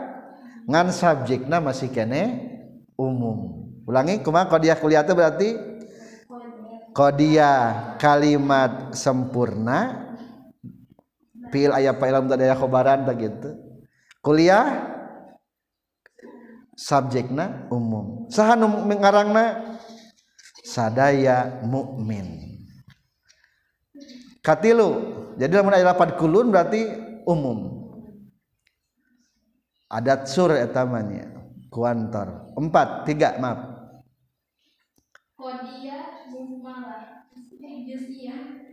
ngan 0.65 0.89
subjeknya 0.89 1.61
masih 1.61 1.93
kene 1.93 2.49
umum. 2.97 3.69
Ulangi 3.89 4.21
kumah 4.21 4.45
kodiah? 4.45 4.77
Kuliah 4.77 5.01
itu 5.01 5.13
berarti 5.17 5.49
kodiah 6.93 7.95
kalimat 7.97 8.93
sempurna. 8.93 10.09
Pil 11.49 11.73
ayat 11.73 11.97
pailam 11.97 12.29
tadi 12.29 12.45
ayah 12.45 12.53
kobaran 12.53 13.09
gitu. 13.17 13.57
Kuliah 14.21 14.85
subjeknya 16.77 17.65
umum. 17.73 18.29
Sahan 18.29 18.61
mengarangna 18.85 19.77
sadaya 20.61 21.65
mukmin. 21.65 22.61
Katilu. 24.45 25.18
Jadi 25.39 25.55
lamun 25.55 25.71
aya 25.71 25.87
lapad 25.87 26.19
kulun 26.19 26.51
berarti 26.51 26.83
umum. 27.23 27.79
Adat 29.87 30.27
sur 30.27 30.51
etamanya 30.51 31.31
kuantor. 31.71 32.51
Empat 32.59 33.07
tiga 33.07 33.39
maaf. 33.39 33.71
Kodia 35.39 36.27
muhmalah 36.27 37.23
juz'iyah 37.87 38.67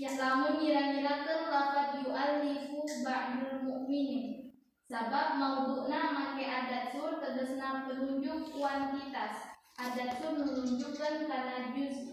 Ya 0.00 0.10
lamun 0.16 0.64
ngira-ngirakeun 0.64 1.52
lafaz 1.52 2.00
yu'allifu 2.00 2.80
ba'dul 3.04 3.68
mu'minin. 3.68 4.56
Sabab 4.88 5.36
maudhu'na 5.36 6.16
make 6.16 6.48
adat 6.48 6.96
sur 6.96 7.20
tegasna 7.20 7.84
penunjuk 7.84 8.56
kuantitas. 8.56 9.52
Adat 9.76 10.16
sur 10.16 10.32
menunjukkan 10.40 11.28
karena 11.28 11.76
juz 11.76 12.09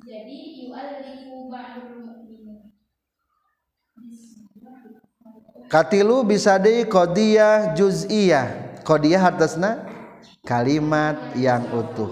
Jadi 0.00 0.38
yu'allifu 0.66 1.52
ba'dul 1.52 2.08
mu'minin 2.08 2.72
Katilu 5.70 6.26
bisa 6.26 6.58
di 6.58 6.82
kodiyah 6.88 7.76
juz'iyah. 7.78 8.80
Kodiyah 8.82 9.22
atasna? 9.30 9.86
Kalimat 10.42 11.36
yang 11.36 11.68
utuh. 11.70 12.10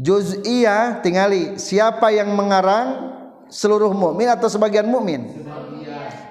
Juz'iyah 0.00 1.04
tingali 1.04 1.60
siapa 1.60 2.10
yang 2.10 2.32
mengarang 2.32 3.12
seluruh 3.52 3.92
mukmin 3.92 4.26
atau 4.32 4.48
sebagian 4.48 4.88
mukmin 4.88 5.44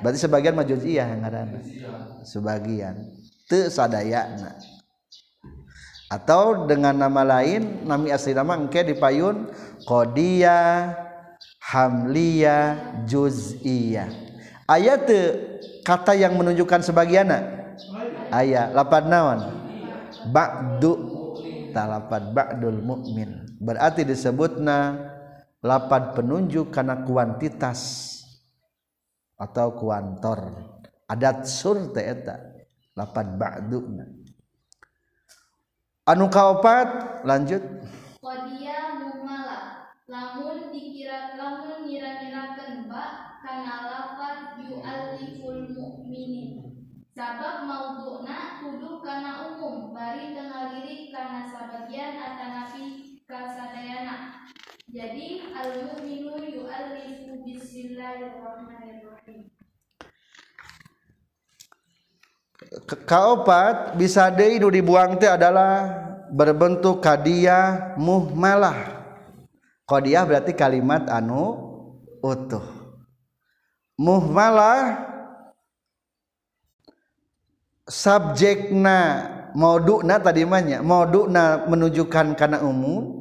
berarti 0.02 0.18
sebagian 0.18 0.58
mah 0.58 0.66
juz'iyah 0.66 1.06
yang 1.14 1.22
ngarang 1.22 1.62
sebagian. 2.26 2.96
Teu 3.46 3.70
sadayana 3.70 4.58
atau 6.12 6.68
dengan 6.68 6.92
nama 6.92 7.24
lain 7.24 7.88
nami 7.88 8.12
asli 8.12 8.36
nama 8.36 8.60
engke 8.60 8.84
dipayun 8.84 9.48
kodiyah 9.88 10.92
hamliyah 11.64 13.00
juz'iyah. 13.08 14.12
Ayat 14.68 15.08
kata 15.88 16.12
yang 16.20 16.36
menunjukkan 16.36 16.84
sebagiana 16.84 17.72
ayat 18.28 18.76
lapan 18.76 19.04
naon? 19.08 19.40
Ba'du. 20.28 21.24
Talapad 21.72 22.36
ba'dul 22.36 22.84
mukmin 22.84 23.48
berarti 23.56 24.04
disebutna 24.04 25.08
lapad 25.64 26.12
penunjuk 26.20 26.68
karena 26.68 27.08
kuantitas 27.08 28.12
atau 29.40 29.80
kuantor. 29.80 30.68
Adat 31.08 31.48
sur 31.48 31.80
teh 31.96 32.04
eta 32.04 32.36
lapad 32.92 33.40
ba'duna 33.40 34.21
anu 36.10 36.26
kaopat? 36.30 37.22
Lanjut. 37.26 37.62
Kodia 38.22 38.98
muhmalah 39.02 39.94
lamun 40.10 40.70
dikira 40.74 41.38
lamun 41.38 41.86
ngira-ngirakeun 41.86 42.90
ba 42.90 43.38
kana 43.42 43.76
lafaz 43.90 44.58
yu'alliful 44.62 45.70
mu'minin. 45.74 46.50
Sabab 47.12 47.68
maudhu'na 47.68 48.64
kudu 48.64 49.04
kana 49.04 49.52
umum 49.52 49.92
bari 49.94 50.32
tengah 50.34 50.72
lirik 50.74 51.12
kana 51.14 51.44
sabagian 51.46 52.16
atanapi 52.18 53.20
kasadayana. 53.30 54.48
Jadi 54.92 55.54
al 55.56 55.72
mu'minu 55.88 56.36
yu'allifu 56.40 57.44
bismillahirrahmanirrahim 57.48 59.48
Ke- 62.52 62.60
kaopat 63.04 64.00
bisa 64.00 64.32
deui 64.32 64.56
nu 64.56 64.72
dibuang 64.72 65.20
teh 65.20 65.28
adalah 65.28 65.92
berbentuk 66.32 67.04
kadiah 67.04 67.96
muhmalah. 68.00 69.04
Kadiah 69.84 70.24
berarti 70.24 70.56
kalimat 70.56 71.04
anu 71.12 71.60
utuh. 72.24 72.64
Muhmalah 74.00 75.04
subjekna 77.84 79.28
moduna 79.52 80.16
tadi 80.24 80.48
manya 80.48 80.80
moduna 80.80 81.68
menunjukkan 81.68 82.40
karena 82.40 82.64
umum. 82.64 83.20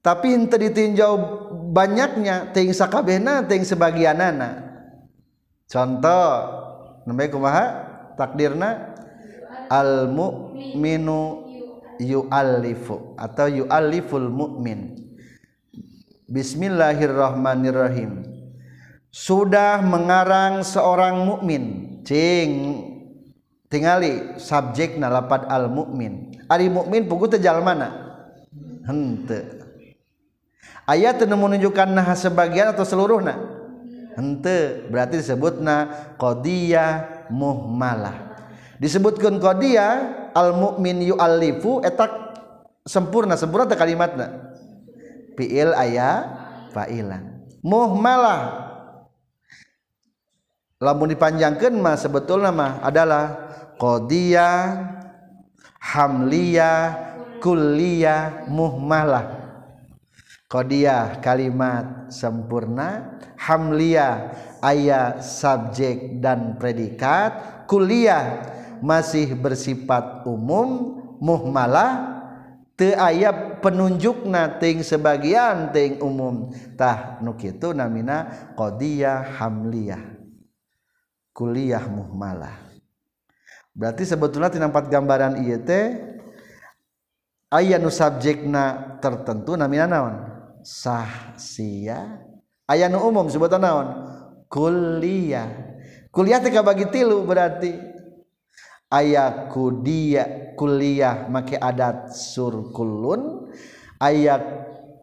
Tapi 0.00 0.36
henteu 0.36 0.60
ditinjau 0.60 1.12
banyaknya 1.72 2.52
ting 2.52 2.72
sakabehna 2.72 3.44
ting 3.48 3.64
sebagianana. 3.64 4.64
Contoh 5.64 6.28
namanya 7.04 7.30
kumaha? 7.32 7.64
Takdirna? 8.16 8.92
Al 9.72 10.12
mu'minu 10.12 11.48
yu'allifu 12.00 13.16
atau 13.16 13.48
yu'alliful 13.48 14.28
mu'min. 14.28 15.00
Bismillahirrahmanirrahim. 16.28 18.24
Sudah 19.14 19.78
mengarang 19.80 20.66
seorang 20.66 21.22
mukmin 21.22 21.96
cing. 22.02 22.82
Tingali 23.70 24.38
subjek 24.38 24.98
nalapad 25.00 25.50
al 25.50 25.66
mukmin 25.66 26.34
ari 26.48 26.68
mukmin 26.68 27.08
pugu 27.08 27.26
teh 27.26 27.40
jalmana 27.40 27.90
henteu. 28.84 29.64
Ayat 30.84 31.16
teu 31.16 31.32
menunjukkan 31.32 31.88
nah 31.96 32.12
sebagian 32.12 32.76
atau 32.76 32.84
seluruhna 32.84 33.53
henteu 34.14 34.88
berarti 34.90 35.20
disebutna 35.20 35.90
qadiyah 36.18 37.26
muhmalah. 37.30 38.34
Disebutkeun 38.78 39.38
qadiyah 39.38 39.92
al 40.34 40.54
mukmin 40.54 41.02
yu'allifu 41.02 41.82
etak 41.86 42.10
sempurna. 42.86 43.38
Sempurna 43.38 43.70
teh 43.70 43.78
kalimatna. 43.78 44.54
Fiil 45.34 45.74
aya 45.74 46.30
fa'ilan 46.70 47.46
muhmalah. 47.62 48.70
Lamun 50.82 51.08
dipanjangkeun 51.10 51.80
mah 51.80 51.96
sebetulna 51.96 52.50
mah 52.52 52.82
adalah 52.84 53.48
qadiyah 53.80 54.84
hamliyah 55.80 56.78
kulliyah 57.40 58.48
muhmalah 58.48 59.43
qadiyah 60.54 61.18
kalimat 61.18 62.06
sempurna. 62.14 63.18
Hamliyah 63.34 64.30
aya 64.62 65.18
subjek 65.18 66.22
dan 66.22 66.54
predikat. 66.54 67.66
Kuliah 67.66 68.46
masih 68.78 69.34
bersifat 69.34 70.22
umum. 70.22 71.02
Muhmalah 71.18 72.22
teu 72.78 72.94
aya 72.94 73.58
penunjukna 73.58 74.62
ting 74.62 74.86
sebagian 74.86 75.74
ting 75.74 75.98
umum. 75.98 76.54
Tah 76.78 77.18
nu 77.18 77.34
kitu 77.34 77.74
namina 77.74 78.30
qadiyah 78.54 79.34
hamliyah. 79.42 80.14
Kuliah 81.34 81.82
muhmalah. 81.90 82.62
Berarti 83.74 84.06
sebetulnya 84.06 84.54
tina 84.54 84.70
empat 84.70 84.86
gambaran 84.86 85.42
ieu 85.42 85.58
teh 85.58 85.98
aya 87.50 87.74
nu 87.82 87.90
subjekna 87.90 88.98
tertentu 89.02 89.58
namina 89.58 89.90
naon 89.90 90.33
sah 90.64 91.36
sia 91.36 92.24
aya 92.64 92.88
nu 92.88 93.04
umum 93.04 93.28
sebutan 93.28 93.60
naon? 93.60 93.88
Kuliah. 94.48 95.50
Kuliah 96.14 96.38
teka 96.38 96.62
bagi 96.62 96.88
tilu 96.88 97.26
berarti. 97.26 97.74
Aya 98.86 99.50
kudia 99.50 100.54
kuliah 100.54 101.26
make 101.26 101.58
adat 101.58 102.14
surkulun. 102.14 103.50
Aya 103.98 104.38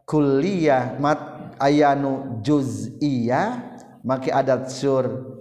kuliah 0.07 0.95
mat 0.97 1.19
aya 1.59 1.93
nu 1.99 2.39
juz'iyah 2.39 3.75
make 4.07 4.31
adat 4.31 4.71
sur 4.71 5.35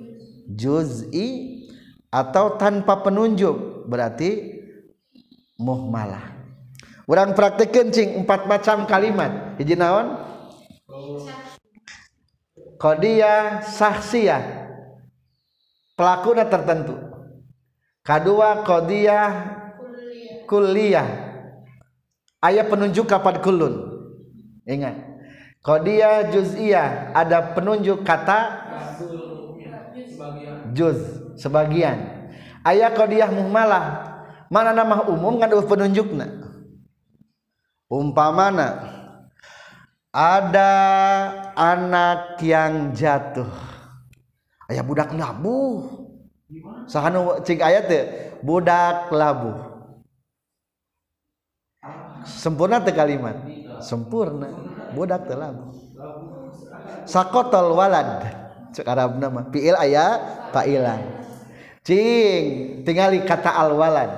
juz'i 0.51 1.63
atau 2.11 2.59
tanpa 2.59 3.07
penunjuk 3.07 3.87
berarti 3.87 4.59
muhmalah. 5.55 6.40
Urang 7.11 7.35
praktekeun 7.35 7.91
cing 7.91 8.23
empat 8.23 8.47
macam 8.47 8.87
kalimat. 8.87 9.59
Hiji 9.59 9.75
naon? 9.75 10.15
Qadiyah 12.79 13.67
sahsiyah. 13.67 14.71
Pelakuna 15.99 16.47
tertentu. 16.47 16.95
Kedua 18.07 18.63
qadiyah 18.63 19.27
kulliyah. 20.47 21.09
Aya 22.39 22.63
penunjuk 22.71 23.11
kapan 23.11 23.43
kulun 23.43 23.75
ingat. 24.63 24.95
Qadiyah 25.67 26.31
juz'iyah. 26.31 27.11
Ada 27.11 27.59
penunjuk 27.59 28.07
kata 28.07 28.71
juz 30.71 31.27
sebagian. 31.43 32.31
Aya 32.63 32.87
qadiyah 32.95 33.35
muhmalah. 33.35 34.15
Mana 34.47 34.71
nama 34.71 35.11
umum 35.11 35.43
eueuh 35.43 35.67
penunjukna 35.67 36.40
umpamana 37.91 38.87
ada 40.15 40.73
anak 41.59 42.39
yang 42.39 42.95
jatuh. 42.95 43.51
Ayah 44.71 44.87
budak 44.87 45.11
labu 45.19 45.83
sahanu 46.87 47.43
cing 47.43 47.59
ayat 47.59 47.91
teh 47.91 48.03
budak 48.39 49.11
labu 49.11 49.59
sempurna 52.23 52.79
teh 52.79 52.95
kalimat. 52.95 53.35
Sempurna. 53.83 54.47
Budak 54.95 55.27
teh 55.27 55.35
labu 55.35 55.75
sakotol 57.03 57.75
walad. 57.75 58.23
Cek 58.71 58.87
Arab 58.87 59.19
nama. 59.19 59.51
Fiil 59.51 59.75
ayah 59.83 60.23
fa'ilan 60.55 61.03
cing 61.83 62.43
tinggali 62.87 63.27
kata 63.27 63.51
al 63.51 63.75
walad. 63.75 64.11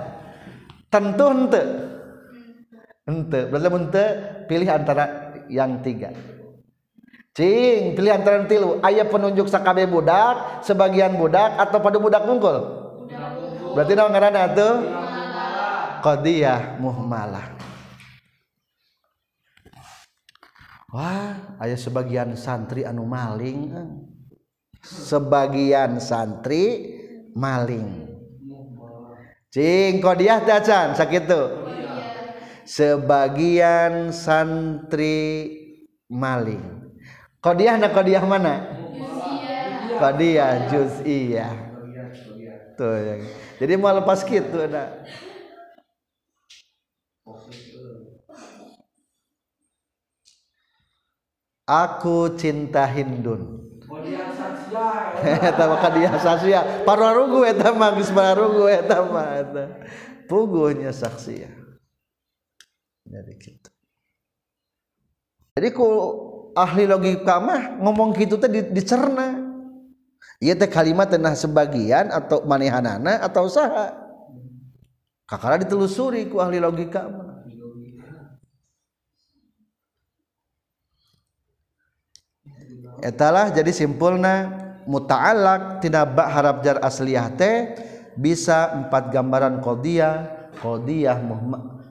Tentu 0.92 1.24
ente 1.32 1.62
ente 3.02 3.40
berarti 3.50 3.68
ente 3.70 4.04
pilih 4.46 4.68
antara 4.70 5.04
yang 5.50 5.82
tiga 5.82 6.14
cing 7.34 7.98
pilih 7.98 8.12
antara 8.14 8.42
yang 8.42 8.48
tilu 8.48 8.70
ayah 8.86 9.06
penunjuk 9.10 9.50
sakabe 9.50 9.88
budak 9.90 10.62
sebagian 10.62 11.18
budak 11.18 11.58
atau 11.58 11.78
pada 11.82 11.98
budak 11.98 12.22
mungkul 12.28 12.58
berarti 13.74 13.92
nama 13.96 14.08
ngarana 14.12 14.42
tuh 14.54 14.74
qadiyah 16.02 16.78
muhmalah 16.78 17.58
Wah, 20.92 21.56
ayah 21.64 21.80
sebagian 21.80 22.36
santri 22.36 22.84
anu 22.84 23.08
maling. 23.08 23.60
eh. 23.72 23.88
Sebagian 24.84 25.96
santri 26.04 26.92
maling. 27.32 28.12
Cing 29.48 30.04
kodiah 30.04 30.44
teh 30.44 30.60
can 30.60 30.92
sakitu. 30.92 31.64
Sebagian 32.72 34.16
santri 34.16 35.52
maling. 36.08 36.88
Kodiah 37.44 37.76
na 37.76 37.92
kodiah 37.92 38.24
mana? 38.24 38.64
Kodiah 40.00 40.72
juz'iyah. 40.72 41.52
Tuh 42.72 42.96
ya. 42.96 43.14
Jadi 43.60 43.72
mau 43.76 43.92
lepas 43.92 44.24
gitu 44.24 44.56
ada. 44.56 45.04
Aku 51.68 52.32
cinta 52.40 52.88
Hindun. 52.88 53.68
Eta 55.20 55.68
mah 55.68 55.76
kadiah 55.84 56.16
sasya 56.16 56.60
pararugu 56.88 57.44
eta 57.44 57.76
mah 57.76 57.92
geus 57.92 58.08
pararugu 58.08 58.64
eta 58.64 59.04
mah 59.04 59.44
eta 59.44 59.64
puguhnya 60.24 60.88
saksi 60.88 61.61
jadi 63.12 63.32
gitu 63.36 63.70
jadi 65.52 65.68
ku 65.76 65.84
ahli 66.56 66.88
logika 66.88 67.36
mah 67.36 67.76
ngomong 67.80 68.16
gitu 68.16 68.40
teh 68.40 68.48
di- 68.48 68.72
dicerna. 68.72 69.36
Ieu 70.40 70.56
teh 70.56 70.68
kalimat 70.68 71.06
teh 71.12 71.20
nah 71.20 71.36
sebagian 71.36 72.08
atau 72.08 72.40
manehanana 72.48 73.20
atau 73.20 73.46
saha 73.52 73.92
kakara 75.28 75.60
ditelusuri 75.60 76.28
ku 76.32 76.40
ahli 76.40 76.56
logika 76.56 77.04
mah. 77.04 77.30
Etalah 83.02 83.50
jadi 83.50 83.74
simpulna 83.74 84.56
muta'alaq 84.88 85.82
tina 85.82 86.06
ba 86.06 86.30
harap 86.32 86.62
jar 86.62 86.78
asliyah 86.80 87.28
teh 87.34 87.76
bisa 88.14 88.72
empat 88.78 89.10
gambaran 89.10 89.58
qadiyah 89.58 90.48
qadiyah 90.62 91.18
muhma 91.18 91.81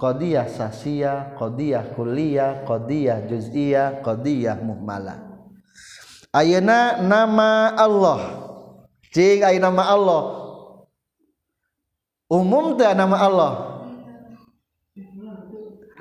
qadiyah 0.00 0.48
sasiyah 0.48 1.36
qadiyah 1.36 1.92
kulliyah 1.92 2.64
qadiyah 2.64 3.28
juz'iyah 3.28 4.00
qadiyah 4.00 4.56
muhmalah 4.64 5.30
ayeuna 6.34 7.02
nama 7.02 7.74
Allah. 7.74 8.20
Cing 9.10 9.42
aya 9.42 9.58
nama 9.58 9.90
Allah. 9.90 10.22
Umum 12.30 12.78
teh 12.78 12.86
nama 12.94 13.16
Allah. 13.18 13.52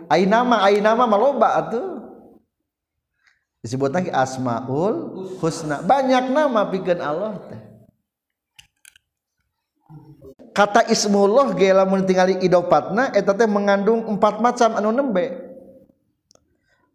Ai 0.10 0.30
nama 0.30 0.62
ai 0.62 0.78
nama 0.78 1.10
maloba 1.10 1.58
atuh. 1.58 1.98
Disebut 3.66 3.90
lagi 3.90 4.14
asmaul 4.14 5.26
husna. 5.42 5.82
Banyak 5.82 6.30
nama 6.30 6.70
pikeun 6.70 7.02
Allah 7.02 7.34
teh. 7.50 7.62
kata 10.60 10.92
ismullah 10.92 11.56
ge 11.56 11.72
lamun 11.72 12.04
tingali 12.04 12.36
idopatna 12.44 13.16
eta 13.16 13.32
teh 13.32 13.48
mengandung 13.48 14.04
empat 14.12 14.44
macam 14.44 14.76
anu 14.76 14.92
nembe. 14.92 15.48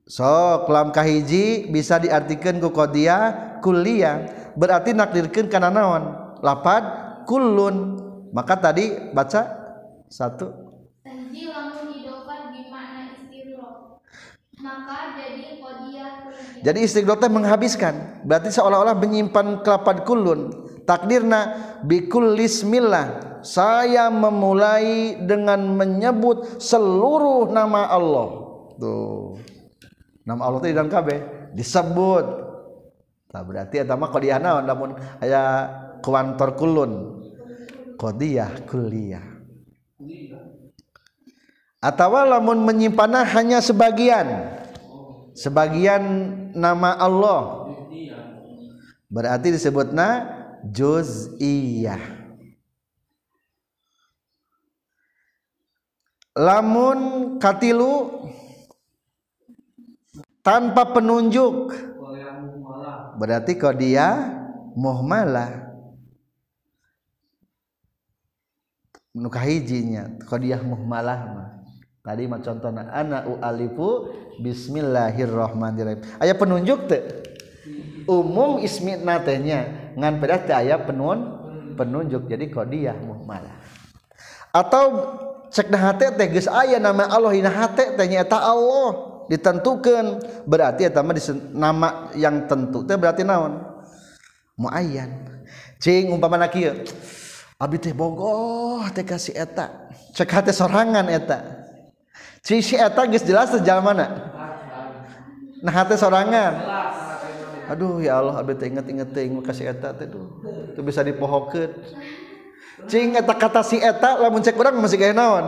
Sok 0.04 0.68
lam 0.68 0.92
kahiji 0.92 1.72
bisa 1.72 1.96
diartikeun 1.96 2.60
ku 2.60 2.68
qadiyah 2.68 3.56
kulliyah 3.64 4.52
berarti 4.52 4.92
nakdirkeun 4.92 5.48
kana 5.48 5.72
naon? 5.72 6.36
Lapad 6.44 6.84
kullun. 7.24 8.04
Maka 8.36 8.60
tadi 8.60 8.92
baca 9.16 9.48
satu. 10.12 10.52
Hiji 11.08 11.48
lamun 11.48 11.88
idopat 12.04 12.52
bimakna 12.52 13.16
istighroh 13.16 13.96
maka 14.60 15.16
jadi 15.16 15.56
qadiyah 15.56 16.12
jadi 16.60 16.78
istighroh 16.84 17.16
teh 17.16 17.32
menghabiskan. 17.32 18.20
Berarti 18.28 18.52
seolah-olah 18.52 18.92
menyimpan 18.92 19.64
kelapad 19.64 20.04
kulun 20.04 20.52
takdirna 20.84 21.56
bikul 21.80 22.36
lismillah 22.36 23.33
Saya 23.44 24.08
memulai 24.08 25.20
dengan 25.20 25.60
menyebut 25.76 26.58
seluruh 26.58 27.52
nama 27.52 27.92
Allah. 27.92 28.28
Tuh. 28.80 29.36
Nama 30.24 30.40
Allah 30.40 30.58
itu 30.64 30.72
dalam 30.72 30.88
kabeh 30.88 31.52
disebut. 31.52 32.24
Nah, 33.30 33.42
berarti 33.44 33.84
eta 33.84 33.94
mah 33.94 34.08
qadiyah 34.08 34.40
naon 34.40 34.64
namun 34.64 34.96
aya 35.20 35.68
kuantor 36.00 36.56
kulun. 36.56 36.92
Kulliyah. 37.94 39.22
Atawa 41.84 42.24
lamun 42.24 42.64
menyimpanna 42.64 43.28
hanya 43.28 43.60
sebagian 43.60 44.56
sebagian 45.34 46.02
nama 46.54 46.94
Allah 46.96 47.68
berarti 49.10 49.50
disebutna 49.50 50.30
juz'iyah 50.64 52.00
lamun 56.34 56.98
katilu 57.38 58.26
tanpa 60.42 60.84
penunjuk. 60.90 61.72
Berarti 63.14 63.54
dia 63.78 64.34
muhmalah 64.74 65.70
nu 69.14 69.30
kahijinya 69.30 70.18
qadiyah 70.26 70.60
muhmalah 70.66 71.18
mah. 71.30 71.50
Tadi 72.04 72.28
mah 72.28 72.42
contohna 72.42 72.90
ana 72.90 73.24
ualifu 73.24 74.12
bismillahirrahmanirrahim 74.42 76.04
aya 76.20 76.36
penunjuk 76.36 76.84
teu 76.90 77.00
umum 78.04 78.60
ismi 78.60 79.00
natenya 79.00 79.94
ngan 79.96 80.20
pedas 80.20 80.44
teh 80.44 80.52
aya 80.52 80.76
penun 80.82 81.40
penunjuk. 81.78 82.26
Jadi 82.28 82.50
qadiyah 82.50 82.98
muhmalah 82.98 83.54
atau 84.50 84.84
cek 85.54 85.70
nah 85.70 85.94
hati 85.94 86.10
teh 86.18 86.26
geus 86.34 86.50
aya 86.50 86.82
nama 86.82 87.06
Allah 87.06 87.30
dina 87.30 87.46
hate 87.46 87.94
teh 87.94 88.06
nyaeta 88.10 88.34
Allah 88.34 89.14
ditentukan 89.30 90.20
berarti 90.44 90.90
eta 90.90 91.00
di 91.00 91.22
nama 91.54 92.10
yang 92.18 92.44
tentu 92.50 92.82
teh 92.84 92.98
berarti 92.98 93.22
naon? 93.22 93.62
Muayyan. 94.54 95.10
Cing 95.82 96.14
umpama 96.14 96.38
na 96.38 96.50
Abi 97.54 97.76
teh 97.78 97.94
bogoh 97.94 98.82
teh 98.90 99.06
ka 99.06 99.16
si 99.16 99.30
eta. 99.30 99.90
Cek 100.14 100.30
hate 100.30 100.52
sorangan 100.52 101.06
eta. 101.06 101.38
Cing 102.42 102.60
si 102.60 102.74
eta 102.74 103.06
geus 103.06 103.24
jelas 103.24 103.54
sejal 103.54 103.80
mana? 103.80 104.10
Nah 105.62 105.72
hate 105.72 105.94
sorangan. 105.96 106.54
Aduh 107.64 107.96
ya 108.04 108.20
Allah 108.20 108.36
abi 108.36 108.52
teh 108.58 108.68
inget-inget 108.68 109.16
teh 109.16 109.24
kasih 109.40 109.72
eta 109.72 109.96
teh 109.96 110.04
tuh 110.10 110.82
bisa 110.84 111.00
dipohokeun. 111.00 111.70
cing 112.90 113.14
eta 113.14 113.34
kata 113.34 113.62
si 113.62 113.78
eta 113.78 114.18
lamun 114.18 114.42
cek 114.42 114.58
urang 114.58 114.76
masih 114.80 114.98
kaya 114.98 115.14
naon? 115.14 115.44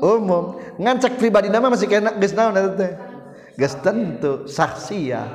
Umum. 0.00 0.56
Ngan 0.80 0.96
cek 0.98 1.20
pribadi 1.20 1.52
nama 1.52 1.68
masih 1.68 1.86
kaya 1.86 2.12
geus 2.16 2.32
naon 2.32 2.56
eta 2.56 2.70
teh? 2.74 2.92
Geus 3.60 3.74
tentu 3.84 4.48
saksia 4.48 5.28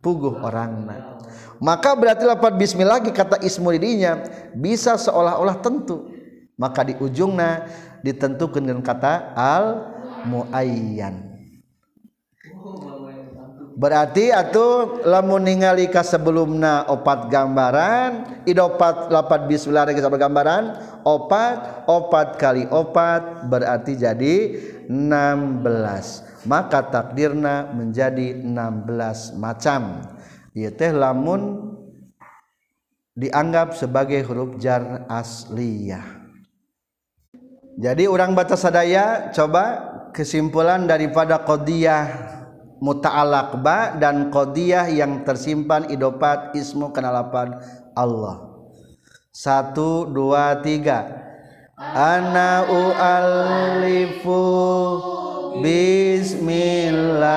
puguh 0.00 0.40
orangna. 0.40 1.20
Maka 1.60 1.96
berarti 1.96 2.24
lapat 2.24 2.56
bismillah 2.56 3.00
lagi 3.00 3.12
kata 3.12 3.40
ismu 3.40 3.72
didinya 3.72 4.24
bisa 4.56 4.96
seolah-olah 4.96 5.60
tentu. 5.60 6.12
Maka 6.56 6.88
di 6.88 6.96
ujungna 6.96 7.68
ditentukan 8.00 8.64
dengan 8.64 8.80
kata 8.80 9.36
al 9.36 9.92
muayyan 10.24 11.35
berarti 13.76 14.32
atuh 14.32 15.04
lamun 15.04 15.44
ningali 15.44 15.92
ka 15.92 16.00
sebelumna 16.00 16.88
opat 16.88 17.28
gambaran 17.28 18.42
idopat 18.48 19.12
lapat 19.12 19.44
bismillah 19.44 19.84
geus 19.92 20.08
gambaran 20.08 20.80
opat 21.04 21.84
opat 21.84 22.40
kali 22.40 22.64
opat 22.72 23.46
berarti 23.52 24.00
jadi 24.00 24.34
16 24.88 26.26
maka 26.46 26.80
takdirna 26.86 27.74
menjadi 27.74 28.38
16 28.38 29.36
macam. 29.36 30.06
Ieu 30.54 30.72
teh 30.72 30.94
lamun 30.94 31.74
dianggap 33.18 33.74
sebagai 33.76 34.22
huruf 34.24 34.56
jar 34.56 35.04
asliyah. 35.10 36.24
Jadi 37.76 38.08
orang 38.08 38.32
baca 38.32 38.56
sadaya 38.56 39.28
coba 39.36 39.92
kesimpulan 40.16 40.88
daripada 40.88 41.36
qadiyah 41.44 42.35
muta'alaq 42.80 43.60
ba 43.60 43.94
dan 43.96 44.28
qadiyah 44.32 44.88
yang 44.92 45.24
tersimpan 45.24 45.88
idopat 45.92 46.52
ismu 46.56 46.92
kenalapan 46.92 47.56
Allah. 47.96 48.56
Satu, 49.32 50.08
dua, 50.08 50.60
tiga. 50.64 51.26
Ana 51.76 52.64
u'allifu 52.72 54.40
bismillah 55.60 57.36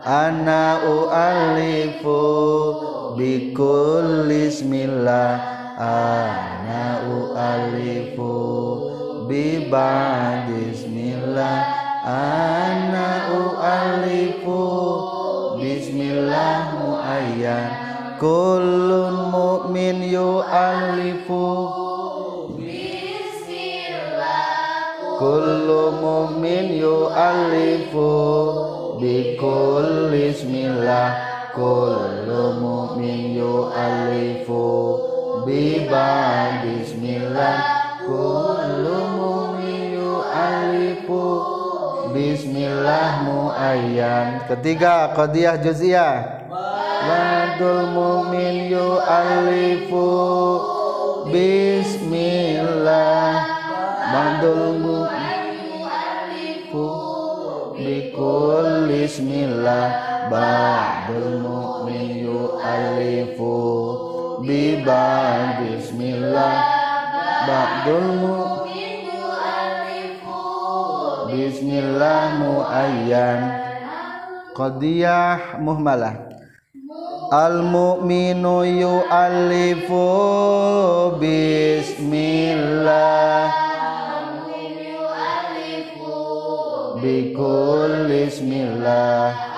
Ana 0.00 0.80
u'allifu 0.80 2.20
bikulli 3.20 4.48
bismillah 4.48 5.44
Ana 5.76 7.04
u'allifu 7.04 8.32
biba 9.28 9.92
bismillah 10.48 11.83
Ana 12.04 13.32
u'alifu 13.32 14.60
Bismillah 15.56 16.76
muayyan. 16.76 17.72
Kullun 18.20 19.32
mu'min 19.32 20.04
yu'alifu 20.04 21.44
Kullu 25.18 25.82
mu'min 26.04 26.76
yu'alifu 26.76 28.12
Bikul 29.00 30.12
bismillah 30.12 31.08
Kullu 31.56 32.60
mu'min 32.60 33.32
yu'alifu 33.32 34.64
Biba 35.48 36.12
bismillah 36.60 37.56
Kullu 38.04 38.98
mu'min 39.16 39.96
yu'alifu 39.96 41.63
Bismillah 42.14 43.26
muayyan 43.26 44.46
ketiga 44.46 45.10
qadiyah 45.18 45.58
juz'iyah. 45.58 46.46
Wadul 47.10 47.90
mu'min 47.90 48.70
yu'alifu 48.70 50.06
Bismillah. 51.34 53.34
Badul 54.14 54.78
mu'alifu 54.78 56.86
Bikul 57.74 58.86
Bismillah 58.86 59.86
Badul 60.30 61.42
mu'min 61.42 62.30
yu'alifu 62.30 63.58
Biba 64.46 65.02
Bismillah. 65.66 66.62
Badul 67.42 68.06
mu'min 68.22 68.63
Bismillah 71.34 72.38
muayyan 72.38 73.42
Qadiyah 74.54 75.58
muhmalah. 75.58 76.30
Al 77.34 77.58
mu'minu 77.66 78.62
yu'allifu 78.62 79.98
bismillah. 81.18 82.86
Bikul 87.02 88.06
bismillah 88.06 89.53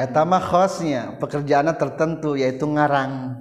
etama 0.00 0.40
khosnya 0.40 1.20
pekerjaan 1.20 1.68
tertentu 1.76 2.32
yaitu 2.40 2.64
ngarang. 2.64 3.36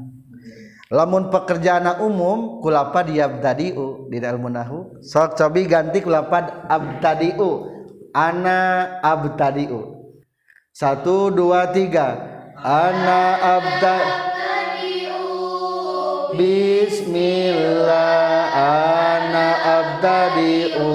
Lamun 0.90 1.30
pekerjaan 1.30 2.02
umum 2.02 2.65
kulapa 2.65 3.06
diabtadiu 3.06 4.10
di 4.10 4.18
dalam 4.18 4.41
munahu 4.41 4.98
sok 5.06 5.38
cobi 5.38 5.69
ganti 5.69 6.02
kulapa 6.02 6.65
abtadiu 6.65 7.69
ana 8.10 8.98
abtadiu 9.06 9.99
satu 10.73 11.30
dua 11.30 11.69
tiga. 11.76 12.18
Ana 12.60 13.40
abtadiu 13.60 15.23
Bismillah. 16.36 17.99
Ana 18.56 19.48
abtadiu 19.80 20.91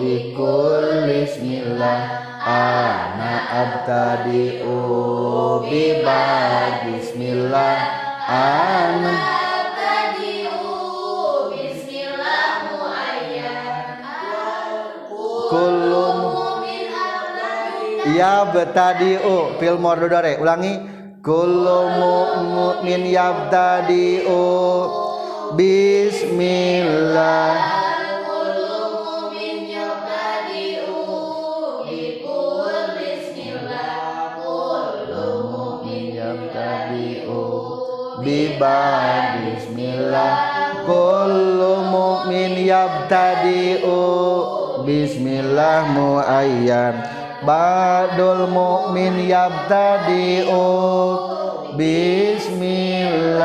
bikul 0.00 1.08
Bismillah. 1.08 2.00
Ana 2.42 3.11
abtadi'u 3.62 4.78
biba 5.66 6.22
bismillah. 6.86 7.78
Ana 8.28 9.42
kulum 15.52 16.16
ya 18.16 18.48
betadi'u. 18.48 19.60
Fil 19.60 19.76
mordodore 19.76 20.40
ulangi. 20.40 20.80
Kullu 21.22 21.86
mu'min 22.02 23.06
yabtadi'u 23.06 24.42
bismillah 25.54 27.54
biba 38.62 39.42
bismillah. 39.42 40.38
Kullu 40.86 41.82
mu'min 41.90 42.62
yabtadi'u. 42.62 43.98
Bismillah 44.86 45.90
muayyan. 45.90 47.02
Badul 47.42 48.46
mu'min 48.46 49.26
yabtadi'u. 49.26 50.62
Bismillah. 51.74 53.42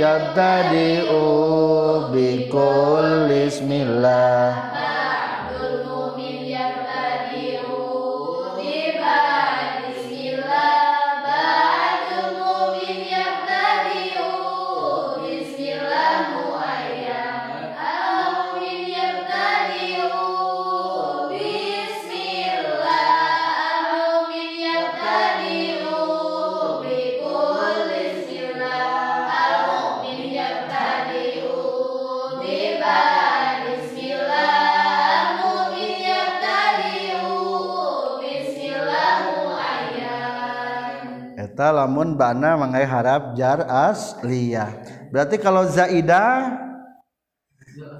Yabtadi'u 0.00 1.24
bikul 2.08 3.28
bismillah 3.28 4.79
lamun 41.70 42.18
bana 42.18 42.58
mangai 42.58 42.84
harap 42.84 43.38
jar 43.38 43.64
asliyah 43.66 44.70
berarti 45.10 45.38
kalau 45.38 45.66
zaidah 45.66 46.58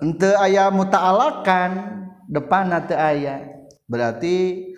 ente 0.02 0.30
ayah 0.44 0.70
muta'alakan 0.70 1.70
depan 2.30 2.70
nanti 2.70 2.94
ayah 2.94 3.42
berarti 3.90 4.70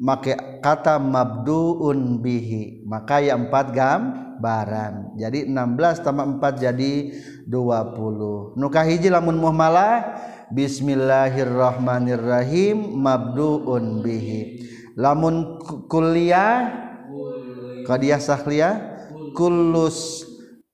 make 0.00 0.32
kata 0.64 0.96
mabduun 0.96 2.24
bihi 2.24 2.88
maka 2.88 3.20
ya 3.20 3.36
empat 3.36 3.76
gambaran. 3.76 5.20
Jadi 5.20 5.44
16 5.44 6.00
tambah 6.00 6.40
4 6.40 6.56
jadi 6.56 7.12
20 7.44 8.56
nukah 8.56 8.88
hiji 8.88 9.12
lamun 9.12 9.36
muhmalah 9.36 10.16
Bismillahirrahmanirrahim 10.50 12.98
mabduun 12.98 14.02
bihi. 14.02 14.66
Lamun 14.98 15.62
kuliah 15.86 16.89
qadiyah 17.86 18.20
sahliyah 18.20 18.74
kullus 19.36 20.30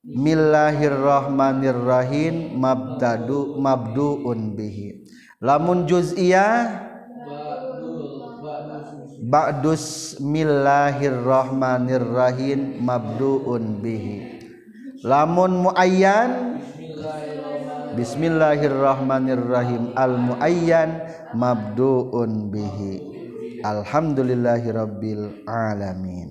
millahirrahmanirrahim 0.06 2.54
mabdadu 2.54 3.58
mabduun 3.58 4.54
bihi. 4.54 5.02
Lamun 5.42 5.90
juz'iyah 5.90 6.86
ba'dus 9.26 10.14
millahirrahmanirrahim 10.22 12.78
mabduun 12.80 13.82
bihi. 13.82 14.38
Lamun 15.02 15.50
muayyan 15.70 16.56
Bismillahirrahmanirrahim 17.96 19.96
al 19.96 20.20
muayyan 20.20 21.00
mabduun 21.32 22.52
bihi. 22.52 23.00
Alhamdulillahirabbil 23.64 25.48
alamin 25.48 26.28